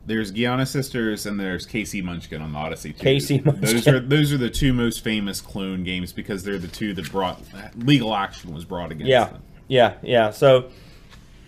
There's 0.07 0.31
Giana 0.31 0.69
Sisters 0.69 1.27
and 1.27 1.39
there's 1.41 1.67
K.C. 1.67 2.01
Munchkin 2.01 2.41
on 2.41 2.53
the 2.53 2.59
Odyssey. 2.59 2.93
Too. 2.93 3.03
K.C. 3.03 3.41
Munchkin. 3.45 3.61
Those 3.61 3.89
are 3.89 3.99
those 4.15 4.33
are 4.33 4.39
the 4.39 4.51
two 4.51 4.73
most 4.73 5.03
famous 5.03 5.41
clone 5.41 5.83
games 5.83 6.13
because 6.13 6.45
they're 6.45 6.59
the 6.59 6.69
two 6.69 6.95
that 6.95 7.11
brought 7.11 7.41
legal 7.77 8.15
action 8.15 8.55
was 8.55 8.65
brought 8.65 8.93
against 8.93 9.09
Yeah, 9.09 9.25
them. 9.25 9.43
yeah, 9.67 9.95
yeah. 10.03 10.31
So, 10.31 10.71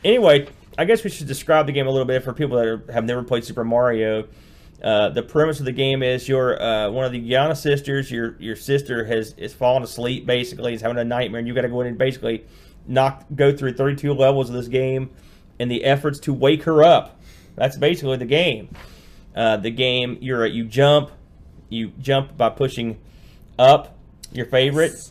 anyway, 0.04 0.48
I 0.76 0.86
guess 0.86 1.04
we 1.04 1.10
should 1.10 1.28
describe 1.28 1.66
the 1.66 1.72
game 1.72 1.86
a 1.86 1.90
little 1.90 2.04
bit 2.04 2.24
for 2.24 2.32
people 2.32 2.56
that 2.56 2.66
are, 2.66 2.92
have 2.92 3.04
never 3.04 3.22
played 3.22 3.44
Super 3.44 3.64
Mario. 3.64 4.26
Uh, 4.82 5.08
the 5.08 5.22
premise 5.22 5.58
of 5.58 5.66
the 5.66 5.72
game 5.72 6.02
is 6.02 6.28
you're 6.28 6.60
uh, 6.62 6.90
one 6.90 7.04
of 7.04 7.10
the 7.10 7.20
Giana 7.20 7.56
sisters. 7.56 8.10
Your 8.10 8.36
your 8.38 8.54
sister 8.54 9.04
has 9.04 9.34
is 9.36 9.52
fallen 9.52 9.82
asleep. 9.82 10.24
Basically, 10.24 10.72
is 10.72 10.80
having 10.80 10.98
a 10.98 11.04
nightmare, 11.04 11.40
and 11.40 11.48
you 11.48 11.54
got 11.54 11.62
to 11.62 11.68
go 11.68 11.80
in 11.80 11.88
and 11.88 11.98
basically 11.98 12.44
knock 12.86 13.24
go 13.34 13.54
through 13.54 13.74
32 13.74 14.12
levels 14.14 14.48
of 14.48 14.54
this 14.54 14.68
game 14.68 15.10
in 15.58 15.68
the 15.68 15.84
efforts 15.84 16.18
to 16.20 16.32
wake 16.32 16.62
her 16.62 16.82
up. 16.82 17.20
That's 17.56 17.76
basically 17.76 18.16
the 18.16 18.24
game. 18.24 18.68
Uh, 19.34 19.56
the 19.56 19.70
game 19.70 20.18
you're 20.20 20.46
you 20.46 20.64
jump, 20.64 21.10
you 21.68 21.92
jump 22.00 22.36
by 22.36 22.50
pushing 22.50 22.98
up 23.58 23.96
your 24.32 24.46
favorite. 24.46 25.10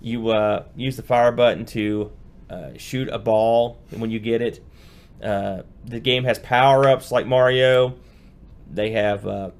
You 0.00 0.30
uh, 0.30 0.64
use 0.74 0.96
the 0.96 1.02
fire 1.02 1.32
button 1.32 1.64
to 1.66 2.12
uh, 2.50 2.70
shoot 2.76 3.08
a 3.08 3.18
ball 3.18 3.78
when 3.90 4.10
you 4.10 4.18
get 4.18 4.42
it. 4.42 4.64
Uh, 5.22 5.62
the 5.84 6.00
game 6.00 6.24
has 6.24 6.38
power 6.38 6.88
ups 6.88 7.10
like 7.10 7.26
Mario. 7.26 7.94
They 8.72 8.90
have 8.90 9.26
uh, 9.26 9.50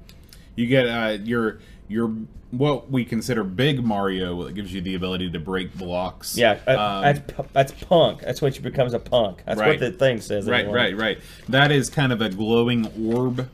You 0.55 0.67
get 0.67 0.87
uh, 0.87 1.17
your 1.23 1.59
your 1.87 2.13
what 2.51 2.89
we 2.89 3.03
consider 3.03 3.43
big 3.43 3.83
Mario 3.83 4.43
that 4.45 4.53
gives 4.53 4.73
you 4.73 4.79
the 4.81 4.95
ability 4.95 5.29
to 5.31 5.39
break 5.39 5.73
blocks. 5.77 6.37
yeah, 6.37 6.57
uh, 6.67 6.71
Um, 6.77 7.01
that's 7.03 7.49
that's 7.53 7.71
punk. 7.85 8.21
That's 8.21 8.41
when 8.41 8.53
she 8.53 8.61
becomes 8.61 8.93
a 8.93 8.99
punk. 8.99 9.43
That's 9.45 9.59
Right. 9.59 9.69
what 9.71 9.79
the 9.79 9.91
thing 9.91 10.21
says. 10.21 10.47
Right, 10.47 10.63
anyway. 10.65 10.93
right, 10.93 10.97
right. 10.97 11.17
That 11.49 11.71
is 11.71 11.89
kind 11.89 12.11
of 12.13 12.21
a 12.21 12.29
glowing 12.29 12.87
orb. 13.13 13.49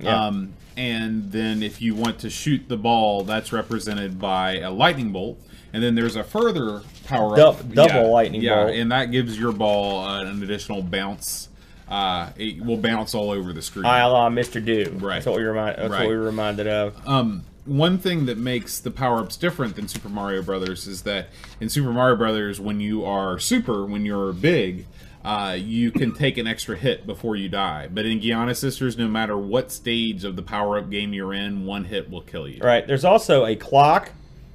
Yeah. 0.00 0.26
Um, 0.26 0.52
and 0.76 1.32
then 1.32 1.62
if 1.62 1.82
you 1.82 1.94
want 1.96 2.20
to 2.20 2.30
shoot 2.30 2.68
the 2.68 2.76
ball, 2.76 3.24
that's 3.24 3.52
represented 3.52 4.20
by 4.20 4.58
a 4.58 4.70
lightning 4.70 5.10
bolt. 5.10 5.40
And 5.72 5.82
then 5.82 5.96
there's 5.96 6.14
a 6.16 6.22
further 6.24 6.82
power 7.06 7.38
up. 7.40 7.66
Dou- 7.68 7.74
double 7.74 8.12
lightning 8.12 8.40
yeah, 8.42 8.64
bolt. 8.64 8.76
and 8.76 8.92
that 8.92 9.06
gives 9.06 9.36
your 9.38 9.52
ball 9.52 10.04
uh, 10.04 10.22
an 10.24 10.42
additional 10.42 10.82
bounce. 10.82 11.47
Uh, 11.88 12.30
it 12.36 12.62
will 12.64 12.76
bounce 12.76 13.14
all 13.14 13.30
over 13.30 13.52
the 13.52 13.62
screen. 13.62 13.86
I 13.86 14.04
la 14.04 14.28
Mr. 14.28 14.62
Do. 14.64 14.90
Right. 14.98 15.14
That's 15.16 15.26
what 15.26 15.36
we 15.36 15.42
remind. 15.44 15.76
That's 15.78 15.90
Right. 15.90 16.00
what 16.00 16.08
we 16.10 16.16
were 16.16 16.24
reminded 16.24 16.66
of. 16.66 16.94
um, 17.08 17.44
one 17.64 17.98
thing 17.98 18.26
that 18.26 18.38
makes 18.38 18.78
the 18.80 18.90
power 18.90 19.18
ups 19.20 19.36
different 19.36 19.76
than 19.76 19.88
Super 19.88 20.08
Mario 20.08 20.42
Brothers 20.42 20.86
is 20.86 21.02
that 21.02 21.28
in 21.60 21.68
Super 21.68 21.92
Mario 21.92 22.16
Brothers, 22.16 22.58
when 22.60 22.80
you 22.80 23.04
are 23.04 23.38
super, 23.38 23.84
when 23.84 24.06
you're 24.06 24.32
big, 24.32 24.86
uh, 25.24 25.54
you 25.58 25.90
can 25.90 26.14
take 26.14 26.38
an 26.38 26.46
extra 26.46 26.76
hit 26.76 27.06
before 27.06 27.36
you 27.36 27.48
die. 27.48 27.86
But 27.92 28.06
in 28.06 28.20
Giana 28.20 28.56
Sisters, 28.56 28.96
no 28.96 29.06
matter 29.08 29.36
what 29.36 29.70
stage 29.70 30.24
of 30.24 30.36
the 30.36 30.42
power 30.42 30.78
up 30.78 30.88
game 30.90 31.12
you're 31.12 31.34
in, 31.34 31.66
one 31.66 31.84
hit 31.84 32.10
will 32.10 32.22
kill 32.22 32.48
you. 32.48 32.60
Right. 32.62 32.86
There's 32.86 33.04
also 33.04 33.44
a 33.44 33.54
clock 33.54 34.12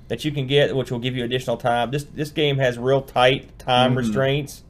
that 0.07 0.25
you 0.25 0.31
can 0.31 0.47
get, 0.47 0.75
which 0.75 0.89
will 0.91 0.99
give 0.99 1.15
you 1.15 1.23
additional 1.23 1.57
time. 1.57 1.91
This 1.91 2.03
this 2.05 2.31
game 2.31 2.57
has 2.57 2.79
real 2.79 3.01
tight 3.01 3.59
time 3.59 3.95
restraints, 3.95 4.62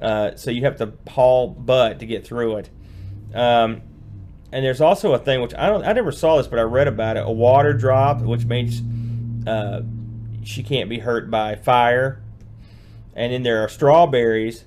uh, 0.00 0.34
so 0.36 0.50
you 0.50 0.62
have 0.64 0.76
to 0.76 0.92
haul 1.08 1.48
butt 1.48 1.98
to 2.00 2.06
get 2.06 2.26
through 2.26 2.56
it. 2.58 2.70
Um, 3.34 3.82
and 4.52 4.64
there's 4.64 4.80
also 4.80 5.12
a 5.12 5.18
thing 5.18 5.40
which 5.42 5.54
I 5.54 5.68
don't 5.68 5.84
I 5.84 5.92
never 5.92 6.10
saw 6.12 6.36
this, 6.38 6.46
but 6.48 6.58
I 6.58 6.62
read 6.62 6.88
about 6.88 7.16
it: 7.16 7.24
a 7.24 7.30
water 7.30 7.72
drop, 7.72 8.20
which 8.22 8.44
means 8.44 8.82
uh, 9.46 9.82
she 10.42 10.62
can't 10.62 10.88
be 10.90 10.98
hurt 10.98 11.30
by 11.30 11.54
fire. 11.54 12.22
And 13.14 13.32
then 13.32 13.42
there 13.42 13.62
are 13.62 13.68
strawberries 13.68 14.64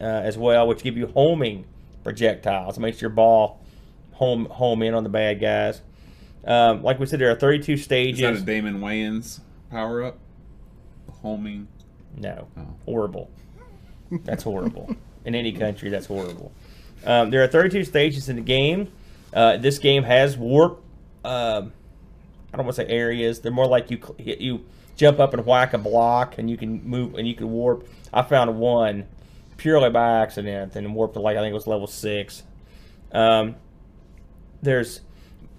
uh, 0.00 0.04
as 0.04 0.38
well, 0.38 0.66
which 0.68 0.82
give 0.82 0.96
you 0.96 1.06
homing 1.08 1.64
projectiles. 2.04 2.76
It 2.76 2.80
makes 2.80 3.00
your 3.00 3.10
ball 3.10 3.60
home 4.12 4.46
home 4.46 4.82
in 4.82 4.94
on 4.94 5.02
the 5.02 5.08
bad 5.10 5.40
guys. 5.40 5.82
Um, 6.46 6.82
like 6.82 7.00
we 7.00 7.06
said, 7.06 7.18
there 7.18 7.30
are 7.30 7.34
32 7.34 7.72
Is 7.72 7.82
stages. 7.84 8.20
that 8.20 8.34
a 8.34 8.40
Damon 8.40 8.80
Wayans 8.80 9.40
power 9.70 10.04
up? 10.04 10.18
Homing. 11.22 11.66
No, 12.16 12.46
Oh. 12.56 12.66
horrible. 12.84 13.30
That's 14.10 14.42
horrible. 14.42 14.94
In 15.24 15.34
any 15.34 15.52
country, 15.52 15.90
that's 15.90 16.06
horrible. 16.06 16.52
Um, 17.04 17.30
there 17.30 17.42
are 17.42 17.48
32 17.48 17.84
stages 17.84 18.28
in 18.28 18.36
the 18.36 18.42
game. 18.42 18.92
Uh, 19.32 19.56
this 19.56 19.78
game 19.78 20.04
has 20.04 20.36
warp. 20.36 20.82
Um, 21.24 21.72
I 22.52 22.56
don't 22.56 22.66
want 22.66 22.76
to 22.76 22.82
say 22.84 22.88
areas. 22.88 23.40
They're 23.40 23.52
more 23.52 23.66
like 23.66 23.90
you 23.90 24.00
you 24.18 24.64
jump 24.96 25.18
up 25.20 25.34
and 25.34 25.44
whack 25.44 25.74
a 25.74 25.78
block, 25.78 26.38
and 26.38 26.48
you 26.48 26.56
can 26.56 26.82
move 26.84 27.14
and 27.16 27.26
you 27.26 27.34
can 27.34 27.50
warp. 27.50 27.88
I 28.12 28.22
found 28.22 28.58
one 28.58 29.06
purely 29.56 29.90
by 29.90 30.22
accident 30.22 30.76
and 30.76 30.94
warped 30.94 31.14
to 31.14 31.20
like 31.20 31.36
I 31.36 31.40
think 31.40 31.50
it 31.50 31.54
was 31.54 31.66
level 31.66 31.86
six. 31.86 32.44
Um, 33.12 33.56
there's 34.62 35.00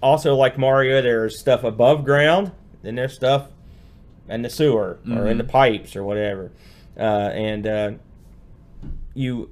also 0.01 0.35
like 0.35 0.57
Mario. 0.57 1.01
There's 1.01 1.39
stuff 1.39 1.63
above 1.63 2.03
ground, 2.05 2.51
then 2.83 2.95
there's 2.95 3.13
stuff 3.13 3.49
in 4.27 4.41
the 4.41 4.49
sewer 4.49 4.99
or 5.09 5.27
in 5.27 5.37
the 5.37 5.43
pipes 5.43 5.95
or 5.95 6.03
whatever. 6.03 6.51
Uh, 6.97 7.29
and 7.33 7.67
uh, 7.67 7.91
you 9.18 9.49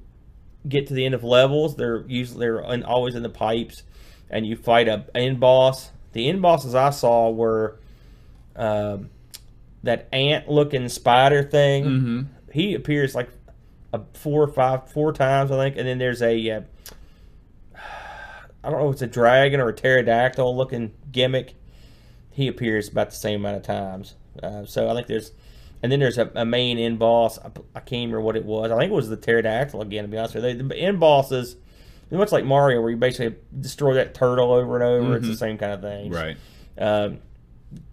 get 0.68 0.88
to 0.88 0.94
the 0.94 1.06
end 1.06 1.14
of 1.14 1.24
levels. 1.24 1.76
They're 1.76 2.06
usually 2.08 2.40
they're 2.40 2.60
in, 2.60 2.84
always 2.84 3.16
in 3.16 3.24
the 3.24 3.30
pipes, 3.30 3.84
and 4.30 4.46
you 4.46 4.56
fight 4.56 4.88
a 4.88 5.06
end 5.16 5.40
boss. 5.40 5.92
The 6.14 6.30
end 6.30 6.42
bosses 6.42 6.76
I 6.76 6.92
saw 6.92 7.30
were 7.30 7.80
um, 8.56 9.10
that 9.84 10.08
ant 10.14 10.50
looking 10.50 10.88
spider 10.90 11.44
thing. 11.44 11.86
Mm-hmm. 11.86 12.22
He 12.52 12.74
appears 12.74 13.16
like 13.16 13.30
a 13.92 14.02
four 14.14 14.44
or 14.44 14.48
five 14.48 14.92
four 14.92 15.12
times 15.12 15.52
I 15.52 15.58
think, 15.58 15.78
and 15.78 15.88
then 15.88 15.98
there's 15.98 16.22
a 16.22 16.50
uh, 16.50 16.62
I 18.66 18.70
don't 18.70 18.80
know 18.80 18.90
if 18.90 18.94
it's 18.94 19.02
a 19.04 19.08
dragon 19.08 19.60
or 19.60 19.70
a 19.70 19.74
pterodactyl 19.74 20.58
looking 20.58 20.94
gimmick. 21.12 21.56
He 22.32 22.48
appears 22.48 22.90
about 22.90 23.12
the 23.12 23.16
same 23.16 23.42
amount 23.42 23.58
of 23.58 23.64
times. 23.64 24.16
Uh, 24.42 24.66
so 24.66 24.90
I 24.90 24.94
think 24.96 25.08
there's, 25.08 25.32
and 25.84 25.92
then 25.92 26.00
there's 26.00 26.18
a, 26.18 26.32
a 26.36 26.46
main 26.46 26.78
end 26.78 27.00
boss. 27.00 27.38
I, 27.40 27.52
I 27.76 27.80
can't 27.80 28.08
remember 28.08 28.22
what 28.22 28.36
it 28.36 28.46
was. 28.46 28.72
I 28.72 28.78
think 28.78 28.92
it 28.92 28.96
was 28.96 29.10
the 29.10 29.18
pterodactyl 29.18 29.82
again. 29.82 30.04
To 30.04 30.08
be 30.08 30.18
honest 30.18 30.36
with 30.36 30.46
you, 30.46 30.68
the 30.68 30.76
end 30.76 31.00
bosses, 31.00 31.58
much 32.12 32.32
like 32.32 32.46
Mario, 32.46 32.82
where 32.82 32.92
you 32.92 32.98
basically 32.98 33.38
destroy 33.60 33.96
that 33.96 34.14
turtle 34.14 34.52
over 34.52 34.76
and 34.76 34.84
over. 34.84 35.18
It's 35.18 35.28
the 35.28 35.38
same 35.38 35.58
kind 35.58 35.74
of 35.74 35.82
thing. 35.82 36.12
Right. 36.12 36.38
Um, 36.78 37.20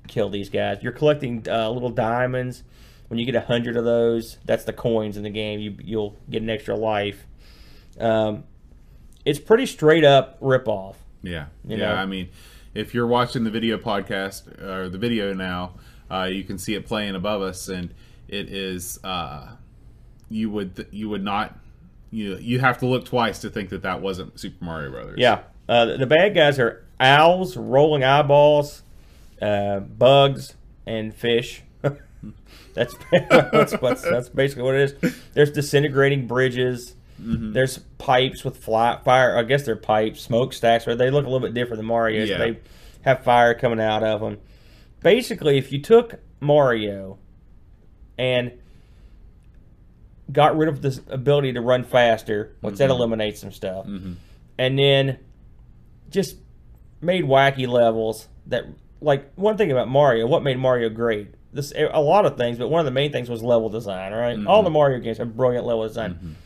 kill 0.08 0.30
these 0.30 0.48
guys. 0.48 0.78
You're 0.82 0.92
collecting 0.92 1.46
uh, 1.48 1.70
little 1.70 1.90
diamonds. 1.90 2.62
When 3.08 3.18
you 3.18 3.26
get 3.26 3.34
a 3.34 3.42
hundred 3.42 3.76
of 3.76 3.84
those, 3.84 4.38
that's 4.46 4.64
the 4.64 4.72
coins 4.72 5.16
in 5.18 5.22
the 5.22 5.30
game. 5.30 5.60
You 5.60 5.76
you'll 5.82 6.16
get 6.30 6.42
an 6.42 6.48
extra 6.48 6.74
life. 6.74 7.26
Um, 8.00 8.44
it's 9.24 9.38
pretty 9.38 9.66
straight 9.66 10.04
up 10.04 10.38
rip 10.40 10.66
off. 10.66 10.96
Yeah. 11.22 11.46
You 11.66 11.76
yeah. 11.76 11.88
know? 11.88 11.94
I 11.94 12.06
mean, 12.06 12.30
if 12.74 12.94
you're 12.94 13.06
watching 13.06 13.44
the 13.44 13.50
video 13.50 13.76
podcast 13.76 14.60
or 14.62 14.88
the 14.88 14.98
video 14.98 15.34
now, 15.34 15.74
uh, 16.12 16.24
you 16.24 16.44
can 16.44 16.58
see 16.58 16.74
it 16.74 16.86
playing 16.86 17.14
above 17.14 17.42
us, 17.42 17.68
and 17.68 17.94
it 18.28 18.50
is. 18.50 18.98
Uh, 19.02 19.48
you 20.28 20.50
would 20.50 20.86
you 20.90 21.08
would 21.08 21.22
not 21.22 21.58
you 22.10 22.36
you 22.36 22.58
have 22.60 22.78
to 22.78 22.86
look 22.86 23.04
twice 23.04 23.38
to 23.40 23.50
think 23.50 23.70
that 23.70 23.82
that 23.82 24.00
wasn't 24.00 24.38
Super 24.38 24.64
Mario 24.64 24.90
Brothers. 24.90 25.18
Yeah. 25.18 25.40
Uh, 25.68 25.96
the- 25.96 26.06
bad 26.06 26.34
guys 26.34 26.58
are 26.58 26.84
owls, 27.00 27.56
rolling 27.56 28.04
eyeballs, 28.04 28.82
uh, 29.40 29.80
bugs, 29.80 30.54
and 30.86 31.14
fish. 31.14 31.62
that's, 32.74 32.94
that's 33.10 33.72
that's 33.78 34.02
that's 34.02 34.28
basically 34.28 34.64
what 34.64 34.74
it 34.74 35.02
is. 35.02 35.16
There's 35.32 35.50
disintegrating 35.52 36.26
bridges. 36.26 36.96
There's 37.24 37.78
pipes 37.98 38.42
with 38.44 38.56
fly, 38.56 38.98
fire. 39.04 39.38
I 39.38 39.44
guess 39.44 39.64
they're 39.64 39.76
pipes, 39.76 40.22
smokestacks. 40.22 40.86
But 40.86 40.98
they 40.98 41.08
look 41.08 41.24
a 41.24 41.28
little 41.28 41.46
bit 41.46 41.54
different 41.54 41.76
than 41.78 41.86
Mario's. 41.86 42.28
Yeah. 42.28 42.38
They 42.38 42.58
have 43.02 43.22
fire 43.22 43.54
coming 43.54 43.78
out 43.80 44.02
of 44.02 44.20
them. 44.20 44.38
Basically, 45.02 45.58
if 45.58 45.72
you 45.72 45.80
took 45.80 46.20
Mario 46.40 47.18
and 48.18 48.52
got 50.30 50.56
rid 50.56 50.68
of 50.68 50.82
this 50.82 51.00
ability 51.08 51.52
to 51.54 51.60
run 51.60 51.84
faster, 51.84 52.56
which 52.60 52.76
that 52.76 52.84
mm-hmm. 52.84 52.92
eliminates 52.92 53.40
some 53.40 53.52
stuff, 53.52 53.86
mm-hmm. 53.86 54.14
and 54.58 54.78
then 54.78 55.18
just 56.10 56.36
made 57.00 57.24
wacky 57.24 57.66
levels 57.66 58.28
that 58.46 58.64
like 59.00 59.32
one 59.34 59.56
thing 59.56 59.72
about 59.72 59.88
Mario, 59.88 60.26
what 60.26 60.42
made 60.42 60.58
Mario 60.58 60.88
great? 60.88 61.34
This 61.52 61.72
a 61.76 62.00
lot 62.00 62.24
of 62.24 62.36
things, 62.36 62.58
but 62.58 62.68
one 62.68 62.78
of 62.78 62.86
the 62.86 62.92
main 62.92 63.12
things 63.12 63.28
was 63.28 63.42
level 63.42 63.68
design. 63.68 64.12
Right? 64.12 64.38
all 64.46 64.62
the 64.62 64.68
mm-hmm. 64.68 64.74
Mario 64.74 64.98
games 65.00 65.18
have 65.18 65.36
brilliant 65.36 65.66
level 65.66 65.86
design. 65.86 66.36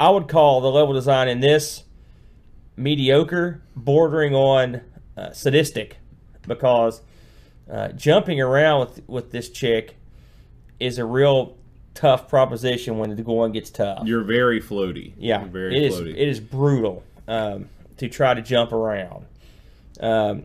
I 0.00 0.10
would 0.10 0.26
call 0.28 0.60
the 0.60 0.70
level 0.70 0.94
design 0.94 1.28
in 1.28 1.40
this 1.40 1.84
mediocre, 2.76 3.62
bordering 3.76 4.34
on 4.34 4.80
uh, 5.16 5.32
sadistic, 5.32 5.98
because 6.46 7.02
uh, 7.72 7.88
jumping 7.88 8.40
around 8.40 8.80
with 8.80 9.02
with 9.08 9.30
this 9.32 9.48
chick 9.48 9.96
is 10.78 10.98
a 10.98 11.04
real 11.04 11.56
tough 11.94 12.28
proposition 12.28 12.98
when 12.98 13.14
the 13.16 13.22
going 13.22 13.52
gets 13.52 13.70
tough. 13.70 14.06
You're 14.06 14.22
very 14.24 14.60
floaty. 14.60 15.12
Yeah, 15.18 15.40
You're 15.40 15.48
very 15.50 15.76
it 15.76 15.82
is. 15.84 15.94
floaty. 15.94 16.10
It 16.16 16.28
is 16.28 16.38
brutal 16.40 17.02
um, 17.26 17.68
to 17.96 18.08
try 18.08 18.34
to 18.34 18.42
jump 18.42 18.72
around. 18.72 19.24
Um, 20.00 20.44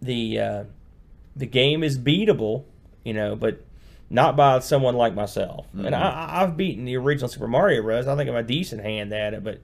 the 0.00 0.38
uh, 0.40 0.64
the 1.34 1.46
game 1.46 1.82
is 1.82 1.98
beatable, 1.98 2.64
you 3.04 3.12
know, 3.14 3.34
but 3.36 3.62
not 4.08 4.36
by 4.36 4.58
someone 4.60 4.94
like 4.94 5.14
myself. 5.14 5.66
And 5.76 5.94
I, 5.94 6.00
I- 6.10 6.42
I've 6.42 6.56
beaten 6.56 6.84
the 6.84 6.96
original 6.96 7.28
Super 7.28 7.48
Mario 7.48 7.82
Bros. 7.82 8.06
I 8.06 8.14
think 8.16 8.30
I'm 8.30 8.36
a 8.36 8.42
decent 8.42 8.82
hand 8.82 9.12
at 9.12 9.34
it, 9.34 9.42
but 9.42 9.60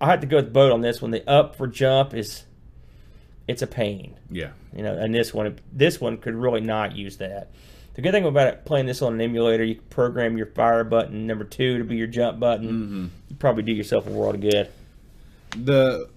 I 0.00 0.06
have 0.10 0.20
to 0.20 0.26
go 0.26 0.36
with 0.36 0.46
the 0.46 0.50
boat 0.50 0.70
on 0.72 0.82
this 0.82 1.00
one. 1.00 1.12
The 1.12 1.26
up 1.28 1.56
for 1.56 1.66
jump 1.66 2.12
is 2.12 2.44
it's 3.48 3.62
a 3.62 3.66
pain 3.66 4.16
yeah. 4.30 4.50
You 4.76 4.82
know, 4.82 4.96
and 4.96 5.14
this 5.14 5.32
one, 5.34 5.58
this 5.72 6.00
one 6.00 6.18
could 6.18 6.34
really 6.34 6.60
not 6.60 6.94
use 6.96 7.16
that. 7.16 7.50
The 7.94 8.02
good 8.02 8.12
thing 8.12 8.26
about 8.26 8.48
it, 8.48 8.64
playing 8.66 8.84
this 8.86 9.00
on 9.00 9.14
an 9.14 9.20
emulator, 9.22 9.64
you 9.64 9.76
can 9.76 9.84
program 9.84 10.36
your 10.36 10.46
fire 10.48 10.84
button 10.84 11.26
number 11.26 11.44
two 11.44 11.78
to 11.78 11.84
be 11.84 11.96
your 11.96 12.06
jump 12.06 12.38
button. 12.38 13.10
You 13.30 13.36
probably 13.36 13.62
do 13.62 13.72
yourself 13.72 14.06
a 14.06 14.10
world 14.10 14.34
of 14.34 14.42
good. 14.42 14.68
the 15.56 16.08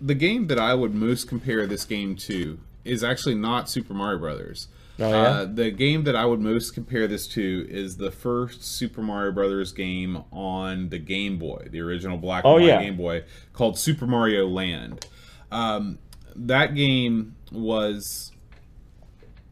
the 0.00 0.14
game 0.14 0.46
that 0.48 0.58
I 0.58 0.74
would 0.74 0.94
most 0.94 1.28
compare 1.28 1.66
this 1.66 1.84
game 1.84 2.16
to 2.16 2.58
is 2.84 3.04
actually 3.04 3.36
not 3.36 3.70
Super 3.70 3.94
Mario 3.94 4.18
Brothers. 4.18 4.68
Oh, 4.98 5.08
yeah? 5.08 5.22
uh, 5.22 5.44
the 5.46 5.70
game 5.70 6.04
that 6.04 6.16
I 6.16 6.24
would 6.26 6.40
most 6.40 6.74
compare 6.74 7.06
this 7.06 7.26
to 7.28 7.66
is 7.70 7.96
the 7.96 8.10
first 8.10 8.64
Super 8.64 9.00
Mario 9.02 9.32
Brothers 9.32 9.72
game 9.72 10.24
on 10.32 10.88
the 10.88 10.98
Game 10.98 11.38
Boy, 11.38 11.68
the 11.70 11.80
original 11.80 12.18
black 12.18 12.44
and 12.44 12.50
Oh, 12.50 12.54
white 12.56 12.64
yeah. 12.64 12.82
Game 12.82 12.96
Boy, 12.96 13.22
called 13.52 13.78
Super 13.78 14.06
Mario 14.06 14.46
Land. 14.48 15.06
Um, 15.52 15.98
that 16.34 16.74
game 16.74 17.36
was 17.52 18.32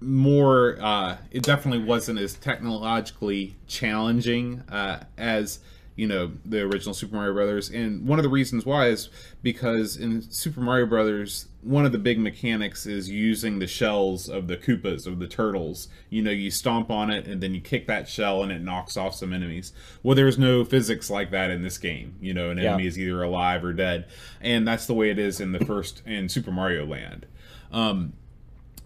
more 0.01 0.79
uh, 0.81 1.17
it 1.31 1.43
definitely 1.43 1.85
wasn't 1.85 2.19
as 2.19 2.35
technologically 2.35 3.55
challenging 3.67 4.63
uh, 4.71 5.01
as 5.19 5.61
you 5.97 6.07
know 6.07 6.33
the 6.47 6.61
original 6.63 6.95
super 6.95 7.15
mario 7.17 7.35
brothers. 7.35 7.69
And 7.69 8.07
one 8.09 8.19
of 8.19 8.23
the 8.23 8.31
reasons 8.31 8.65
why 8.65 8.87
is 8.89 9.11
because 9.43 9.99
in 9.99 10.23
super 10.23 10.61
mario 10.61 10.87
brothers 10.87 11.49
one 11.61 11.85
of 11.85 11.93
the 11.93 11.99
big 11.99 12.19
mechanics 12.19 12.87
is 12.87 13.11
using 13.11 13.59
the 13.59 13.67
shells 13.67 14.27
of 14.27 14.49
the 14.49 14.57
koopas 14.57 15.07
of 15.07 15.19
the 15.19 15.27
turtles. 15.27 15.89
You 16.09 16.23
know 16.23 16.31
you 16.31 16.51
stomp 16.51 16.91
on 16.91 17.11
it 17.11 17.27
and 17.27 17.43
then 17.43 17.55
you 17.55 17.61
kick 17.61 17.87
that 17.89 18.09
shell 18.09 18.43
and 18.43 18.51
it 18.51 18.63
knocks 18.63 18.97
off 18.97 19.15
some 19.15 19.35
enemies. 19.35 19.75
Well 20.03 20.15
there's 20.17 20.39
no 20.39 20.65
physics 20.65 21.11
like 21.11 21.31
that 21.33 21.51
in 21.51 21.61
this 21.61 21.77
game. 21.77 22.15
You 22.23 22.33
know 22.33 22.49
an 22.49 22.57
Yeah. 22.57 22.71
enemy 22.71 22.87
is 22.87 22.99
either 22.99 23.23
alive 23.23 23.63
or 23.63 23.75
dead. 23.75 24.07
And 24.41 24.67
that's 24.67 24.87
the 24.87 24.95
way 24.95 25.11
it 25.11 25.19
is 25.19 25.39
in 25.41 25.53
the 25.53 25.63
first 25.67 26.01
in 26.07 26.31
super 26.31 26.53
mario 26.53 26.87
land 26.87 27.27
um, 27.73 28.13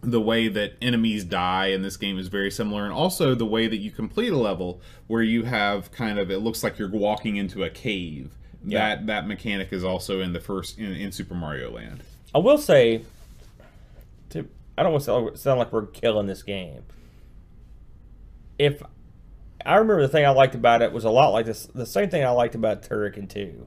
the 0.02 0.20
way 0.20 0.48
that 0.48 0.74
enemies 0.82 1.24
die 1.24 1.66
in 1.68 1.82
this 1.82 1.96
game 1.96 2.18
is 2.18 2.28
very 2.28 2.50
similar 2.50 2.84
and 2.84 2.92
also 2.92 3.34
the 3.34 3.46
way 3.46 3.66
that 3.66 3.78
you 3.78 3.90
complete 3.90 4.32
a 4.32 4.36
level 4.38 4.80
where 5.06 5.22
you 5.22 5.44
have 5.44 5.90
kind 5.92 6.18
of 6.18 6.30
it 6.30 6.38
looks 6.38 6.62
like 6.62 6.78
you're 6.78 6.90
walking 6.90 7.36
into 7.36 7.64
a 7.64 7.70
cave 7.70 8.30
Yeah. 8.64 8.96
that 8.96 9.06
that 9.06 9.26
mechanic 9.26 9.72
is 9.72 9.82
also 9.82 10.20
in 10.20 10.32
the 10.34 10.40
first 10.40 10.78
in, 10.78 10.92
in 10.92 11.10
super 11.12 11.34
mario 11.34 11.70
land 11.70 12.02
I 12.34 12.38
will 12.38 12.58
say, 12.58 13.02
to 14.30 14.48
I 14.76 14.82
don't 14.82 14.92
want 14.92 15.04
to 15.04 15.36
sound- 15.38 15.58
like 15.60 15.72
we're 15.72 15.86
killing 15.86 16.26
this 16.26 16.42
game. 16.42 16.82
If 18.58 18.82
I 19.64 19.76
remember 19.76 20.02
the 20.02 20.08
thing 20.08 20.26
I 20.26 20.30
liked 20.30 20.54
about 20.56 20.82
it 20.82 20.92
was 20.92 21.04
a 21.04 21.10
lot 21.10 21.28
like 21.30 21.46
this. 21.46 21.66
The 21.66 21.86
same 21.86 22.10
thing 22.10 22.24
I 22.24 22.30
liked 22.30 22.54
about 22.56 22.82
Turrican 22.82 23.28
2. 23.28 23.66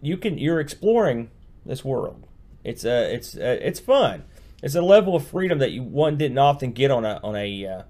You 0.00 0.16
can 0.16 0.38
you're 0.38 0.60
exploring 0.60 1.30
this 1.64 1.84
world. 1.84 2.26
It's 2.64 2.84
uh 2.84 3.08
it's 3.10 3.36
uh, 3.36 3.58
it's 3.60 3.80
fun. 3.80 4.24
it's 4.62 4.74
a 4.74 4.82
level 4.82 5.16
of 5.16 5.26
freedom 5.26 5.58
that 5.58 5.72
you 5.72 5.82
one 5.82 6.16
didn't 6.16 6.38
often 6.38 6.72
get 6.72 6.90
on 6.90 7.04
a 7.04 7.20
on 7.22 7.36
a 7.36 7.66
uh, 7.66 7.82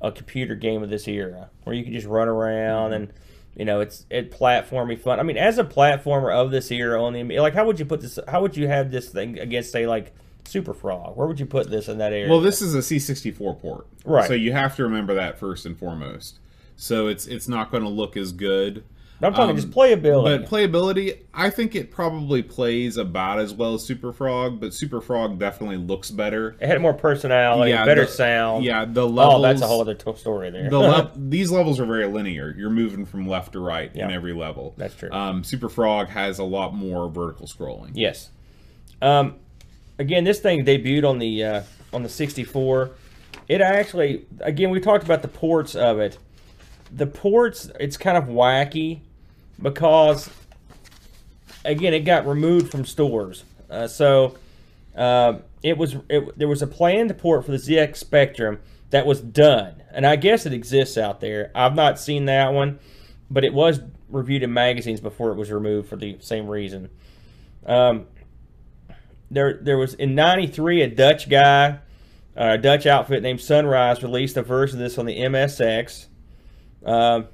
a 0.00 0.12
computer 0.12 0.54
game 0.54 0.82
of 0.82 0.90
this 0.90 1.08
era, 1.08 1.50
where 1.64 1.74
you 1.74 1.84
could 1.84 1.92
just 1.92 2.06
run 2.06 2.28
around 2.28 2.92
and 2.92 3.12
you 3.56 3.64
know 3.64 3.80
it's 3.80 4.06
it 4.10 4.30
platformy 4.30 4.98
fun. 4.98 5.18
I 5.18 5.22
mean, 5.22 5.36
as 5.36 5.58
a 5.58 5.64
platformer 5.64 6.32
of 6.32 6.50
this 6.50 6.70
era 6.70 7.02
on 7.02 7.12
the 7.12 7.40
like, 7.40 7.54
how 7.54 7.64
would 7.66 7.78
you 7.78 7.86
put 7.86 8.00
this? 8.00 8.18
How 8.28 8.42
would 8.42 8.56
you 8.56 8.68
have 8.68 8.90
this 8.90 9.08
thing 9.08 9.38
against 9.38 9.72
say 9.72 9.86
like 9.86 10.14
Super 10.44 10.74
Frog? 10.74 11.16
Where 11.16 11.26
would 11.26 11.40
you 11.40 11.46
put 11.46 11.70
this 11.70 11.88
in 11.88 11.98
that 11.98 12.12
area? 12.12 12.28
Well, 12.28 12.40
this 12.40 12.60
is 12.62 12.74
a 12.74 12.78
C64 12.78 13.60
port, 13.60 13.86
Right. 14.04 14.28
So 14.28 14.34
you 14.34 14.52
have 14.52 14.76
to 14.76 14.84
remember 14.84 15.14
that 15.14 15.38
first 15.38 15.66
and 15.66 15.76
foremost. 15.76 16.38
So 16.76 17.06
it's 17.06 17.26
it's 17.26 17.48
not 17.48 17.70
going 17.70 17.82
to 17.82 17.88
look 17.88 18.16
as 18.16 18.32
good. 18.32 18.84
I'm 19.24 19.32
talking 19.34 19.50
um, 19.50 19.56
just 19.56 19.70
playability. 19.70 20.40
But 20.40 20.50
playability, 20.50 21.18
I 21.32 21.50
think 21.50 21.74
it 21.74 21.90
probably 21.90 22.42
plays 22.42 22.96
about 22.96 23.38
as 23.38 23.54
well 23.54 23.74
as 23.74 23.84
Super 23.84 24.12
Frog, 24.12 24.60
but 24.60 24.74
Super 24.74 25.00
Frog 25.00 25.38
definitely 25.38 25.76
looks 25.78 26.10
better. 26.10 26.56
it 26.60 26.66
had 26.66 26.80
more 26.80 26.94
personality, 26.94 27.70
Yeah, 27.70 27.84
better 27.84 28.04
the- 28.06 28.10
sound. 28.10 28.64
Yeah, 28.64 28.84
the 28.84 29.06
levels. 29.08 29.34
Oh, 29.36 29.42
that's 29.42 29.62
a 29.62 29.66
whole 29.66 29.80
other 29.80 29.94
to- 29.94 30.16
story 30.16 30.50
there. 30.50 30.68
the 30.70 30.78
le- 30.78 31.12
these 31.16 31.50
levels 31.50 31.80
are 31.80 31.86
very 31.86 32.06
linear. 32.06 32.54
You're 32.56 32.70
moving 32.70 33.04
from 33.06 33.26
left 33.26 33.52
to 33.52 33.60
right 33.60 33.94
in 33.94 34.10
every 34.10 34.32
level. 34.32 34.74
That's 34.76 34.94
true. 34.94 35.10
Um, 35.10 35.44
Super 35.44 35.68
Frog 35.68 36.08
has 36.08 36.38
a 36.38 36.44
lot 36.44 36.74
more 36.74 37.08
vertical 37.08 37.46
scrolling. 37.46 37.90
Yes. 37.94 38.30
Um, 39.02 39.36
again, 39.98 40.24
this 40.24 40.40
thing 40.40 40.64
debuted 40.64 41.08
on 41.08 41.18
the 41.18 41.44
uh, 41.44 41.62
on 41.92 42.02
the 42.02 42.08
64. 42.08 42.90
It 43.48 43.60
actually, 43.60 44.24
again, 44.40 44.70
we 44.70 44.80
talked 44.80 45.04
about 45.04 45.22
the 45.22 45.28
ports 45.28 45.74
of 45.74 45.98
it. 45.98 46.18
The 46.90 47.06
ports, 47.06 47.70
it's 47.80 47.96
kind 47.96 48.16
of 48.16 48.24
wacky 48.24 49.00
because, 49.60 50.30
again, 51.64 51.94
it 51.94 52.00
got 52.00 52.26
removed 52.26 52.70
from 52.70 52.84
stores. 52.84 53.44
Uh, 53.70 53.86
so 53.86 54.36
uh, 54.96 55.38
it 55.62 55.76
was 55.78 55.96
it, 56.08 56.38
there 56.38 56.48
was 56.48 56.62
a 56.62 56.66
planned 56.66 57.16
port 57.18 57.44
for 57.44 57.50
the 57.52 57.56
ZX 57.56 57.96
Spectrum 57.96 58.60
that 58.90 59.06
was 59.06 59.20
done, 59.20 59.82
and 59.92 60.06
I 60.06 60.16
guess 60.16 60.46
it 60.46 60.52
exists 60.52 60.96
out 60.96 61.20
there. 61.20 61.50
I've 61.54 61.74
not 61.74 61.98
seen 61.98 62.26
that 62.26 62.52
one, 62.52 62.78
but 63.30 63.44
it 63.44 63.52
was 63.52 63.80
reviewed 64.08 64.42
in 64.42 64.52
magazines 64.52 65.00
before 65.00 65.32
it 65.32 65.36
was 65.36 65.50
removed 65.50 65.88
for 65.88 65.96
the 65.96 66.16
same 66.20 66.46
reason. 66.46 66.90
Um, 67.66 68.06
there, 69.30 69.58
there 69.60 69.78
was 69.78 69.94
in 69.94 70.14
'93 70.14 70.82
a 70.82 70.88
Dutch 70.88 71.28
guy, 71.28 71.80
uh, 72.36 72.50
a 72.52 72.58
Dutch 72.58 72.86
outfit 72.86 73.22
named 73.22 73.40
Sunrise 73.40 74.02
released 74.02 74.36
a 74.36 74.42
version 74.42 74.78
of 74.78 74.84
this 74.84 74.98
on 74.98 75.06
the 75.06 75.18
MSX. 75.18 76.06
Um, 76.84 77.26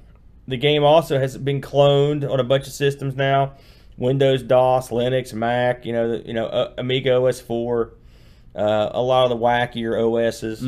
the 0.51 0.57
game 0.57 0.83
also 0.83 1.19
has 1.19 1.37
been 1.37 1.61
cloned 1.61 2.29
on 2.29 2.39
a 2.39 2.43
bunch 2.43 2.67
of 2.67 2.73
systems 2.73 3.15
now: 3.15 3.53
Windows, 3.97 4.43
DOS, 4.43 4.89
Linux, 4.89 5.33
Mac. 5.33 5.85
You 5.85 5.93
know, 5.93 6.21
you 6.25 6.33
know, 6.33 6.47
uh, 6.47 6.73
Amiga 6.77 7.15
OS 7.15 7.39
4. 7.39 7.93
Uh, 8.53 8.89
a 8.91 9.01
lot 9.01 9.23
of 9.23 9.29
the 9.29 9.37
wackier 9.37 9.97
OSs. 9.97 10.61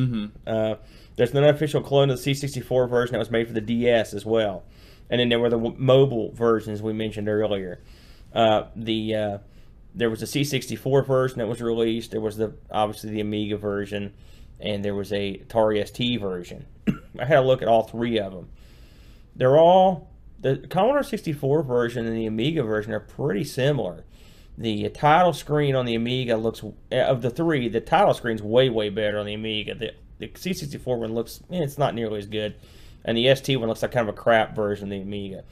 Uh, 0.47 0.75
there's 1.15 1.31
an 1.31 1.37
unofficial 1.37 1.81
clone 1.81 2.09
of 2.09 2.23
the 2.23 2.31
C64 2.31 2.89
version 2.89 3.13
that 3.13 3.19
was 3.19 3.29
made 3.29 3.47
for 3.47 3.53
the 3.53 3.61
DS 3.61 4.13
as 4.13 4.25
well, 4.25 4.63
and 5.09 5.19
then 5.19 5.29
there 5.29 5.39
were 5.39 5.49
the 5.49 5.59
w- 5.59 5.75
mobile 5.77 6.31
versions 6.31 6.81
we 6.81 6.93
mentioned 6.93 7.27
earlier. 7.27 7.81
Uh, 8.33 8.63
the 8.75 9.15
uh, 9.15 9.37
there 9.93 10.09
was 10.09 10.23
a 10.23 10.25
C64 10.25 11.05
version 11.05 11.39
that 11.39 11.47
was 11.47 11.61
released. 11.61 12.11
There 12.11 12.21
was 12.21 12.37
the 12.37 12.53
obviously 12.71 13.11
the 13.11 13.21
Amiga 13.21 13.57
version, 13.57 14.13
and 14.59 14.83
there 14.83 14.95
was 14.95 15.11
a 15.11 15.37
Atari 15.37 15.85
ST 15.85 16.19
version. 16.19 16.65
I 17.19 17.25
had 17.25 17.39
a 17.39 17.41
look 17.41 17.61
at 17.61 17.67
all 17.67 17.83
three 17.83 18.17
of 18.19 18.33
them. 18.33 18.49
They're 19.35 19.57
all 19.57 20.09
the 20.39 20.57
Commodore 20.69 21.03
64 21.03 21.63
version 21.63 22.05
and 22.05 22.15
the 22.15 22.25
Amiga 22.25 22.63
version 22.63 22.93
are 22.93 22.99
pretty 22.99 23.43
similar. 23.43 24.03
The 24.57 24.89
title 24.89 25.33
screen 25.33 25.73
on 25.73 25.85
the 25.85 25.95
Amiga 25.95 26.37
looks 26.37 26.63
of 26.91 27.21
the 27.21 27.29
three. 27.29 27.69
The 27.69 27.81
title 27.81 28.13
screen's 28.13 28.43
way 28.43 28.69
way 28.69 28.89
better 28.89 29.17
on 29.17 29.25
the 29.25 29.33
Amiga. 29.33 29.73
The 29.73 29.93
the 30.19 30.27
C64 30.27 30.99
one 30.99 31.13
looks 31.13 31.39
eh, 31.51 31.63
it's 31.63 31.77
not 31.77 31.95
nearly 31.95 32.19
as 32.19 32.27
good, 32.27 32.55
and 33.03 33.17
the 33.17 33.33
ST 33.35 33.59
one 33.59 33.67
looks 33.67 33.81
like 33.81 33.91
kind 33.91 34.07
of 34.07 34.13
a 34.13 34.17
crap 34.17 34.55
version 34.55 34.85
of 34.85 34.89
the 34.91 35.01
Amiga. 35.01 35.43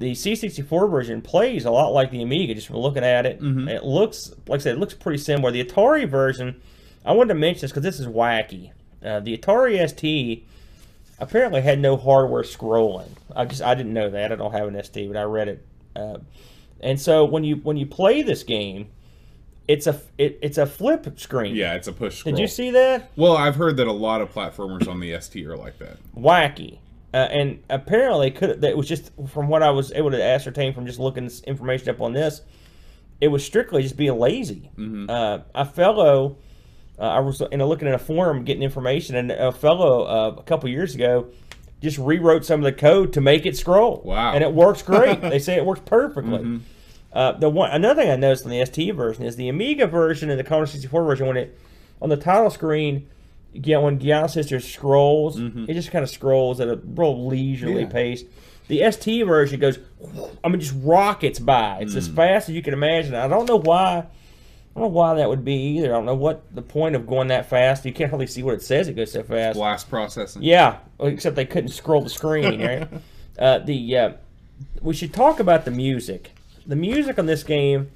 The 0.00 0.12
C64 0.12 0.90
version 0.90 1.22
plays 1.22 1.64
a 1.64 1.70
lot 1.70 1.92
like 1.92 2.10
the 2.10 2.22
Amiga, 2.22 2.54
just 2.54 2.66
from 2.66 2.76
looking 2.76 3.04
at 3.04 3.26
it. 3.26 3.40
It 3.68 3.84
looks, 3.84 4.32
like 4.48 4.60
I 4.60 4.62
said, 4.62 4.74
it 4.74 4.80
looks 4.80 4.92
pretty 4.92 5.18
similar. 5.18 5.52
The 5.52 5.64
Atari 5.64 6.08
version, 6.08 6.60
I 7.04 7.12
wanted 7.12 7.28
to 7.28 7.34
mention 7.36 7.62
this 7.62 7.70
because 7.70 7.84
this 7.84 8.00
is 8.00 8.06
wacky. 8.08 8.72
Uh, 9.02 9.20
the 9.20 9.38
Atari 9.38 9.88
ST 9.88 10.44
apparently 11.18 11.60
had 11.60 11.78
no 11.78 11.96
hardware 11.96 12.42
scrolling. 12.42 13.10
I 13.34 13.44
just 13.44 13.62
I 13.62 13.74
didn't 13.74 13.92
know 13.92 14.10
that. 14.10 14.32
I 14.32 14.36
don't 14.36 14.52
have 14.52 14.68
an 14.68 14.82
ST, 14.82 15.08
but 15.08 15.16
I 15.16 15.22
read 15.22 15.48
it. 15.48 15.66
Uh, 15.96 16.18
and 16.80 17.00
so 17.00 17.24
when 17.24 17.44
you 17.44 17.56
when 17.56 17.76
you 17.76 17.86
play 17.86 18.22
this 18.22 18.42
game, 18.42 18.88
it's 19.68 19.86
a 19.86 20.00
it, 20.18 20.38
it's 20.42 20.58
a 20.58 20.66
flip 20.66 21.18
screen. 21.18 21.54
Yeah, 21.54 21.74
it's 21.74 21.88
a 21.88 21.92
push 21.92 22.18
scroll. 22.18 22.34
Did 22.34 22.40
you 22.40 22.48
see 22.48 22.70
that? 22.72 23.10
Well, 23.16 23.36
I've 23.36 23.56
heard 23.56 23.76
that 23.78 23.86
a 23.86 23.92
lot 23.92 24.20
of 24.20 24.32
platformers 24.32 24.88
on 24.88 25.00
the 25.00 25.18
ST 25.20 25.46
are 25.46 25.56
like 25.56 25.78
that. 25.78 25.98
wacky. 26.14 26.78
Uh, 27.12 27.28
and 27.30 27.62
apparently, 27.70 28.30
could 28.32 28.60
that 28.60 28.76
was 28.76 28.88
just 28.88 29.12
from 29.28 29.46
what 29.46 29.62
I 29.62 29.70
was 29.70 29.92
able 29.92 30.10
to 30.10 30.22
ascertain 30.22 30.74
from 30.74 30.84
just 30.84 30.98
looking 30.98 31.24
this 31.24 31.40
information 31.42 31.88
up 31.88 32.00
on 32.00 32.12
this, 32.12 32.42
it 33.20 33.28
was 33.28 33.44
strictly 33.44 33.82
just 33.82 33.96
being 33.96 34.18
lazy. 34.18 34.70
Uh, 35.08 35.38
a 35.54 35.64
fellow, 35.64 36.36
uh, 36.98 37.02
I 37.02 37.20
was 37.20 37.40
in 37.40 37.58
know 37.58 37.68
looking 37.68 37.88
at 37.88 37.94
a 37.94 37.98
forum 37.98 38.44
getting 38.44 38.62
information, 38.62 39.16
and 39.16 39.30
a 39.30 39.52
fellow 39.52 40.04
uh, 40.04 40.34
a 40.38 40.42
couple 40.42 40.68
years 40.68 40.94
ago 40.94 41.28
just 41.82 41.98
rewrote 41.98 42.44
some 42.46 42.60
of 42.60 42.64
the 42.64 42.72
code 42.72 43.12
to 43.12 43.20
make 43.20 43.44
it 43.44 43.56
scroll. 43.56 44.00
Wow. 44.04 44.32
And 44.32 44.42
it 44.42 44.52
works 44.54 44.80
great. 44.82 45.20
they 45.22 45.38
say 45.38 45.56
it 45.56 45.66
works 45.66 45.82
perfectly. 45.84 46.60
Uh, 47.12 47.32
the 47.32 47.48
one 47.48 47.70
another 47.70 48.02
thing 48.02 48.10
I 48.10 48.16
noticed 48.16 48.44
on 48.44 48.50
the 48.50 48.64
ST 48.64 48.94
version 48.94 49.24
is 49.24 49.36
the 49.36 49.48
Amiga 49.48 49.86
version 49.86 50.30
and 50.30 50.38
the 50.38 50.44
Commodore 50.44 50.66
64 50.66 51.04
version 51.04 51.26
when 51.26 51.36
it 51.36 51.58
on 52.02 52.08
the 52.08 52.16
title 52.16 52.50
screen, 52.50 53.08
yeah, 53.52 53.78
when 53.78 53.98
Giana 53.98 54.28
Sisters 54.28 54.66
scrolls, 54.70 55.38
it 55.38 55.74
just 55.74 55.90
kind 55.90 56.02
of 56.02 56.10
scrolls 56.10 56.58
at 56.60 56.68
a 56.68 56.76
real 56.76 57.26
leisurely 57.28 57.82
Yeah. 57.82 57.88
pace. 57.88 58.24
The 58.66 58.90
ST 58.90 59.26
version 59.26 59.60
goes, 59.60 59.78
I 60.42 60.48
mean, 60.48 60.58
just 60.60 60.74
rockets 60.82 61.38
by. 61.38 61.78
It's 61.80 61.94
as 61.94 62.08
fast 62.08 62.48
as 62.48 62.54
you 62.54 62.62
can 62.62 62.72
imagine. 62.72 63.14
I 63.14 63.28
don't 63.28 63.46
know 63.46 63.60
why. 63.60 64.06
I 64.74 64.80
don't 64.80 64.88
know 64.88 64.96
why 64.96 65.14
that 65.14 65.28
would 65.28 65.44
be 65.44 65.54
either. 65.54 65.92
I 65.92 65.96
don't 65.96 66.06
know 66.06 66.16
what 66.16 66.52
the 66.52 66.62
point 66.62 66.96
of 66.96 67.06
going 67.06 67.28
that 67.28 67.48
fast. 67.48 67.84
You 67.84 67.92
can't 67.92 68.10
really 68.10 68.26
see 68.26 68.42
what 68.42 68.54
it 68.54 68.62
says. 68.62 68.88
It 68.88 68.94
goes 68.94 69.12
so 69.12 69.22
fast. 69.22 69.56
Blast 69.56 69.88
processing. 69.88 70.42
Yeah, 70.42 70.78
except 70.98 71.36
they 71.36 71.44
couldn't 71.44 71.70
scroll 71.70 72.02
the 72.02 72.10
screen, 72.10 72.60
right? 72.60 72.88
uh, 73.38 73.58
the 73.60 73.96
uh, 73.96 74.12
we 74.82 74.94
should 74.94 75.14
talk 75.14 75.38
about 75.38 75.64
the 75.64 75.70
music. 75.70 76.32
The 76.66 76.74
music 76.74 77.18
on 77.20 77.26
this 77.26 77.44
game 77.44 77.90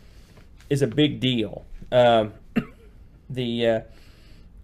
is 0.71 0.83
a 0.83 0.87
big 0.87 1.19
deal. 1.19 1.65
Um, 1.91 2.35
the 3.31 3.67
uh, 3.67 3.81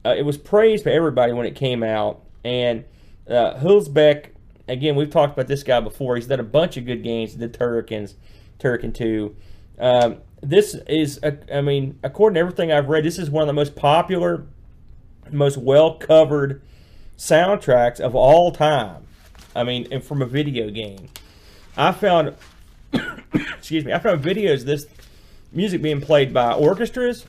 uh, 0.04 0.14
it 0.16 0.24
was 0.24 0.38
praised 0.38 0.84
by 0.84 0.92
everybody 0.92 1.32
when 1.32 1.46
it 1.46 1.56
came 1.56 1.82
out, 1.82 2.22
and 2.44 2.84
uh, 3.28 3.54
Hulsbeck. 3.54 4.26
Again, 4.66 4.96
we've 4.96 5.10
talked 5.10 5.34
about 5.34 5.46
this 5.46 5.62
guy 5.62 5.80
before. 5.80 6.16
He's 6.16 6.26
done 6.26 6.40
a 6.40 6.44
bunch 6.44 6.76
of 6.76 6.86
good 6.86 7.02
games. 7.02 7.32
He 7.32 7.38
did 7.38 7.52
Turricans, 7.52 8.14
Turrican 8.58 8.94
Two. 8.94 9.36
Um, 9.78 10.18
this 10.44 10.74
is, 10.86 11.18
uh, 11.22 11.32
I 11.52 11.60
mean, 11.60 11.98
according 12.02 12.34
to 12.34 12.40
everything 12.40 12.70
I've 12.70 12.88
read, 12.88 13.04
this 13.04 13.18
is 13.18 13.30
one 13.30 13.42
of 13.42 13.46
the 13.46 13.54
most 13.54 13.74
popular, 13.74 14.46
most 15.30 15.56
well 15.56 15.94
covered 15.94 16.62
soundtracks 17.16 18.00
of 18.00 18.14
all 18.14 18.52
time. 18.52 19.06
I 19.56 19.64
mean, 19.64 19.88
and 19.90 20.02
from 20.02 20.20
a 20.20 20.26
video 20.26 20.70
game. 20.70 21.08
I 21.76 21.92
found, 21.92 22.34
excuse 23.32 23.84
me, 23.84 23.92
I 23.92 23.98
found 23.98 24.22
videos 24.22 24.62
this 24.62 24.86
music 25.52 25.82
being 25.82 26.00
played 26.00 26.34
by 26.34 26.52
orchestras, 26.52 27.26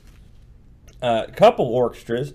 a 1.00 1.30
couple 1.34 1.66
orchestras. 1.66 2.34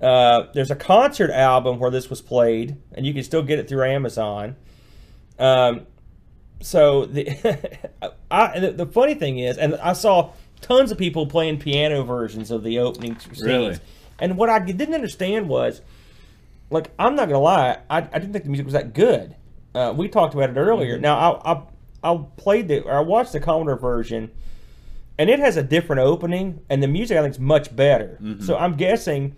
Uh, 0.00 0.44
there's 0.54 0.70
a 0.70 0.76
concert 0.76 1.30
album 1.30 1.78
where 1.78 1.90
this 1.90 2.10
was 2.10 2.20
played, 2.20 2.76
and 2.92 3.06
you 3.06 3.14
can 3.14 3.22
still 3.22 3.42
get 3.42 3.58
it 3.58 3.68
through 3.68 3.84
Amazon. 3.84 4.56
Um, 5.38 5.86
so 6.60 7.06
the 7.06 7.30
I, 8.30 8.58
the, 8.58 8.86
funny 8.86 9.14
thing 9.14 9.38
is, 9.38 9.58
and 9.58 9.74
I 9.76 9.92
saw 9.92 10.32
tons 10.60 10.90
of 10.90 10.98
people 10.98 11.26
playing 11.26 11.58
piano 11.58 12.02
versions 12.02 12.50
of 12.50 12.62
the 12.62 12.78
opening 12.78 13.18
scenes. 13.18 13.42
Really? 13.42 13.78
And 14.18 14.36
what 14.36 14.50
I 14.50 14.58
didn't 14.58 14.94
understand 14.94 15.48
was, 15.48 15.80
like, 16.70 16.90
I'm 16.98 17.14
not 17.14 17.28
gonna 17.28 17.40
lie, 17.40 17.78
I, 17.88 17.98
I 17.98 18.00
didn't 18.00 18.32
think 18.32 18.44
the 18.44 18.50
music 18.50 18.66
was 18.66 18.72
that 18.72 18.92
good. 18.92 19.36
Uh, 19.74 19.94
we 19.96 20.08
talked 20.08 20.34
about 20.34 20.50
it 20.50 20.56
earlier. 20.56 20.94
Mm-hmm. 20.94 21.02
Now 21.02 21.18
I 21.18 21.52
I 21.52 21.62
I 22.02 22.24
played 22.36 22.68
the 22.68 22.82
or 22.82 22.92
I 22.92 23.00
watched 23.00 23.32
the 23.32 23.40
Commodore 23.40 23.76
version, 23.76 24.30
and 25.18 25.30
it 25.30 25.38
has 25.38 25.56
a 25.56 25.62
different 25.62 26.00
opening, 26.00 26.60
and 26.68 26.82
the 26.82 26.88
music 26.88 27.16
I 27.16 27.22
think 27.22 27.34
is 27.34 27.40
much 27.40 27.74
better. 27.74 28.18
Mm-hmm. 28.20 28.44
So 28.44 28.56
I'm 28.56 28.76
guessing 28.76 29.36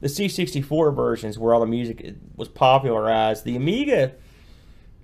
the 0.00 0.08
C64 0.08 0.94
versions 0.94 1.38
where 1.38 1.54
all 1.54 1.60
the 1.60 1.66
music 1.66 2.14
was 2.36 2.48
popularized. 2.48 3.44
The 3.44 3.56
Amiga, 3.56 4.12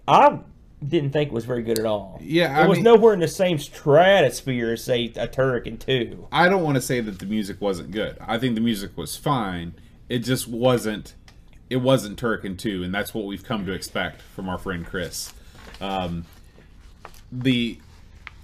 I 0.06 0.40
didn't 0.86 1.10
think 1.10 1.30
it 1.30 1.34
was 1.34 1.44
very 1.44 1.62
good 1.62 1.78
at 1.78 1.86
all. 1.86 2.18
Yeah, 2.22 2.64
it 2.64 2.68
was 2.68 2.76
mean- 2.76 2.84
nowhere 2.84 3.14
in 3.14 3.20
the 3.20 3.28
same 3.28 3.58
stratosphere 3.58 4.72
as 4.72 4.84
say 4.84 5.06
a 5.16 5.26
Turrican 5.26 5.78
2. 5.78 6.28
I 6.30 6.48
don't 6.48 6.62
want 6.62 6.76
to 6.76 6.80
say 6.80 7.00
that 7.00 7.18
the 7.18 7.26
music 7.26 7.60
wasn't 7.60 7.90
good. 7.90 8.16
I 8.20 8.38
think 8.38 8.54
the 8.54 8.60
music 8.60 8.96
was 8.96 9.16
fine. 9.16 9.74
It 10.08 10.20
just 10.20 10.48
wasn't. 10.48 11.14
It 11.68 11.78
wasn't 11.78 12.18
Turrican 12.18 12.56
2, 12.56 12.82
and 12.82 12.94
that's 12.94 13.12
what 13.12 13.26
we've 13.26 13.44
come 13.44 13.66
to 13.66 13.72
expect 13.72 14.22
from 14.22 14.48
our 14.48 14.56
friend 14.56 14.86
Chris. 14.86 15.34
Um, 15.80 16.24
the 17.30 17.78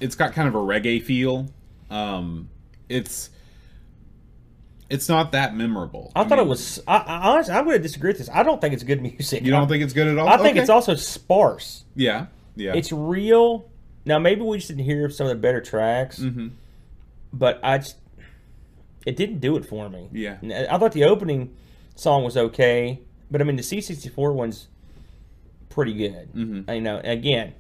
it's 0.01 0.15
got 0.15 0.33
kind 0.33 0.49
of 0.49 0.55
a 0.55 0.59
reggae 0.59 1.03
feel. 1.03 1.49
Um, 1.91 2.49
it's 2.89 3.31
It's 4.91 5.09
not 5.09 5.33
that 5.33 5.57
memorable. 5.57 6.13
I, 6.15 6.25
thought 6.25 6.39
mean, 6.39 6.47
it 6.47 6.49
was. 6.49 6.81
I, 6.87 6.97
I, 6.99 7.29
honestly, 7.31 7.55
I'm 7.55 7.65
going 7.65 7.77
to 7.79 7.83
disagree 7.83 8.11
with 8.11 8.19
this. 8.19 8.29
I 8.33 8.43
don't 8.43 8.61
think 8.61 8.75
it's 8.75 8.83
good 8.83 9.01
music. 9.03 9.43
You 9.43 9.51
don't 9.51 9.67
think 9.69 9.83
it's 9.83 9.93
good 9.95 10.09
at 10.09 10.19
all? 10.19 10.29
I 10.29 10.37
think 10.37 10.51
Okay. 10.53 10.61
it's 10.61 10.71
also 10.71 10.95
sparse. 10.95 11.85
Yeah, 11.97 12.27
yeah. 12.57 12.75
It's 12.75 12.93
real. 12.93 13.69
Now 14.05 14.19
maybe 14.19 14.43
we 14.43 14.59
just 14.59 14.69
didn't 14.69 14.85
hear 14.85 15.09
some 15.09 15.27
of 15.27 15.31
the 15.31 15.41
better 15.41 15.63
tracks, 15.63 16.19
Mhm. 16.19 16.51
but 17.33 17.59
I 17.63 17.79
just 17.79 17.97
it 19.07 19.17
didn't 19.17 19.41
do 19.41 19.57
it 19.57 19.65
for 19.65 19.89
me. 19.89 20.09
Yeah. 20.13 20.37
I 20.71 20.77
thought 20.79 20.93
the 20.93 21.05
opening 21.05 21.55
song 21.97 22.23
was 22.25 22.37
okay, 22.37 23.01
but 23.31 23.41
I 23.41 23.45
mean 23.45 23.57
the 23.57 23.63
C64 23.63 24.33
one's 24.35 24.69
pretty 25.71 25.95
good. 25.95 26.33
Mhm. 26.35 26.75
You 26.75 26.81
know, 26.83 27.01
again, 27.03 27.55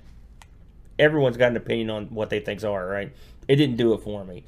everyone's 0.98 1.36
got 1.38 1.50
an 1.50 1.56
opinion 1.56 1.88
on 1.90 2.06
what 2.06 2.28
they 2.30 2.40
think's 2.40 2.64
are 2.64 2.86
right. 2.86 3.12
It 3.48 3.56
didn't 3.56 3.76
do 3.76 3.92
it 3.94 4.02
for 4.02 4.24
me. 4.24 4.44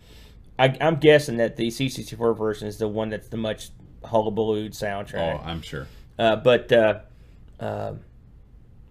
I, 0.59 0.77
I'm 0.81 0.97
guessing 0.97 1.37
that 1.39 1.57
the 1.57 1.69
C64 1.69 2.37
version 2.37 2.69
is 2.69 2.79
the 2.79 2.89
one 2.89 3.11
that's 3.11 3.29
the 3.29 3.37
much 3.37 3.71
hullabaloo 4.05 4.71
soundtrack. 4.71 5.41
oh, 5.41 5.43
I'm 5.45 5.63
sure. 5.63 5.87
Uh, 6.19 6.37
but 6.37 6.73
uh, 6.73 7.01
um 7.61 8.01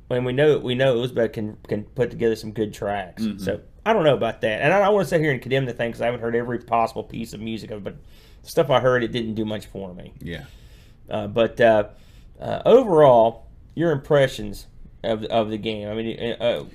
when 0.08 0.24
we 0.24 0.34
know 0.34 0.60
we 0.60 0.76
know 0.76 0.96
Hulsbeck 0.96 1.34
can 1.34 1.58
can 1.68 1.84
put 1.84 2.12
together 2.12 2.36
some 2.36 2.52
good 2.52 2.74
tracks. 2.74 3.24
Mm-hmm. 3.24 3.40
So 3.40 3.62
I 3.86 3.94
don't 3.94 4.04
know 4.04 4.16
about 4.16 4.42
that, 4.42 4.62
and 4.62 4.74
I 4.74 4.80
don't 4.80 4.94
want 4.94 5.06
to 5.06 5.10
sit 5.10 5.22
here 5.22 5.32
and 5.32 5.42
condemn 5.42 5.66
the 5.66 5.74
thing 5.74 5.90
because 5.90 6.02
I 6.02 6.06
haven't 6.06 6.22
heard 6.22 6.36
every 6.36 6.60
possible 6.60 7.04
piece 7.04 7.34
of 7.34 7.40
music 7.40 7.72
of 7.72 7.80
it. 7.80 7.84
But 7.84 7.96
the 8.44 8.50
stuff 8.50 8.70
I 8.70 8.80
heard, 8.80 9.04
it 9.04 9.12
didn't 9.12 9.36
do 9.36 9.46
much 9.46 9.66
for 9.68 9.94
me. 9.94 10.14
Yeah. 10.22 10.46
Uh, 11.10 11.28
but 11.28 11.60
uh, 11.60 11.90
uh, 12.40 12.62
overall, 12.66 13.48
your 13.74 13.92
impressions 13.92 14.68
of 15.04 15.24
of 15.26 15.50
the 15.50 15.58
game. 15.58 15.88
I 15.88 15.94
mean, 15.96 16.20
uh, 16.20 16.44
uh, 16.44 16.66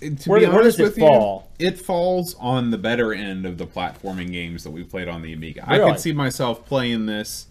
to 0.00 0.30
Where- 0.30 0.40
be 0.40 0.46
honest 0.46 0.78
with 0.78 0.96
you, 0.98 1.42
it 1.58 1.78
falls 1.78 2.34
on 2.38 2.70
the 2.70 2.78
better 2.78 3.12
end 3.12 3.46
of 3.46 3.58
the 3.58 3.66
platforming 3.66 4.32
games 4.32 4.64
that 4.64 4.70
we've 4.70 4.88
played 4.88 5.08
on 5.08 5.22
the 5.22 5.32
Amiga. 5.32 5.64
I 5.66 5.78
could 5.78 6.00
see 6.00 6.12
myself 6.12 6.64
playing 6.64 7.06
this 7.06 7.46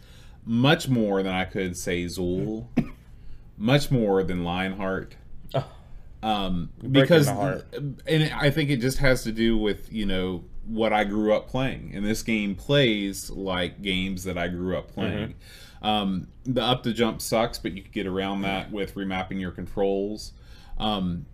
much 0.46 0.88
more 0.88 1.22
than 1.22 1.34
I 1.34 1.44
could 1.44 1.76
say 1.76 2.06
Zool, 2.06 2.68
much 3.58 3.92
more 3.92 4.24
than 4.24 4.44
Lionheart. 4.44 5.16
Oh. 5.54 5.66
Um, 6.24 6.70
because 6.90 7.28
and 7.28 8.32
I 8.34 8.50
think 8.50 8.70
it 8.70 8.78
just 8.78 8.98
has 9.00 9.24
to 9.24 9.32
do 9.32 9.58
with 9.58 9.92
you 9.92 10.06
know 10.06 10.44
what 10.66 10.92
I 10.92 11.04
grew 11.04 11.34
up 11.34 11.48
playing, 11.48 11.92
and 11.94 12.06
this 12.06 12.24
game 12.24 12.56
plays 12.56 13.30
like 13.30 13.82
games 13.82 14.24
that 14.24 14.38
I 14.38 14.48
grew 14.48 14.78
up 14.78 14.92
playing. 14.92 15.36
Um, 15.82 16.28
the 16.44 16.62
up 16.62 16.84
to 16.84 16.94
jump 16.94 17.22
sucks, 17.22 17.60
but 17.60 17.74
you 17.74 17.84
could 17.84 17.92
get 17.92 18.08
around 18.08 18.42
that 18.42 18.72
with 18.72 18.96
remapping 18.96 19.40
your 19.40 19.52
controls. 19.52 20.34
Um, 20.80 21.26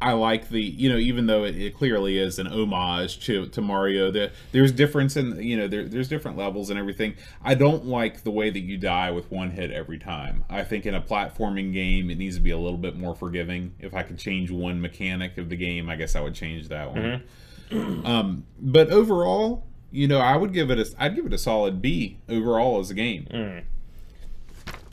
I 0.00 0.12
like 0.12 0.50
the 0.50 0.60
you 0.60 0.90
know 0.90 0.98
even 0.98 1.26
though 1.26 1.44
it, 1.44 1.56
it 1.56 1.74
clearly 1.74 2.18
is 2.18 2.38
an 2.38 2.46
homage 2.46 3.24
to, 3.26 3.46
to 3.46 3.60
Mario, 3.60 4.10
there 4.10 4.32
there's 4.52 4.72
difference 4.72 5.16
in 5.16 5.42
you 5.42 5.56
know 5.56 5.66
there, 5.68 5.84
there's 5.84 6.08
different 6.08 6.36
levels 6.36 6.68
and 6.70 6.78
everything. 6.78 7.14
I 7.42 7.54
don't 7.54 7.86
like 7.86 8.22
the 8.22 8.30
way 8.30 8.50
that 8.50 8.60
you 8.60 8.76
die 8.76 9.10
with 9.10 9.30
one 9.30 9.50
hit 9.50 9.70
every 9.70 9.98
time. 9.98 10.44
I 10.50 10.62
think 10.64 10.84
in 10.84 10.94
a 10.94 11.00
platforming 11.00 11.72
game 11.72 12.10
it 12.10 12.18
needs 12.18 12.36
to 12.36 12.42
be 12.42 12.50
a 12.50 12.58
little 12.58 12.78
bit 12.78 12.96
more 12.96 13.14
forgiving. 13.14 13.74
If 13.78 13.94
I 13.94 14.02
could 14.02 14.18
change 14.18 14.50
one 14.50 14.80
mechanic 14.80 15.38
of 15.38 15.48
the 15.48 15.56
game, 15.56 15.88
I 15.88 15.96
guess 15.96 16.14
I 16.16 16.20
would 16.20 16.34
change 16.34 16.68
that 16.68 16.92
one. 16.92 17.22
Um, 18.04 18.44
but 18.60 18.90
overall, 18.90 19.64
you 19.90 20.06
know, 20.06 20.18
I 20.18 20.36
would 20.36 20.52
give 20.52 20.70
it 20.70 20.78
a 20.78 20.94
I'd 20.98 21.16
give 21.16 21.26
it 21.26 21.32
a 21.32 21.38
solid 21.38 21.80
B 21.80 22.18
overall 22.28 22.78
as 22.78 22.90
a 22.90 22.94
game. 22.94 23.26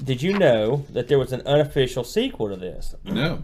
did 0.03 0.23
you 0.23 0.37
know 0.37 0.85
that 0.89 1.07
there 1.07 1.19
was 1.19 1.31
an 1.31 1.41
unofficial 1.45 2.03
sequel 2.03 2.49
to 2.49 2.55
this? 2.55 2.95
No, 3.03 3.43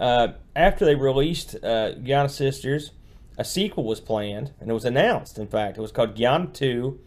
Uh, 0.00 0.28
after 0.56 0.84
they 0.86 0.94
released 0.94 1.54
uh, 1.56 1.92
Giana 2.02 2.30
Sisters, 2.30 2.92
a 3.36 3.44
sequel 3.44 3.84
was 3.84 4.00
planned, 4.00 4.52
and 4.58 4.70
it 4.70 4.74
was 4.74 4.86
announced. 4.86 5.38
In 5.38 5.46
fact, 5.46 5.76
it 5.76 5.80
was 5.80 5.92
called 5.92 6.16
Giana 6.16 6.52
Two: 6.52 6.98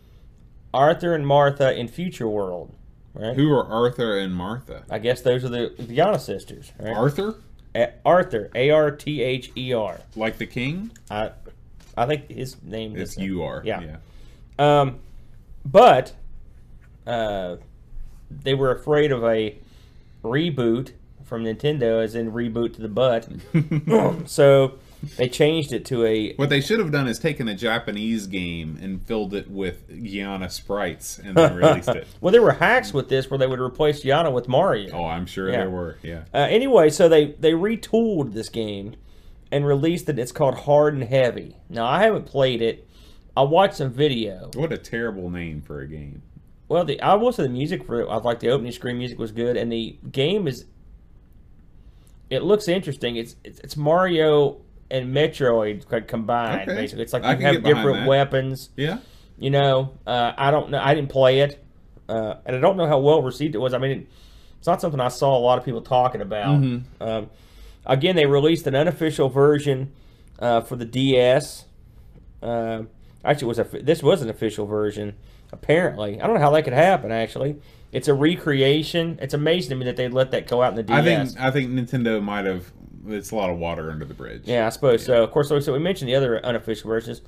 Arthur 0.74 1.16
and 1.16 1.26
Martha 1.28 1.78
in 1.78 1.88
Future 1.88 2.30
World. 2.30 2.74
Right? 3.16 3.36
who 3.36 3.52
are 3.52 3.66
Arthur 3.66 4.18
and 4.18 4.34
Martha? 4.34 4.84
I 4.90 4.98
guess 4.98 5.22
those 5.22 5.46
are 5.46 5.50
the 5.50 5.70
Giana 5.78 6.20
sisters. 6.20 6.72
Right? 6.80 6.96
Arthur, 6.96 7.36
A- 7.76 7.94
Arthur, 8.04 8.50
A 8.56 8.72
R 8.72 8.90
T 8.92 9.22
H 9.22 9.52
E 9.56 9.74
R. 9.74 10.00
like 10.16 10.38
the 10.38 10.48
king. 10.48 10.92
I, 11.12 11.32
I 11.96 12.06
think 12.08 12.30
his 12.30 12.62
name 12.64 12.96
is 12.96 13.18
you 13.18 13.44
are. 13.44 13.62
Yeah. 13.64 13.82
yeah. 14.60 14.82
Um, 14.82 15.00
but 15.64 16.14
uh, 17.06 17.58
they 18.32 18.56
were 18.56 18.72
afraid 18.72 19.12
of 19.12 19.24
a 19.24 19.58
reboot 20.24 20.92
from 21.34 21.46
Nintendo, 21.46 22.04
as 22.04 22.14
in 22.14 22.32
reboot 22.32 22.76
to 22.76 22.82
the 22.84 22.88
butt. 22.88 23.28
so 24.30 24.78
they 25.18 25.28
changed 25.28 25.74
it 25.74 25.84
to 25.86 26.06
a 26.06 26.36
What 26.36 26.50
they 26.50 26.62
should 26.62 26.78
have 26.78 26.92
done 26.92 27.08
is 27.08 27.18
taken 27.18 27.48
a 27.48 27.56
Japanese 27.56 28.28
game 28.28 28.78
and 28.80 29.02
filled 29.02 29.34
it 29.34 29.50
with 29.50 29.90
Giana 29.90 30.52
sprites 30.52 31.18
and 31.18 31.36
then 31.36 31.56
released 31.56 31.90
it. 31.90 32.08
well, 32.22 32.32
there 32.32 32.44
were 32.44 32.52
hacks 32.52 32.94
with 32.94 33.10
this 33.10 33.32
where 33.32 33.40
they 33.40 33.48
would 33.48 33.60
replace 33.60 34.04
Giana 34.04 34.32
with 34.32 34.48
Mario. 34.48 34.94
Oh, 34.96 35.06
I'm 35.06 35.26
sure 35.26 35.50
Yeah. 35.50 35.58
there 35.58 35.72
were. 35.72 35.98
Yeah. 36.04 36.26
Uh, 36.32 36.46
anyway, 36.52 36.92
so 36.92 37.10
they 37.10 37.32
they 37.40 37.54
retooled 37.54 38.34
this 38.36 38.50
game 38.50 38.96
and 39.52 39.66
released 39.66 40.08
it. 40.10 40.20
It's 40.20 40.32
called 40.32 40.54
Hard 40.54 40.94
and 40.94 41.04
Heavy. 41.04 41.58
Now 41.68 41.88
I 41.88 42.04
haven't 42.04 42.28
played 42.28 42.62
it. 42.62 42.88
I 43.36 43.42
watched 43.42 43.78
some 43.78 43.90
video. 43.90 44.52
What 44.54 44.72
a 44.72 44.78
terrible 44.78 45.32
name 45.32 45.64
for 45.64 45.82
a 45.82 45.88
game. 45.88 46.22
Well, 46.68 46.86
the 46.86 47.02
I 47.02 47.16
will 47.16 47.32
say 47.32 47.42
the 47.42 47.50
music 47.50 47.86
for 47.88 48.02
it. 48.02 48.08
I 48.08 48.18
like 48.18 48.40
the 48.40 48.50
opening 48.50 48.72
screen 48.72 49.00
music 49.00 49.18
was 49.18 49.32
good, 49.32 49.58
and 49.58 49.72
the 49.72 49.98
game 50.12 50.48
is. 50.48 50.66
It 52.34 52.44
looks 52.44 52.68
interesting. 52.68 53.16
It's 53.16 53.36
it's, 53.44 53.60
it's 53.60 53.78
Mario 53.78 54.62
and 54.92 55.14
Metroid 55.16 56.08
combined. 56.08 56.70
Okay. 56.70 56.76
Basically, 56.82 57.04
it's 57.04 57.14
like 57.14 57.24
I 57.24 57.34
you 57.36 57.46
have 57.46 57.64
different 57.64 58.08
weapons. 58.08 58.70
Yeah. 58.76 59.00
You 59.38 59.50
know, 59.50 59.94
uh, 60.06 60.34
I 60.38 60.52
don't 60.52 60.70
know. 60.72 60.80
I 60.82 60.94
didn't 60.94 61.10
play 61.10 61.40
it, 61.40 61.64
uh, 62.08 62.36
and 62.46 62.56
I 62.56 62.60
don't 62.60 62.78
know 62.78 62.88
how 62.88 63.00
well 63.00 63.22
received 63.22 63.56
it 63.56 63.58
was. 63.58 63.74
I 63.74 63.78
mean, 63.80 63.92
it, 63.92 64.08
it's 64.60 64.68
not 64.68 64.80
something 64.80 65.00
I 65.00 65.08
saw 65.08 65.36
a 65.36 65.40
lot 65.40 65.58
of 65.58 65.66
people 65.66 65.82
talking 65.82 66.22
about. 66.22 66.62
Mhm. 66.62 66.84
Um, 67.02 67.30
again, 67.86 68.16
they 68.16 68.26
released 68.26 68.68
an 68.68 68.76
unofficial 68.76 69.30
version 69.30 69.92
uh, 70.40 70.62
for 70.62 70.76
the 70.76 70.86
DS. 70.86 71.66
Uh, 72.42 72.84
actually, 73.26 73.46
it 73.46 73.48
was 73.48 73.60
a 73.60 73.64
this 73.82 74.04
was 74.04 74.22
an 74.22 74.30
official 74.30 74.66
version. 74.66 75.16
Apparently, 75.52 76.22
I 76.22 76.28
don't 76.28 76.36
know 76.36 76.42
how 76.42 76.52
that 76.52 76.64
could 76.64 76.74
happen. 76.74 77.12
Actually, 77.12 77.56
it's 77.94 78.08
a 78.08 78.14
recreation. 78.14 79.20
It's 79.22 79.36
amazing 79.36 79.70
to 79.70 79.76
me 79.76 79.86
that 79.86 79.96
they 79.96 80.10
let 80.10 80.32
that 80.32 80.48
go 80.48 80.62
out 80.62 80.72
in 80.72 80.76
the 80.76 80.84
DS. 80.84 80.98
I 80.98 81.02
think 81.04 81.40
I 81.40 81.52
think 81.52 81.72
Nintendo 81.72 82.22
might 82.22 82.46
have. 82.46 82.72
It's 83.08 83.32
a 83.32 83.36
lot 83.36 83.50
of 83.50 83.58
water 83.58 83.92
under 83.92 84.06
the 84.06 84.14
bridge. 84.14 84.44
Yeah, 84.46 84.66
I 84.66 84.70
suppose 84.70 85.06
so. 85.06 85.24
Of 85.24 85.32
course, 85.32 85.50
so, 85.50 85.60
so 85.60 85.74
we 85.74 85.80
mentioned 85.80 86.10
the 86.10 86.16
other 86.16 86.44
unofficial 86.44 86.90
versions. 86.90 87.22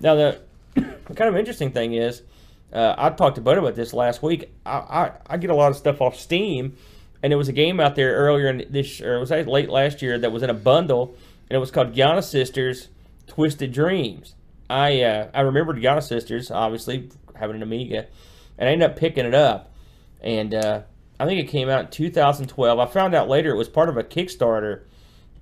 Now, 0.00 0.14
the, 0.14 0.40
the 0.74 0.82
kind 1.14 1.28
of 1.28 1.36
interesting 1.36 1.70
thing 1.70 1.94
is, 1.94 2.22
uh, 2.72 2.94
I 2.98 3.10
talked 3.10 3.36
to 3.36 3.40
Bud 3.40 3.56
about 3.56 3.74
this 3.74 3.92
last 3.92 4.22
week. 4.22 4.52
I, 4.66 4.72
I, 4.72 5.12
I 5.26 5.36
get 5.38 5.50
a 5.50 5.54
lot 5.54 5.70
of 5.70 5.76
stuff 5.76 6.00
off 6.00 6.18
Steam, 6.18 6.76
and 7.22 7.30
there 7.30 7.38
was 7.38 7.48
a 7.48 7.52
game 7.52 7.80
out 7.80 7.96
there 7.96 8.14
earlier 8.16 8.48
in 8.48 8.66
this, 8.70 9.00
or 9.00 9.16
it 9.16 9.20
was 9.20 9.32
actually 9.32 9.52
late 9.52 9.70
last 9.70 10.02
year 10.02 10.18
that 10.18 10.32
was 10.32 10.42
in 10.42 10.50
a 10.50 10.54
bundle, 10.54 11.14
and 11.48 11.56
it 11.56 11.60
was 11.60 11.70
called 11.70 11.94
Giana 11.94 12.22
Sisters 12.22 12.88
Twisted 13.26 13.72
Dreams. 13.72 14.34
I 14.68 15.02
uh, 15.02 15.28
I 15.32 15.40
remembered 15.40 15.76
Giana 15.76 16.02
Sisters, 16.02 16.50
obviously 16.50 17.10
having 17.36 17.56
an 17.56 17.62
Amiga, 17.62 18.06
and 18.58 18.68
I 18.68 18.72
ended 18.72 18.90
up 18.90 18.96
picking 18.96 19.24
it 19.24 19.34
up, 19.34 19.71
and 20.22 20.54
uh, 20.54 20.82
I 21.20 21.26
think 21.26 21.40
it 21.40 21.50
came 21.50 21.68
out 21.68 21.84
in 21.84 21.90
2012. 21.90 22.78
I 22.78 22.86
found 22.86 23.14
out 23.14 23.28
later 23.28 23.50
it 23.50 23.56
was 23.56 23.68
part 23.68 23.88
of 23.88 23.96
a 23.96 24.04
Kickstarter 24.04 24.82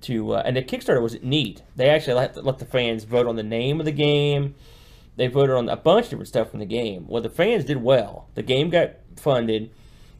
to 0.01 0.33
uh, 0.33 0.43
and 0.45 0.57
the 0.57 0.63
Kickstarter 0.63 1.01
was 1.01 1.21
neat. 1.21 1.61
They 1.75 1.89
actually 1.89 2.15
let, 2.15 2.43
let 2.43 2.57
the 2.57 2.65
fans 2.65 3.03
vote 3.03 3.27
on 3.27 3.35
the 3.35 3.43
name 3.43 3.79
of 3.79 3.85
the 3.85 3.91
game. 3.91 4.55
They 5.15 5.27
voted 5.27 5.55
on 5.55 5.69
a 5.69 5.75
bunch 5.75 6.05
of 6.05 6.09
different 6.11 6.29
stuff 6.29 6.49
from 6.49 6.59
the 6.59 6.65
game. 6.65 7.05
Well, 7.07 7.21
the 7.21 7.29
fans 7.29 7.65
did 7.65 7.77
well. 7.77 8.27
The 8.33 8.43
game 8.43 8.69
got 8.69 8.91
funded, 9.17 9.69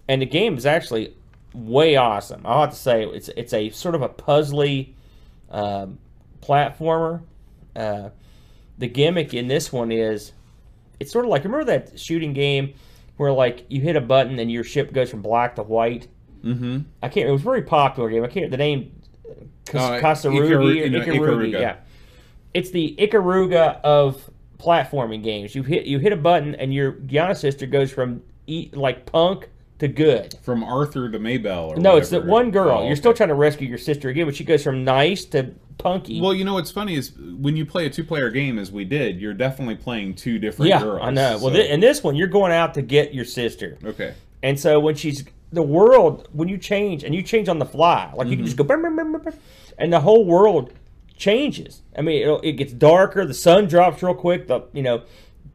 and 0.07 0.22
the 0.22 0.26
game 0.26 0.57
is 0.57 0.66
actually 0.66 1.16
way 1.53 1.95
awesome. 1.95 2.41
I'll 2.45 2.62
have 2.62 2.72
to 2.72 2.76
say 2.76 3.03
it's 3.03 3.30
it's 3.30 3.53
a 3.53 3.70
sort 3.72 3.95
of 3.95 4.01
a 4.01 4.09
puzzly 4.09 4.93
um, 5.49 5.97
platformer. 6.41 7.22
Uh, 7.76 8.09
the 8.78 8.88
gimmick 8.88 9.34
in 9.34 9.47
this 9.47 9.72
one 9.72 9.91
is 9.91 10.34
it's 10.99 11.12
sort 11.12 11.26
of 11.26 11.32
like 11.32 11.43
remember 11.43 11.66
that 11.66 11.99
shooting 11.99 12.34
game 12.34 12.74
where 13.22 13.32
like 13.32 13.65
you 13.69 13.82
hit 13.82 13.95
a 13.95 14.01
button 14.01 14.39
and 14.39 14.51
your 14.51 14.63
ship 14.63 14.91
goes 14.91 15.11
from 15.11 15.22
black 15.22 15.55
to 15.57 15.61
white. 15.61 16.07
Mm-hmm. 16.43 16.80
I 17.03 17.07
can't. 17.07 17.30
It 17.30 17.32
was 17.32 17.41
a 17.41 17.43
very 17.43 17.61
popular 17.61 18.09
game. 18.09 18.24
I 18.24 18.28
can't. 18.28 18.49
The 18.49 18.57
name 18.57 18.91
Uh, 19.76 19.99
Ikaru- 20.34 20.63
or 20.63 20.74
you 20.74 20.89
know, 20.89 21.05
Ikaruga. 21.51 21.61
Yeah, 21.61 21.76
it's 22.55 22.72
the 22.72 22.95
Ikaruga 22.97 23.80
of 23.82 24.28
platforming 24.57 25.22
games. 25.24 25.53
You 25.53 25.61
hit 25.61 25.86
you 25.86 25.99
hit 25.99 26.11
a 26.13 26.17
button 26.17 26.55
and 26.55 26.74
your 26.74 26.93
Giana 26.93 27.38
sister 27.38 27.67
goes 27.67 27.91
from 27.91 28.24
e, 28.47 28.69
like 28.74 29.05
punk 29.05 29.49
to 29.82 29.88
good. 29.88 30.36
From 30.41 30.63
Arthur 30.63 31.09
to 31.11 31.19
Maybell. 31.19 31.69
Or 31.69 31.75
No, 31.75 31.97
it's 31.97 32.09
that 32.09 32.25
one 32.25 32.49
girl. 32.51 32.79
Oh, 32.79 32.88
You're 32.88 32.95
still 32.95 33.13
trying 33.13 33.29
to 33.29 33.36
rescue 33.36 33.67
your 33.67 33.77
sister 33.77 34.09
again, 34.09 34.25
but 34.25 34.36
she 34.36 34.43
goes 34.43 34.63
from 34.63 34.84
nice 34.84 35.25
to 35.25 35.53
punky. 35.77 36.21
Well, 36.21 36.34
you 36.34 36.45
know 36.45 36.53
what's 36.53 36.71
funny 36.71 36.95
is 36.95 37.11
when 37.17 37.55
you 37.55 37.65
play 37.65 37.86
a 37.86 37.89
two-player 37.89 38.29
game, 38.29 38.57
as 38.59 38.71
we 38.71 38.86
did, 38.86 39.19
you're 39.19 39.34
definitely 39.34 39.75
playing 39.75 40.13
two 40.15 40.39
different 40.39 40.69
yeah, 40.69 40.79
girls. 40.82 40.99
I 41.03 41.11
know. 41.11 41.32
Well, 41.32 41.39
so- 41.39 41.53
thi- 41.53 41.69
in 41.69 41.79
this 41.79 42.03
one, 42.03 42.15
you're 42.15 42.27
going 42.27 42.51
out 42.51 42.73
to 42.75 42.82
get 42.82 43.13
your 43.13 43.25
sister. 43.25 43.77
okay. 43.84 44.13
And 44.43 44.59
so 44.59 44.79
when 44.79 44.95
she's 44.95 45.23
the 45.51 45.61
world, 45.61 46.27
when 46.32 46.47
you 46.47 46.57
change 46.57 47.03
and 47.03 47.13
you 47.13 47.21
change 47.21 47.49
on 47.49 47.59
the 47.59 47.65
fly, 47.65 48.11
like 48.15 48.27
you 48.27 48.34
Mm-hmm. 48.34 48.39
can 48.41 48.45
just 48.45 48.57
go, 48.57 48.63
"Brum, 48.63 48.82
brum, 48.82 48.95
brum, 48.95 49.11
brum, 49.11 49.21
brum," 49.23 49.36
and 49.77 49.91
the 49.93 49.99
whole 49.99 50.25
world 50.25 50.73
changes. 51.17 51.82
I 51.95 52.01
mean, 52.01 52.21
it'll, 52.21 52.39
it 52.41 52.53
gets 52.53 52.73
darker. 52.73 53.25
The 53.25 53.34
sun 53.34 53.67
drops 53.67 54.01
real 54.01 54.13
quick. 54.15 54.47
The 54.47 54.61
you 54.73 54.82
know, 54.82 55.03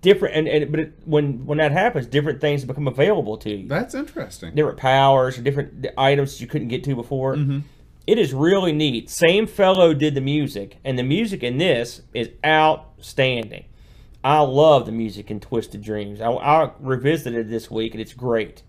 different, 0.07 0.37
and, 0.37 0.47
and 0.47 0.71
but 0.71 0.81
it, 0.81 0.93
when 1.05 1.45
when 1.47 1.59
that 1.59 1.73
happens, 1.73 2.07
different 2.07 2.41
things 2.41 2.65
become 2.65 2.87
available 2.87 3.37
to 3.39 3.51
you. 3.51 3.67
That's 3.67 3.93
interesting. 3.93 4.55
different 4.55 4.79
powers, 4.79 5.37
different 5.37 5.85
items 5.99 6.41
you 6.41 6.47
couldn't 6.47 6.69
get 6.69 6.85
to 6.85 6.95
before. 6.95 7.35
Mm-hmm. 7.35 7.61
It 8.07 8.17
is 8.17 8.33
really 8.33 8.73
neat. 8.73 9.11
Same 9.11 9.49
fellow 9.49 9.93
did 9.93 10.15
the 10.15 10.21
music, 10.21 10.77
and 10.85 10.97
the 10.97 11.03
music 11.03 11.43
in 11.43 11.59
this 11.59 12.03
is 12.15 12.31
outstanding. 12.45 13.65
I 14.23 14.41
love 14.41 14.87
the 14.87 14.93
music 14.93 15.29
in 15.29 15.41
Twisted 15.41 15.83
Dreams. 15.83 16.21
I, 16.21 16.31
I 16.31 16.71
revisited 16.79 17.47
it 17.47 17.51
this 17.51 17.69
week, 17.69 17.93
and 17.93 18.01
it's 18.01 18.13
great. 18.13 18.63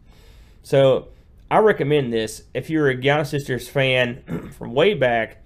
So 0.63 1.09
I 1.51 1.59
recommend 1.59 2.11
this 2.11 2.43
if 2.55 2.67
you're 2.71 2.89
a 2.89 2.97
Giana 2.97 3.27
Sisters 3.27 3.67
fan 3.67 4.49
from 4.57 4.73
way 4.73 4.95
back. 4.95 5.43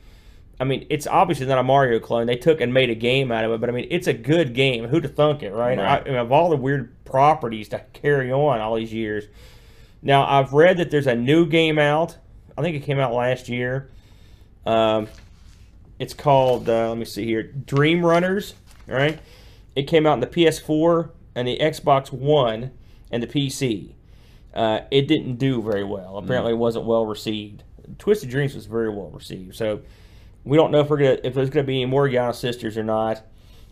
I 0.62 0.64
mean, 0.64 0.86
it's 0.91 1.07
obviously 1.07 1.47
not 1.47 1.57
a 1.57 1.64
Mario 1.64 1.99
clone. 1.99 2.28
They 2.28 2.36
took 2.36 2.62
and 2.62 2.72
made 2.72 2.91
a 2.91 2.95
game 2.95 3.32
out 3.32 3.43
of 3.43 3.51
it, 3.51 3.59
but 3.59 3.68
I 3.68 3.74
mean, 3.74 3.88
it's 3.89 4.05
a 4.05 4.14
good 4.14 4.53
game. 4.53 4.86
Who'd 4.86 5.03
have 5.05 5.16
thunk 5.16 5.41
it, 5.41 5.49
right? 5.49 5.76
Right. 5.76 5.80
I, 5.80 5.97
I 6.01 6.03
mean, 6.03 6.18
of 6.18 6.32
all 6.32 6.51
the 6.51 6.55
weird 6.55 7.03
properties 7.03 7.70
to 7.70 7.84
carry 7.93 8.32
on 8.32 8.62
all 8.62 8.76
these 8.76 8.93
years. 8.93 9.26
Now, 10.03 10.24
I've 10.24 10.53
read 10.53 10.78
that 10.78 10.91
there's 10.91 11.07
a 11.07 11.16
new 11.16 11.47
game 11.47 11.80
out. 11.80 12.16
I 12.55 12.62
think 12.62 12.76
it 12.76 12.82
came 12.82 12.99
out 12.99 13.12
last 13.12 13.49
year. 13.49 13.89
Um, 14.64 15.07
it's 15.97 16.14
called, 16.14 16.70
uh, 16.70 16.89
let 16.89 16.97
me 16.99 17.05
see 17.05 17.26
here, 17.26 17.41
Dream 17.41 18.05
Runners, 18.05 18.53
all 18.88 18.93
right? 18.95 19.18
It 19.76 19.88
came 19.88 20.05
out 20.05 20.14
in 20.14 20.20
the 20.20 20.28
PS4 20.28 21.09
and 21.34 21.47
the 21.47 21.57
Xbox 21.57 22.12
One 22.12 22.70
and 23.09 23.24
the 23.24 23.28
PC. 23.28 23.93
Uh, 24.53 24.82
it 24.91 25.07
didn't 25.07 25.38
do 25.38 25.59
very 25.59 25.84
well. 25.84 26.20
Apparently, 26.20 26.51
it 26.51 26.57
wasn't 26.57 26.86
well 26.86 27.07
received. 27.07 27.64
Twisted 27.97 28.30
Dreams 28.30 28.53
was 28.53 28.68
very 28.68 28.89
well 28.89 29.09
received. 29.09 29.55
So, 29.55 29.82
we 30.44 30.58
don't 30.58 30.72
know 30.72 30.80
if 30.80 30.89
we're 30.89 30.98
gonna 30.98 31.18
if 31.24 31.34
there's 31.34 31.50
gonna 31.50 31.66
be 31.66 31.82
any 31.82 31.86
more 31.86 32.08
Giana 32.08 32.34
Sisters 32.34 32.78
or 32.78 32.84
not. 32.84 33.24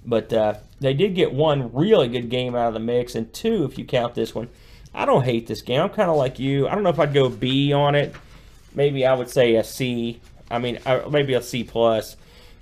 But 0.06 0.32
uh, 0.32 0.56
they 0.80 0.94
did 0.94 1.14
get 1.14 1.34
one 1.34 1.74
really 1.74 2.08
good 2.08 2.30
game 2.30 2.56
out 2.56 2.70
of 2.70 2.74
the 2.74 2.80
mix, 2.80 3.16
and 3.16 3.32
two, 3.34 3.66
if 3.66 3.78
you 3.78 3.86
count 3.86 4.16
this 4.16 4.34
one. 4.34 4.50
I 4.94 5.06
don't 5.06 5.24
hate 5.24 5.46
this 5.46 5.62
game. 5.62 5.82
I'm 5.82 5.90
kind 5.90 6.10
of 6.10 6.18
like 6.18 6.40
you. 6.40 6.68
I 6.68 6.74
don't 6.74 6.84
know 6.84 6.90
if 6.90 7.00
I'd 7.00 7.14
go 7.14 7.30
B 7.30 7.74
on 7.74 7.96
it. 7.96 8.16
Maybe 8.74 9.06
I 9.06 9.14
would 9.14 9.30
say 9.30 9.56
a 9.56 9.64
C. 9.64 10.20
I 10.50 10.58
mean, 10.58 10.80
uh, 10.86 11.02
maybe 11.12 11.34
a 11.34 11.42
C 11.42 11.64
plus. 11.64 12.16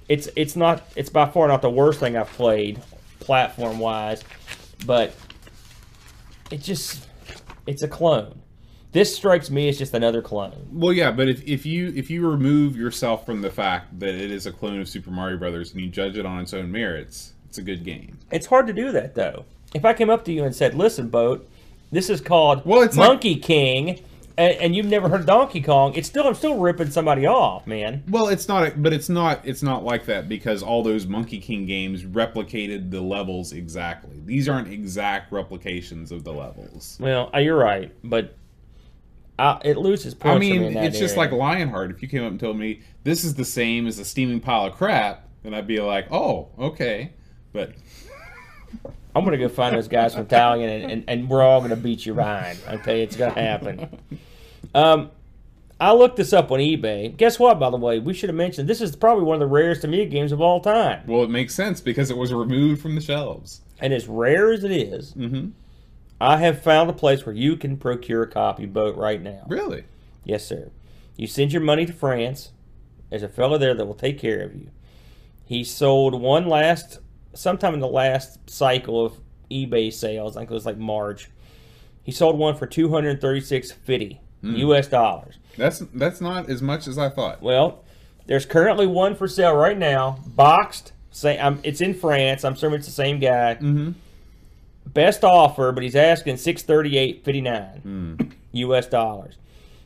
It's 0.10 0.28
it's 0.36 0.56
not. 0.56 0.84
It's 0.96 1.10
by 1.10 1.30
far 1.30 1.48
not 1.48 1.62
the 1.62 1.70
worst 1.70 2.00
thing 2.00 2.18
I've 2.18 2.30
played, 2.30 2.82
platform 3.20 3.80
wise, 3.80 4.24
but 4.86 5.14
it 6.52 6.62
just 6.62 7.08
it's 7.66 7.84
a 7.84 7.88
clone. 7.88 8.42
This 8.94 9.16
strikes 9.16 9.50
me 9.52 9.68
as 9.70 9.78
just 9.78 9.94
another 9.94 10.22
clone. 10.22 10.68
Well, 10.72 10.94
yeah, 10.94 11.12
but 11.12 11.28
if, 11.28 11.46
if 11.48 11.66
you 11.66 11.94
if 11.96 12.10
you 12.10 12.28
remove 12.28 12.76
yourself 12.78 13.26
from 13.26 13.42
the 13.42 13.50
fact 13.50 14.00
that 14.00 14.16
it 14.16 14.32
is 14.32 14.46
a 14.46 14.52
clone 14.52 14.80
of 14.80 14.88
Super 14.88 15.12
Mario 15.12 15.38
Brothers 15.38 15.74
and 15.74 15.82
you 15.82 15.90
judge 15.90 16.18
it 16.18 16.26
on 16.26 16.40
its 16.40 16.54
own 16.54 16.72
merits, 16.72 17.34
it's 17.50 17.58
a 17.58 17.62
good 17.64 17.84
game. 17.84 18.18
It's 18.32 18.46
hard 18.48 18.66
to 18.68 18.74
do 18.74 18.92
that 18.94 19.14
though. 19.16 19.46
If 19.74 19.84
I 19.84 19.94
came 19.94 20.10
up 20.10 20.24
to 20.26 20.32
you 20.32 20.46
and 20.46 20.56
said, 20.56 20.74
"Listen, 20.74 21.10
boat, 21.10 21.48
this 21.92 22.10
is 22.10 22.22
called 22.22 22.66
Well, 22.66 22.82
it's 22.82 22.96
like- 22.96 23.08
Monkey 23.10 23.36
King," 23.36 24.00
and, 24.38 24.54
and 24.54 24.76
you've 24.76 24.86
never 24.86 25.10
heard 25.10 25.26
Donkey 25.26 25.62
Kong, 25.62 25.94
it's 25.94 26.08
still 26.08 26.26
I'm 26.26 26.34
still 26.36 26.58
ripping 26.58 26.90
somebody 26.90 27.26
off, 27.26 27.68
man. 27.68 28.04
Well, 28.10 28.30
it's 28.30 28.48
not, 28.48 28.82
but 28.82 28.94
it's 28.94 29.10
not. 29.10 29.42
It's 29.44 29.62
not 29.62 29.84
like 29.84 30.06
that 30.06 30.30
because 30.30 30.64
all 30.64 30.82
those 30.82 31.06
Monkey 31.06 31.40
King 31.40 31.66
games 31.66 32.04
replicated 32.04 32.90
the 32.90 33.02
levels 33.02 33.52
exactly. 33.52 34.22
These 34.26 34.48
aren't 34.48 34.70
exact 34.70 35.34
replications 35.34 36.14
of 36.14 36.24
the 36.24 36.32
levels. 36.34 36.98
Well, 37.02 37.30
uh, 37.36 37.40
you're 37.40 37.58
right, 37.58 37.92
but 38.06 38.37
I, 39.40 39.60
it 39.64 39.78
loses 39.78 40.14
points. 40.16 40.36
I 40.36 40.40
me 40.40 40.58
mean, 40.58 40.64
in 40.64 40.78
it's 40.78 40.98
just 40.98 41.16
area. 41.18 41.30
like 41.30 41.38
Lionheart. 41.40 41.92
If 41.92 42.02
you 42.02 42.08
came 42.08 42.24
up 42.24 42.32
and 42.32 42.40
told 42.40 42.58
me 42.58 42.82
this 43.04 43.24
is 43.24 43.36
the 43.36 43.46
same 43.46 43.86
as 43.88 44.00
a 44.00 44.06
steaming 44.06 44.40
pile 44.40 44.66
of 44.66 44.74
crap, 44.74 45.28
then 45.44 45.54
I'd 45.54 45.68
be 45.68 45.80
like, 45.80 46.12
oh, 46.12 46.50
okay. 46.58 47.12
But 47.54 47.74
I'm 49.16 49.24
gonna 49.24 49.38
go 49.38 49.50
find 49.50 49.76
those 49.76 49.88
guys 49.88 50.14
from 50.14 50.24
Italian, 50.24 50.70
and, 50.70 50.92
and, 50.92 51.04
and 51.08 51.30
we're 51.30 51.42
all 51.44 51.62
gonna 51.62 51.76
beat 51.76 52.06
you 52.06 52.14
Ryan. 52.14 52.58
I 52.68 52.78
tell 52.78 52.96
you, 52.96 53.04
it's 53.04 53.16
gonna 53.16 53.34
happen. 53.34 53.88
Um, 54.76 55.12
I 55.80 55.94
looked 55.94 56.18
this 56.18 56.34
up 56.34 56.52
on 56.52 56.60
eBay. 56.60 57.16
Guess 57.16 57.38
what? 57.40 57.60
By 57.60 57.70
the 57.70 57.78
way, 57.78 58.00
we 58.00 58.14
should 58.14 58.30
have 58.30 58.36
mentioned 58.36 58.68
this 58.68 58.82
is 58.82 58.96
probably 58.96 59.24
one 59.24 59.36
of 59.36 59.40
the 59.40 59.46
rarest 59.48 59.84
Amiga 59.84 60.06
games 60.10 60.32
of 60.32 60.42
all 60.42 60.60
time. 60.60 61.04
well, 61.08 61.24
it 61.24 61.30
makes 61.30 61.54
sense 61.56 61.80
because 61.82 62.10
it 62.10 62.18
was 62.18 62.34
removed 62.34 62.82
from 62.82 62.96
the 62.96 63.02
shelves. 63.02 63.62
And 63.80 63.94
as 63.94 64.08
rare 64.08 64.52
as 64.52 64.64
it 64.64 64.72
is, 64.72 65.14
Mm-hmm. 65.14 65.50
I 66.20 66.38
have 66.38 66.62
found 66.62 66.90
a 66.90 66.94
place 66.94 67.26
where 67.26 67.36
you 67.36 67.56
can 67.56 67.78
procure 67.78 68.24
a 68.24 68.28
copy 68.28 68.66
boat 68.66 68.96
right 68.96 69.22
now. 69.22 69.44
Really? 69.48 69.84
Yes, 70.24 70.46
sir. 70.46 70.72
You 71.16 71.28
send 71.28 71.54
your 71.54 71.62
money 71.62 71.86
to 71.86 71.94
France. 71.94 72.52
There's 73.10 73.24
a 73.24 73.30
fellow 73.30 73.58
there 73.58 73.74
that 73.74 73.86
will 73.86 73.94
take 73.94 74.20
care 74.20 74.42
of 74.42 74.56
you. 74.56 74.70
He 75.46 75.64
sold 75.64 76.20
one 76.20 76.48
last, 76.48 77.00
sometime 77.34 77.74
in 77.74 77.80
the 77.80 77.88
last 77.88 78.50
cycle 78.50 79.06
of 79.06 79.14
eBay 79.50 79.94
sales. 79.94 80.36
I 80.36 80.42
think 80.42 80.52
it 80.52 80.54
was 80.56 80.66
like 80.66 80.78
March. 80.78 81.30
He 82.04 82.12
sold 82.12 82.38
one 82.38 82.56
for 82.56 82.68
two 82.68 82.90
hundred 82.90 83.22
thirty-six 83.22 83.72
fifty 83.72 84.22
U.S. 84.42 84.88
dollars. 84.88 85.40
That's 85.58 85.80
that's 85.94 86.22
not 86.22 86.50
as 86.50 86.62
much 86.62 86.88
as 86.88 86.98
I 86.98 87.10
thought. 87.10 87.42
Well, 87.42 87.84
there's 88.28 88.46
currently 88.46 88.88
one 88.88 89.16
for 89.16 89.28
sale 89.28 89.56
right 89.56 89.78
now, 89.78 90.20
boxed. 90.26 90.94
Say, 91.12 91.38
um, 91.40 91.60
it's 91.64 91.82
in 91.82 91.94
France. 91.94 92.44
I'm 92.46 92.54
assuming 92.54 92.80
it's 92.80 92.88
the 92.88 92.94
same 92.94 93.20
guy. 93.20 93.56
Mm-hmm. 93.56 93.92
Best 94.94 95.24
offer, 95.24 95.72
but 95.72 95.84
he's 95.84 95.96
asking 95.96 96.38
six 96.38 96.64
thirty-eight 96.64 97.24
fifty-nine 97.26 97.82
U.S. 98.54 98.88
dollars. 98.88 99.38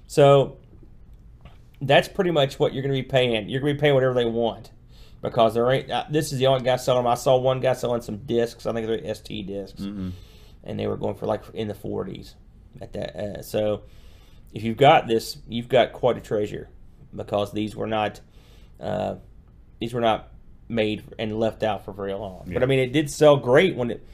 So 0.07 0.57
that's 1.81 2.07
pretty 2.07 2.31
much 2.31 2.59
what 2.59 2.73
you're 2.73 2.83
going 2.83 2.93
to 2.95 3.01
be 3.01 3.07
paying. 3.07 3.49
You're 3.49 3.61
going 3.61 3.73
to 3.73 3.77
be 3.77 3.81
paying 3.81 3.95
whatever 3.95 4.13
they 4.13 4.25
want 4.25 4.71
because 5.21 5.53
there 5.53 5.69
ain't. 5.71 5.89
Uh, 5.89 6.05
this 6.09 6.31
is 6.31 6.39
the 6.39 6.47
only 6.47 6.63
guy 6.63 6.75
selling. 6.75 7.03
them. 7.03 7.11
I 7.11 7.15
saw 7.15 7.37
one 7.37 7.59
guy 7.61 7.73
selling 7.73 8.01
some 8.01 8.17
discs. 8.17 8.65
I 8.65 8.73
think 8.73 8.87
they're 8.87 9.15
ST 9.15 9.47
discs, 9.47 9.81
and 10.63 10.79
they 10.79 10.87
were 10.87 10.97
going 10.97 11.15
for 11.15 11.25
like 11.25 11.43
in 11.53 11.67
the 11.67 11.73
forties 11.73 12.35
at 12.79 12.93
that. 12.93 13.15
Uh, 13.15 13.41
so 13.41 13.83
if 14.53 14.63
you've 14.63 14.77
got 14.77 15.07
this, 15.07 15.37
you've 15.47 15.69
got 15.69 15.93
quite 15.93 16.17
a 16.17 16.21
treasure 16.21 16.69
because 17.15 17.51
these 17.53 17.75
were 17.75 17.87
not. 17.87 18.19
Uh, 18.79 19.15
these 19.79 19.93
were 19.93 20.01
not 20.01 20.27
made 20.69 21.03
and 21.17 21.39
left 21.39 21.63
out 21.63 21.83
for 21.85 21.91
very 21.91 22.13
long. 22.13 22.43
But 22.53 22.61
I 22.61 22.65
mean, 22.67 22.79
it 22.79 22.91
did 22.93 23.09
sell 23.09 23.37
great 23.37 23.75
when 23.75 23.91
it. 23.91 24.05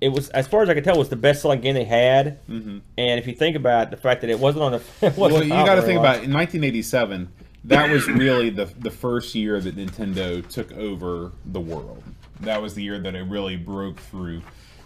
It 0.00 0.10
was, 0.10 0.28
as 0.30 0.46
far 0.46 0.62
as 0.62 0.68
I 0.68 0.74
could 0.74 0.84
tell, 0.84 0.94
it 0.94 0.98
was 0.98 1.08
the 1.08 1.16
best 1.16 1.42
selling 1.42 1.60
game 1.60 1.74
they 1.74 1.84
had. 1.84 2.44
Mm-hmm. 2.46 2.78
And 2.96 3.18
if 3.20 3.26
you 3.26 3.34
think 3.34 3.56
about 3.56 3.90
the 3.90 3.96
fact 3.96 4.20
that 4.20 4.30
it 4.30 4.38
wasn't 4.38 4.62
on 4.62 4.72
the, 4.72 5.12
Well, 5.16 5.42
you 5.42 5.48
got 5.48 5.74
to 5.74 5.82
think 5.82 5.98
about 5.98 6.18
it. 6.18 6.24
in 6.24 6.32
1987. 6.32 7.28
That 7.64 7.90
was 7.90 8.06
really 8.06 8.50
the 8.50 8.66
the 8.78 8.90
first 8.90 9.34
year 9.34 9.60
that 9.60 9.76
Nintendo 9.76 10.46
took 10.48 10.72
over 10.72 11.32
the 11.44 11.60
world. 11.60 12.02
That 12.40 12.62
was 12.62 12.74
the 12.74 12.82
year 12.82 12.98
that 13.00 13.14
it 13.16 13.22
really 13.24 13.56
broke 13.56 13.98
through, 13.98 14.42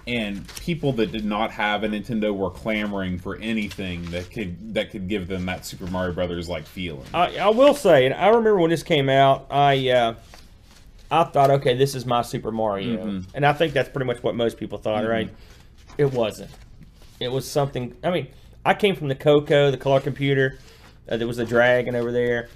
and 0.08 0.48
people 0.56 0.92
that 0.94 1.12
did 1.12 1.24
not 1.24 1.50
have 1.52 1.84
a 1.84 1.88
Nintendo 1.88 2.34
were 2.34 2.50
clamoring 2.50 3.18
for 3.18 3.36
anything 3.36 4.10
that 4.10 4.30
could 4.30 4.72
that 4.74 4.90
could 4.90 5.06
give 5.06 5.28
them 5.28 5.46
that 5.46 5.66
Super 5.66 5.86
Mario 5.86 6.12
Brothers 6.14 6.48
like 6.48 6.66
feeling. 6.66 7.04
I, 7.12 7.36
I 7.36 7.50
will 7.50 7.74
say, 7.74 8.06
and 8.06 8.14
I 8.14 8.28
remember 8.28 8.56
when 8.58 8.70
this 8.70 8.82
came 8.82 9.08
out, 9.10 9.46
I 9.50 9.90
uh, 9.90 10.14
I 11.12 11.24
thought, 11.24 11.50
okay, 11.50 11.76
this 11.76 11.94
is 11.94 12.06
my 12.06 12.22
Super 12.22 12.50
Mario, 12.50 13.04
Mm-hmm. 13.04 13.30
and 13.34 13.44
I 13.46 13.52
think 13.52 13.74
that's 13.74 13.88
pretty 13.90 14.06
much 14.06 14.22
what 14.22 14.34
most 14.34 14.56
people 14.58 14.78
thought, 14.78 15.06
right? 15.06 15.30
It 15.98 16.12
wasn't. 16.12 16.50
It 17.20 17.30
was 17.30 17.48
something. 17.48 17.94
I 18.02 18.10
mean, 18.10 18.28
I 18.64 18.74
came 18.74 18.96
from 18.96 19.08
the 19.08 19.14
Coco, 19.14 19.70
the 19.70 19.76
color 19.76 20.00
computer. 20.00 20.58
Uh, 21.08 21.18
there 21.18 21.26
was 21.28 21.38
a 21.38 21.44
dragon 21.44 21.94
over 21.94 22.10
there, 22.12 22.48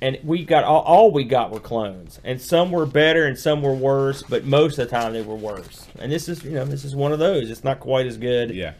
and 0.00 0.18
we 0.22 0.44
got 0.44 0.62
all, 0.62 0.82
all 0.82 1.10
we 1.10 1.24
got 1.24 1.50
were 1.50 1.58
clones, 1.60 2.20
and 2.22 2.40
some 2.40 2.70
were 2.70 2.86
better 2.86 3.26
and 3.26 3.36
some 3.38 3.62
were 3.62 3.74
worse, 3.74 4.22
but 4.22 4.44
most 4.44 4.78
of 4.78 4.88
the 4.88 4.90
time 4.96 5.12
they 5.12 5.22
were 5.22 5.34
worse. 5.34 5.88
And 5.98 6.12
this 6.12 6.28
is, 6.28 6.44
you 6.44 6.52
know, 6.52 6.64
this 6.64 6.84
is 6.84 6.94
one 6.94 7.12
of 7.12 7.18
those. 7.18 7.50
It's 7.50 7.64
not 7.64 7.80
quite 7.80 8.06
as 8.06 8.16
good, 8.16 8.50
yeah. 8.50 8.74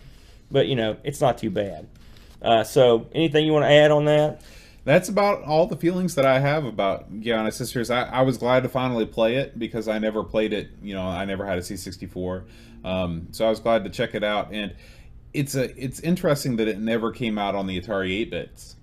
but 0.51 0.69
you 0.69 0.77
know, 0.77 0.97
it's 1.03 1.21
not 1.21 1.39
too 1.39 1.51
bad. 1.51 1.89
Uh, 2.41 2.63
so, 2.63 3.07
anything 3.15 3.47
you 3.47 3.53
want 3.53 3.65
to 3.65 3.71
add 3.73 3.91
on 3.91 4.05
that? 4.05 4.43
That's 4.85 5.09
about 5.09 5.43
all 5.45 5.67
the 5.67 5.77
feelings 5.77 6.15
that 6.17 6.27
I 6.27 6.41
have 6.41 6.67
about 6.67 7.11
Giana 7.21 7.53
Sisters. 7.53 7.91
I, 7.91 8.03
I 8.03 8.23
was 8.23 8.37
glad 8.37 8.65
to 8.65 8.69
finally 8.69 9.07
play 9.07 9.37
it 9.37 9.59
because 9.59 9.89
I 9.89 9.99
never 9.99 10.23
played 10.23 10.53
it. 10.53 10.71
You 10.83 10.95
know, 10.95 11.07
I 11.07 11.25
never 11.25 11.47
had 11.47 11.57
a 11.57 11.63
C64, 11.63 12.45
um, 12.85 13.29
so 13.31 13.47
I 13.47 13.51
was 13.51 13.61
glad 13.61 13.85
to 13.85 13.91
check 13.91 14.15
it 14.15 14.23
out. 14.23 14.53
And 14.53 14.75
it's 15.33 15.55
a 15.55 15.75
it's 15.83 16.01
interesting 16.01 16.57
that 16.57 16.69
it 16.69 16.79
never 16.79 17.13
came 17.13 17.39
out 17.39 17.55
on 17.55 17.67
the 17.67 17.81
Atari 17.81 18.13
8 18.21 18.31
bits. 18.31 18.77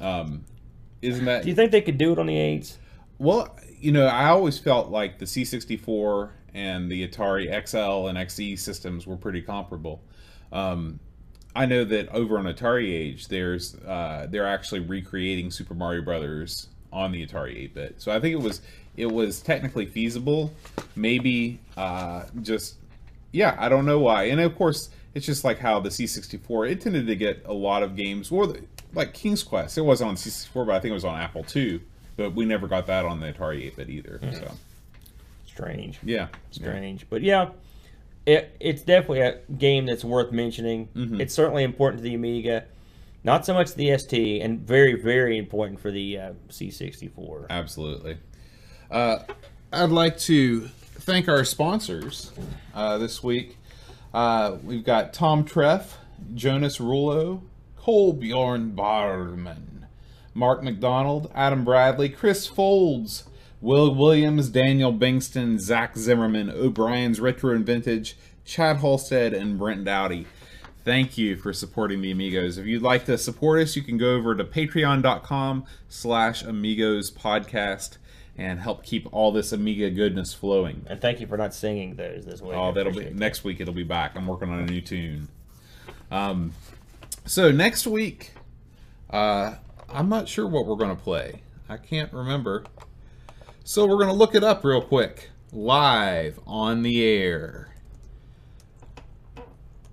Um, 0.00 0.44
isn't 1.00 1.24
that? 1.26 1.42
Do 1.42 1.48
you 1.48 1.54
think 1.54 1.70
they 1.70 1.80
could 1.80 1.98
do 1.98 2.12
it 2.12 2.18
on 2.18 2.26
the 2.26 2.36
eights? 2.36 2.78
Well, 3.18 3.56
you 3.78 3.92
know, 3.92 4.06
I 4.06 4.28
always 4.28 4.58
felt 4.58 4.90
like 4.90 5.18
the 5.18 5.24
C64 5.24 6.30
and 6.54 6.90
the 6.90 7.06
Atari 7.06 7.46
XL 7.66 8.08
and 8.08 8.18
XE 8.18 8.58
systems 8.58 9.06
were 9.06 9.16
pretty 9.16 9.42
comparable. 9.42 10.02
Um, 10.52 11.00
I 11.56 11.64
know 11.64 11.84
that 11.84 12.10
over 12.10 12.38
on 12.38 12.44
Atari 12.44 12.92
Age, 12.92 13.28
there's 13.28 13.76
uh, 13.76 14.26
they're 14.28 14.46
actually 14.46 14.80
recreating 14.80 15.50
Super 15.50 15.72
Mario 15.72 16.02
Brothers 16.02 16.68
on 16.92 17.12
the 17.12 17.26
Atari 17.26 17.70
8-bit. 17.70 17.94
So 17.96 18.12
I 18.12 18.20
think 18.20 18.34
it 18.34 18.42
was 18.42 18.60
it 18.94 19.06
was 19.06 19.40
technically 19.40 19.86
feasible. 19.86 20.52
Maybe 20.94 21.58
uh, 21.78 22.24
just 22.42 22.76
yeah, 23.32 23.56
I 23.58 23.70
don't 23.70 23.86
know 23.86 23.98
why. 23.98 24.24
And 24.24 24.38
of 24.38 24.54
course, 24.54 24.90
it's 25.14 25.24
just 25.24 25.44
like 25.44 25.58
how 25.58 25.80
the 25.80 25.88
C64 25.88 26.72
it 26.72 26.80
tended 26.82 27.06
to 27.06 27.16
get 27.16 27.42
a 27.46 27.54
lot 27.54 27.82
of 27.82 27.96
games, 27.96 28.30
or 28.30 28.46
the, 28.46 28.62
like 28.92 29.14
King's 29.14 29.42
Quest. 29.42 29.78
It 29.78 29.82
wasn't 29.82 30.10
on 30.10 30.16
C64, 30.16 30.66
but 30.66 30.74
I 30.74 30.80
think 30.80 30.90
it 30.90 30.94
was 30.94 31.06
on 31.06 31.18
Apple 31.18 31.46
II. 31.54 31.80
But 32.18 32.34
we 32.34 32.44
never 32.44 32.66
got 32.66 32.86
that 32.88 33.06
on 33.06 33.20
the 33.20 33.32
Atari 33.32 33.72
8-bit 33.72 33.88
either. 33.88 34.20
So 34.32 34.52
Strange. 35.46 35.98
yeah, 36.02 36.28
Strange. 36.50 37.06
But 37.08 37.22
yeah, 37.22 37.48
it, 38.26 38.56
it's 38.60 38.82
definitely 38.82 39.20
a 39.20 39.38
game 39.56 39.86
that's 39.86 40.04
worth 40.04 40.32
mentioning. 40.32 40.88
Mhm. 40.94 41.20
It's 41.20 41.32
certainly 41.34 41.62
important 41.64 42.02
to 42.02 42.02
the 42.02 42.14
Amiga, 42.14 42.64
not 43.24 43.46
so 43.46 43.54
much 43.54 43.74
the 43.74 43.96
ST, 43.96 44.42
and 44.42 44.60
very, 44.60 45.00
very 45.00 45.38
important 45.38 45.80
for 45.80 45.90
the 45.90 46.18
uh, 46.18 46.32
C64. 46.50 47.46
Absolutely. 47.48 48.18
Uh, 48.90 49.18
I'd 49.72 49.90
like 49.90 50.18
to 50.20 50.62
thank 50.68 51.28
our 51.28 51.44
sponsors 51.44 52.32
uh, 52.74 52.98
this 52.98 53.22
week. 53.22 53.58
Uh, 54.12 54.56
we've 54.62 54.84
got 54.84 55.12
Tom 55.12 55.44
Treff, 55.44 55.92
Jonas 56.34 56.78
Rulo, 56.78 57.42
Cole 57.76 58.12
Bjorn 58.12 58.70
Barman, 58.70 59.86
Mark 60.34 60.62
McDonald, 60.62 61.30
Adam 61.34 61.64
Bradley, 61.64 62.08
Chris 62.08 62.46
Folds, 62.46 63.24
Will 63.66 63.92
Williams, 63.92 64.48
Daniel 64.48 64.92
Bingston, 64.92 65.58
Zach 65.58 65.96
Zimmerman, 65.96 66.50
O'Brien's 66.50 67.18
Retro 67.18 67.52
and 67.52 67.66
Vintage, 67.66 68.16
Chad 68.44 68.76
Halstead, 68.76 69.34
and 69.34 69.58
Brent 69.58 69.84
Dowdy. 69.84 70.28
Thank 70.84 71.18
you 71.18 71.34
for 71.36 71.52
supporting 71.52 72.00
the 72.00 72.12
Amigos. 72.12 72.58
If 72.58 72.66
you'd 72.66 72.82
like 72.82 73.06
to 73.06 73.18
support 73.18 73.60
us, 73.60 73.74
you 73.74 73.82
can 73.82 73.98
go 73.98 74.14
over 74.14 74.36
to 74.36 74.44
patreon.com 74.44 75.64
slash 75.88 76.44
amigos 76.44 77.10
podcast 77.10 77.96
and 78.38 78.60
help 78.60 78.84
keep 78.84 79.12
all 79.12 79.32
this 79.32 79.50
Amiga 79.50 79.90
goodness 79.90 80.32
flowing. 80.32 80.86
And 80.88 81.00
thank 81.00 81.18
you 81.18 81.26
for 81.26 81.36
not 81.36 81.52
singing 81.52 81.96
those 81.96 82.24
this 82.24 82.40
week. 82.40 82.54
Oh, 82.54 82.70
that'll 82.70 82.92
be 82.92 83.06
that. 83.06 83.16
next 83.16 83.42
week. 83.42 83.58
It'll 83.58 83.74
be 83.74 83.82
back. 83.82 84.12
I'm 84.14 84.28
working 84.28 84.48
on 84.48 84.60
a 84.60 84.66
new 84.66 84.80
tune. 84.80 85.26
Um, 86.12 86.52
so 87.24 87.50
next 87.50 87.84
week, 87.84 88.30
uh, 89.10 89.56
I'm 89.88 90.08
not 90.08 90.28
sure 90.28 90.46
what 90.46 90.66
we're 90.66 90.76
gonna 90.76 90.94
play. 90.94 91.42
I 91.68 91.78
can't 91.78 92.12
remember. 92.12 92.62
So 93.68 93.84
we're 93.84 93.98
gonna 93.98 94.12
look 94.12 94.36
it 94.36 94.44
up 94.44 94.62
real 94.62 94.80
quick, 94.80 95.30
live 95.52 96.38
on 96.46 96.82
the 96.82 97.04
air. 97.04 97.74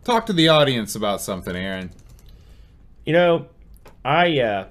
Talk 0.04 0.28
to 0.28 0.34
the 0.34 0.48
audience 0.48 0.94
about 0.94 1.22
something, 1.22 1.56
Aaron. 1.56 1.90
You 3.04 3.14
know, 3.14 3.48
I 4.06 4.40
uh, 4.42 4.68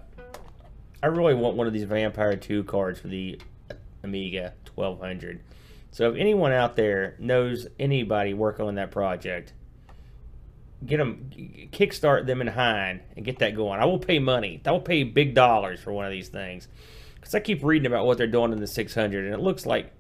I 1.02 1.08
really 1.08 1.34
want 1.34 1.56
one 1.56 1.66
of 1.66 1.72
these 1.72 1.82
Vampire 1.82 2.36
2 2.36 2.62
cards 2.62 3.00
for 3.00 3.08
the 3.08 3.40
Amiga 4.04 4.54
1200. 4.76 5.40
So 5.90 6.12
if 6.12 6.16
anyone 6.16 6.52
out 6.52 6.76
there 6.76 7.16
knows 7.18 7.66
anybody 7.80 8.34
working 8.34 8.66
on 8.66 8.76
that 8.76 8.92
project, 8.92 9.52
get 10.86 10.98
them, 10.98 11.28
kickstart 11.72 12.26
them 12.26 12.40
in 12.40 12.46
Hine 12.46 13.00
and 13.16 13.24
get 13.24 13.40
that 13.40 13.56
going. 13.56 13.80
I 13.80 13.84
will 13.84 13.98
pay 13.98 14.20
money. 14.20 14.62
I 14.64 14.70
will 14.70 14.80
pay 14.80 15.02
big 15.02 15.34
dollars 15.34 15.80
for 15.80 15.92
one 15.92 16.06
of 16.06 16.12
these 16.12 16.28
things 16.28 16.68
because 17.22 17.36
I 17.36 17.40
keep 17.40 17.62
reading 17.62 17.86
about 17.86 18.04
what 18.04 18.18
they're 18.18 18.26
doing 18.26 18.52
in 18.52 18.58
the 18.58 18.66
600, 18.66 19.24
and 19.24 19.32
it 19.32 19.40
looks 19.40 19.64
like 19.64 19.92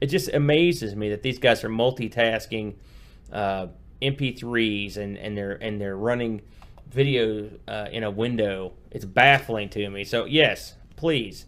it 0.00 0.06
just 0.06 0.32
amazes 0.32 0.96
me 0.96 1.10
that 1.10 1.22
these 1.22 1.38
guys 1.38 1.62
are 1.62 1.68
multitasking 1.68 2.74
uh, 3.30 3.66
MP3s 4.00 4.96
and 4.96 5.18
and 5.18 5.36
they're 5.36 5.52
and 5.52 5.78
they're 5.78 5.96
running 5.96 6.40
video 6.90 7.50
uh, 7.68 7.88
in 7.92 8.02
a 8.02 8.10
window. 8.10 8.72
It's 8.90 9.04
baffling 9.04 9.68
to 9.70 9.90
me. 9.90 10.04
So 10.04 10.24
yes, 10.24 10.74
please, 10.96 11.44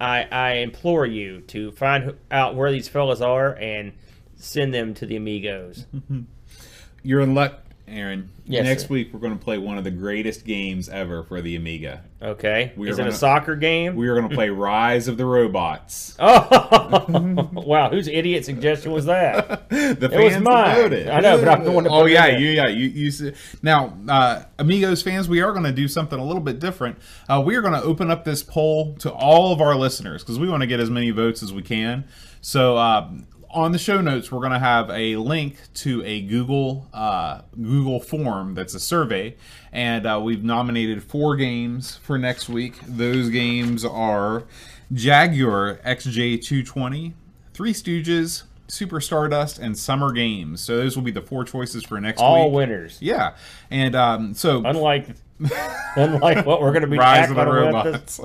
I 0.00 0.28
I 0.30 0.52
implore 0.58 1.04
you 1.04 1.40
to 1.48 1.72
find 1.72 2.14
out 2.30 2.54
where 2.54 2.70
these 2.70 2.86
fellas 2.86 3.20
are 3.20 3.56
and 3.56 3.92
send 4.36 4.72
them 4.72 4.94
to 4.94 5.06
the 5.06 5.16
Amigos. 5.16 5.86
You're 7.02 7.20
in 7.20 7.34
luck, 7.34 7.63
Aaron. 7.94 8.30
Yes, 8.46 8.64
Next 8.64 8.82
sir. 8.82 8.88
week 8.90 9.08
we're 9.12 9.20
going 9.20 9.38
to 9.38 9.42
play 9.42 9.56
one 9.56 9.78
of 9.78 9.84
the 9.84 9.90
greatest 9.90 10.44
games 10.44 10.88
ever 10.90 11.22
for 11.22 11.40
the 11.40 11.56
Amiga. 11.56 12.02
Okay, 12.20 12.72
We 12.76 12.90
is 12.90 12.98
are 12.98 13.02
it 13.02 13.04
a 13.04 13.08
gonna- 13.08 13.16
soccer 13.16 13.56
game? 13.56 13.94
We 13.96 14.08
are 14.08 14.14
going 14.14 14.28
to 14.28 14.34
play 14.34 14.50
Rise 14.50 15.08
of 15.08 15.16
the 15.16 15.24
Robots. 15.24 16.14
Oh 16.18 17.48
wow, 17.52 17.90
whose 17.90 18.08
idiot 18.08 18.44
suggestion 18.44 18.92
was 18.92 19.06
that? 19.06 19.68
the 19.70 19.90
It 19.90 20.00
was 20.00 20.10
fans 20.32 20.44
mine. 20.44 20.74
voted. 20.76 21.08
I 21.08 21.20
know, 21.20 21.38
but 21.38 21.48
I'm 21.48 21.64
the 21.64 21.72
one 21.72 21.84
that 21.84 21.90
Oh 21.90 22.02
put 22.02 22.10
it 22.10 22.14
yeah, 22.14 22.26
in 22.26 22.42
you 22.42 22.48
yeah 22.50 22.66
you 22.68 22.88
you. 22.88 23.08
s- 23.08 23.22
Now, 23.62 23.96
uh, 24.08 24.44
Amigos 24.58 25.02
fans, 25.02 25.28
we 25.28 25.40
are 25.40 25.52
going 25.52 25.64
to 25.64 25.72
do 25.72 25.88
something 25.88 26.18
a 26.18 26.24
little 26.24 26.42
bit 26.42 26.58
different. 26.60 26.98
Uh, 27.28 27.42
we 27.44 27.56
are 27.56 27.62
going 27.62 27.74
to 27.74 27.82
open 27.82 28.10
up 28.10 28.24
this 28.24 28.42
poll 28.42 28.94
to 28.96 29.10
all 29.12 29.52
of 29.52 29.60
our 29.60 29.74
listeners 29.74 30.22
because 30.22 30.38
we 30.38 30.48
want 30.48 30.60
to 30.62 30.66
get 30.66 30.80
as 30.80 30.90
many 30.90 31.10
votes 31.10 31.42
as 31.42 31.52
we 31.52 31.62
can. 31.62 32.04
So. 32.40 32.76
Uh, 32.76 33.10
on 33.54 33.72
the 33.72 33.78
show 33.78 34.00
notes, 34.00 34.30
we're 34.30 34.40
going 34.40 34.52
to 34.52 34.58
have 34.58 34.90
a 34.90 35.16
link 35.16 35.56
to 35.74 36.02
a 36.04 36.20
Google 36.22 36.88
uh, 36.92 37.42
Google 37.54 38.00
form 38.00 38.54
that's 38.54 38.74
a 38.74 38.80
survey, 38.80 39.36
and 39.72 40.06
uh, 40.06 40.20
we've 40.22 40.42
nominated 40.42 41.02
four 41.02 41.36
games 41.36 41.96
for 41.96 42.18
next 42.18 42.48
week. 42.48 42.74
Those 42.86 43.30
games 43.30 43.84
are 43.84 44.44
Jaguar 44.92 45.76
XJ220, 45.86 47.12
Three 47.54 47.72
Stooges, 47.72 48.42
Super 48.66 49.00
Stardust, 49.00 49.58
and 49.58 49.78
Summer 49.78 50.12
Games. 50.12 50.60
So 50.60 50.76
those 50.76 50.96
will 50.96 51.04
be 51.04 51.12
the 51.12 51.22
four 51.22 51.44
choices 51.44 51.84
for 51.84 52.00
next 52.00 52.20
All 52.20 52.34
week. 52.34 52.42
All 52.42 52.50
winners. 52.50 52.98
Yeah, 53.00 53.36
and 53.70 53.94
um, 53.94 54.34
so 54.34 54.62
Unlike 54.64 55.08
unlike 55.96 56.46
what 56.46 56.60
we're 56.60 56.70
going 56.70 56.82
to 56.82 56.88
be 56.88 56.96
Rise 56.98 57.30
of 57.30 57.36
the 57.36 57.46
Robots. 57.46 58.20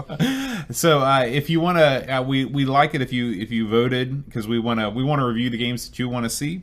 so 0.78 0.99
uh, 0.99 1.24
if 1.26 1.49
you 1.49 1.60
want 1.60 1.78
to, 1.78 2.18
uh, 2.18 2.22
we 2.22 2.45
we 2.45 2.66
like 2.66 2.93
it 2.93 3.01
if 3.01 3.12
you 3.12 3.32
if 3.32 3.51
you 3.51 3.68
voted 3.68 4.26
because 4.26 4.47
we 4.47 4.60
want 4.60 4.80
to 4.80 4.89
we 4.89 5.03
want 5.03 5.20
to 5.20 5.26
review 5.26 5.49
the 5.49 5.57
games 5.57 5.89
that 5.89 5.97
you 5.97 6.07
want 6.07 6.26
to 6.26 6.30
see, 6.30 6.62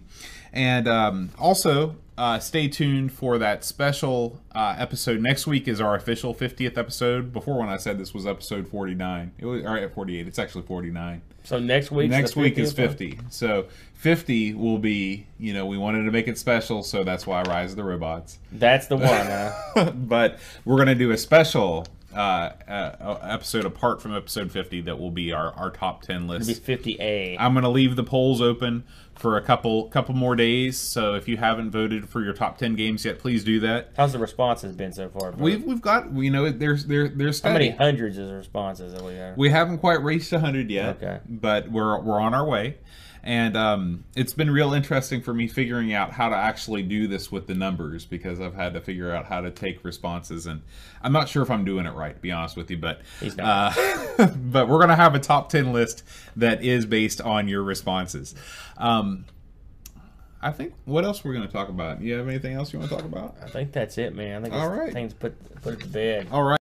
and 0.53 0.89
um, 0.89 1.31
also. 1.39 1.97
Uh, 2.19 2.39
stay 2.39 2.67
tuned 2.67 3.13
for 3.13 3.37
that 3.39 3.63
special 3.63 4.41
uh, 4.55 4.75
episode. 4.79 5.21
Next 5.21 5.47
week 5.47 5.69
is 5.69 5.81
our 5.81 5.95
official 5.95 6.35
50th 6.35 6.79
episode. 6.79 7.33
Before 7.33 7.59
when 7.59 7.69
I 7.69 7.77
said 7.77 7.99
this 7.99 8.15
was 8.15 8.27
episode 8.27 8.67
49, 8.69 9.33
it 9.39 9.45
was 9.45 9.65
all 9.65 9.75
right 9.75 9.83
at 9.83 9.95
48 9.95 10.27
It's 10.27 10.39
actually 10.39 10.63
49 10.63 11.21
So 11.45 11.59
next 11.59 11.91
week. 11.91 12.11
next 12.11 12.35
week 12.35 12.57
is 12.59 12.73
50 12.73 13.19
so 13.29 13.67
50 13.95 14.55
will 14.55 14.79
be 14.79 15.27
you 15.39 15.53
know 15.53 15.67
we 15.67 15.77
wanted 15.79 16.05
to 16.05 16.11
make 16.11 16.27
it 16.29 16.39
special 16.39 16.83
so 16.83 17.05
that's 17.05 17.27
why 17.27 17.43
rise 17.43 17.73
of 17.73 17.77
the 17.77 17.85
robots 17.85 18.39
That's 18.53 18.87
the 18.87 18.97
one. 18.97 19.09
Huh? 19.09 19.91
but 19.95 20.39
we're 20.65 20.77
going 20.77 20.89
to 20.89 20.95
do 20.95 21.11
a 21.11 21.19
special 21.19 21.87
uh, 22.17 22.53
uh, 22.69 23.19
episode 23.23 23.65
apart 23.65 24.01
from 24.01 24.15
episode 24.17 24.51
50 24.51 24.81
that 24.83 24.99
will 24.99 25.11
be 25.11 25.33
our, 25.33 25.53
our 25.53 25.71
top 25.71 26.03
10 26.03 26.17
It'll 26.25 26.39
be 26.39 26.45
list 26.45 26.65
50A. 26.65 27.37
i'm 27.39 27.53
going 27.53 27.63
to 27.65 27.69
leave 27.69 27.95
the 27.97 28.03
polls 28.05 28.41
open 28.41 28.85
for 29.15 29.37
a 29.37 29.43
couple 29.43 29.89
couple 29.89 30.15
more 30.15 30.35
days 30.37 30.79
so 30.79 31.15
if 31.15 31.29
you 31.29 31.37
haven't 31.37 31.71
voted 31.71 32.09
for 32.09 32.23
your 32.23 32.33
top 32.33 32.59
10 32.59 32.75
games 32.75 33.05
yet 33.05 33.19
please 33.19 33.45
do 33.45 33.61
that 33.61 33.91
How's 33.97 34.13
the 34.13 34.19
responses 34.19 34.75
been 34.75 34.93
so 34.93 35.09
far? 35.09 35.33
bro? 35.33 35.43
we've 35.45 35.65
we've 35.65 35.81
got 35.81 36.13
you 36.15 36.31
know 36.31 36.51
there's 36.51 36.87
there 36.87 37.09
there's 37.09 37.41
How 37.43 37.53
many 37.53 37.71
hundreds 37.71 38.19
of 38.19 38.31
responses 38.31 38.93
have 38.95 39.03
we 39.03 39.15
got? 39.15 39.37
We 39.39 39.51
haven't 39.51 39.79
quite 39.79 40.03
reached 40.03 40.33
100 40.33 40.71
yet, 40.71 40.97
Okay. 40.97 41.21
but 41.29 41.71
we're 41.71 42.01
we're 42.01 42.21
on 42.21 42.35
our 42.35 42.47
way. 42.47 42.77
And 43.27 43.57
um, 43.57 44.05
it's 44.15 44.33
been 44.33 44.53
real 44.53 44.73
interesting 44.73 45.21
for 45.21 45.35
me 45.35 45.49
figuring 45.49 45.93
out 45.93 46.13
how 46.13 46.29
to 46.29 46.37
actually 46.37 46.85
do 46.85 47.09
this 47.09 47.33
with 47.33 47.49
the 47.49 47.57
numbers 47.57 48.05
because 48.07 48.41
I've 48.41 48.55
had 48.55 48.73
to 48.75 48.81
figure 48.81 49.11
out 49.11 49.27
how 49.27 49.41
to 49.41 49.51
take 49.51 49.85
responses, 49.85 50.47
and 50.47 50.63
I'm 51.03 51.13
not 51.13 51.29
sure 51.29 51.43
if 51.43 51.51
I'm 51.51 51.65
doing 51.65 51.87
it 51.87 51.95
right, 51.95 52.15
to 52.15 52.21
be 52.21 52.31
honest 52.31 52.57
with 52.57 52.71
you. 52.71 52.77
But 52.77 53.01
uh, 53.41 53.75
but 54.37 54.69
we're 54.69 54.79
gonna 54.79 54.95
have 54.95 55.17
a 55.17 55.19
top 55.19 55.49
10 55.49 55.73
list 55.73 56.05
that 56.37 56.63
is 56.63 56.87
based 56.87 57.21
on 57.21 57.49
your 57.49 57.65
responses. 57.65 58.37
Um, 58.77 59.25
I 60.41 60.53
think 60.53 60.75
what 60.85 61.05
else 61.05 61.25
we're 61.25 61.35
gonna 61.35 61.49
talk 61.49 61.69
about? 61.69 62.01
You 62.01 62.15
have 62.15 62.29
anything 62.29 62.55
else 62.55 62.73
you 62.73 62.79
want 62.79 62.93
to 62.93 62.97
talk 62.97 63.05
about? 63.05 63.35
I 63.43 63.49
think 63.49 63.73
that's 63.73 63.99
it, 63.99 64.15
man. 64.15 64.39
I 64.39 64.43
think 64.43 64.55
All 64.55 64.71
it's 64.71 64.79
right. 64.79 64.93
things 64.93 65.13
put 65.13 65.35
put 65.63 65.75
it 65.75 65.81
to 65.81 65.89
bed. 65.89 66.29
All 66.31 66.45
right. 66.45 66.61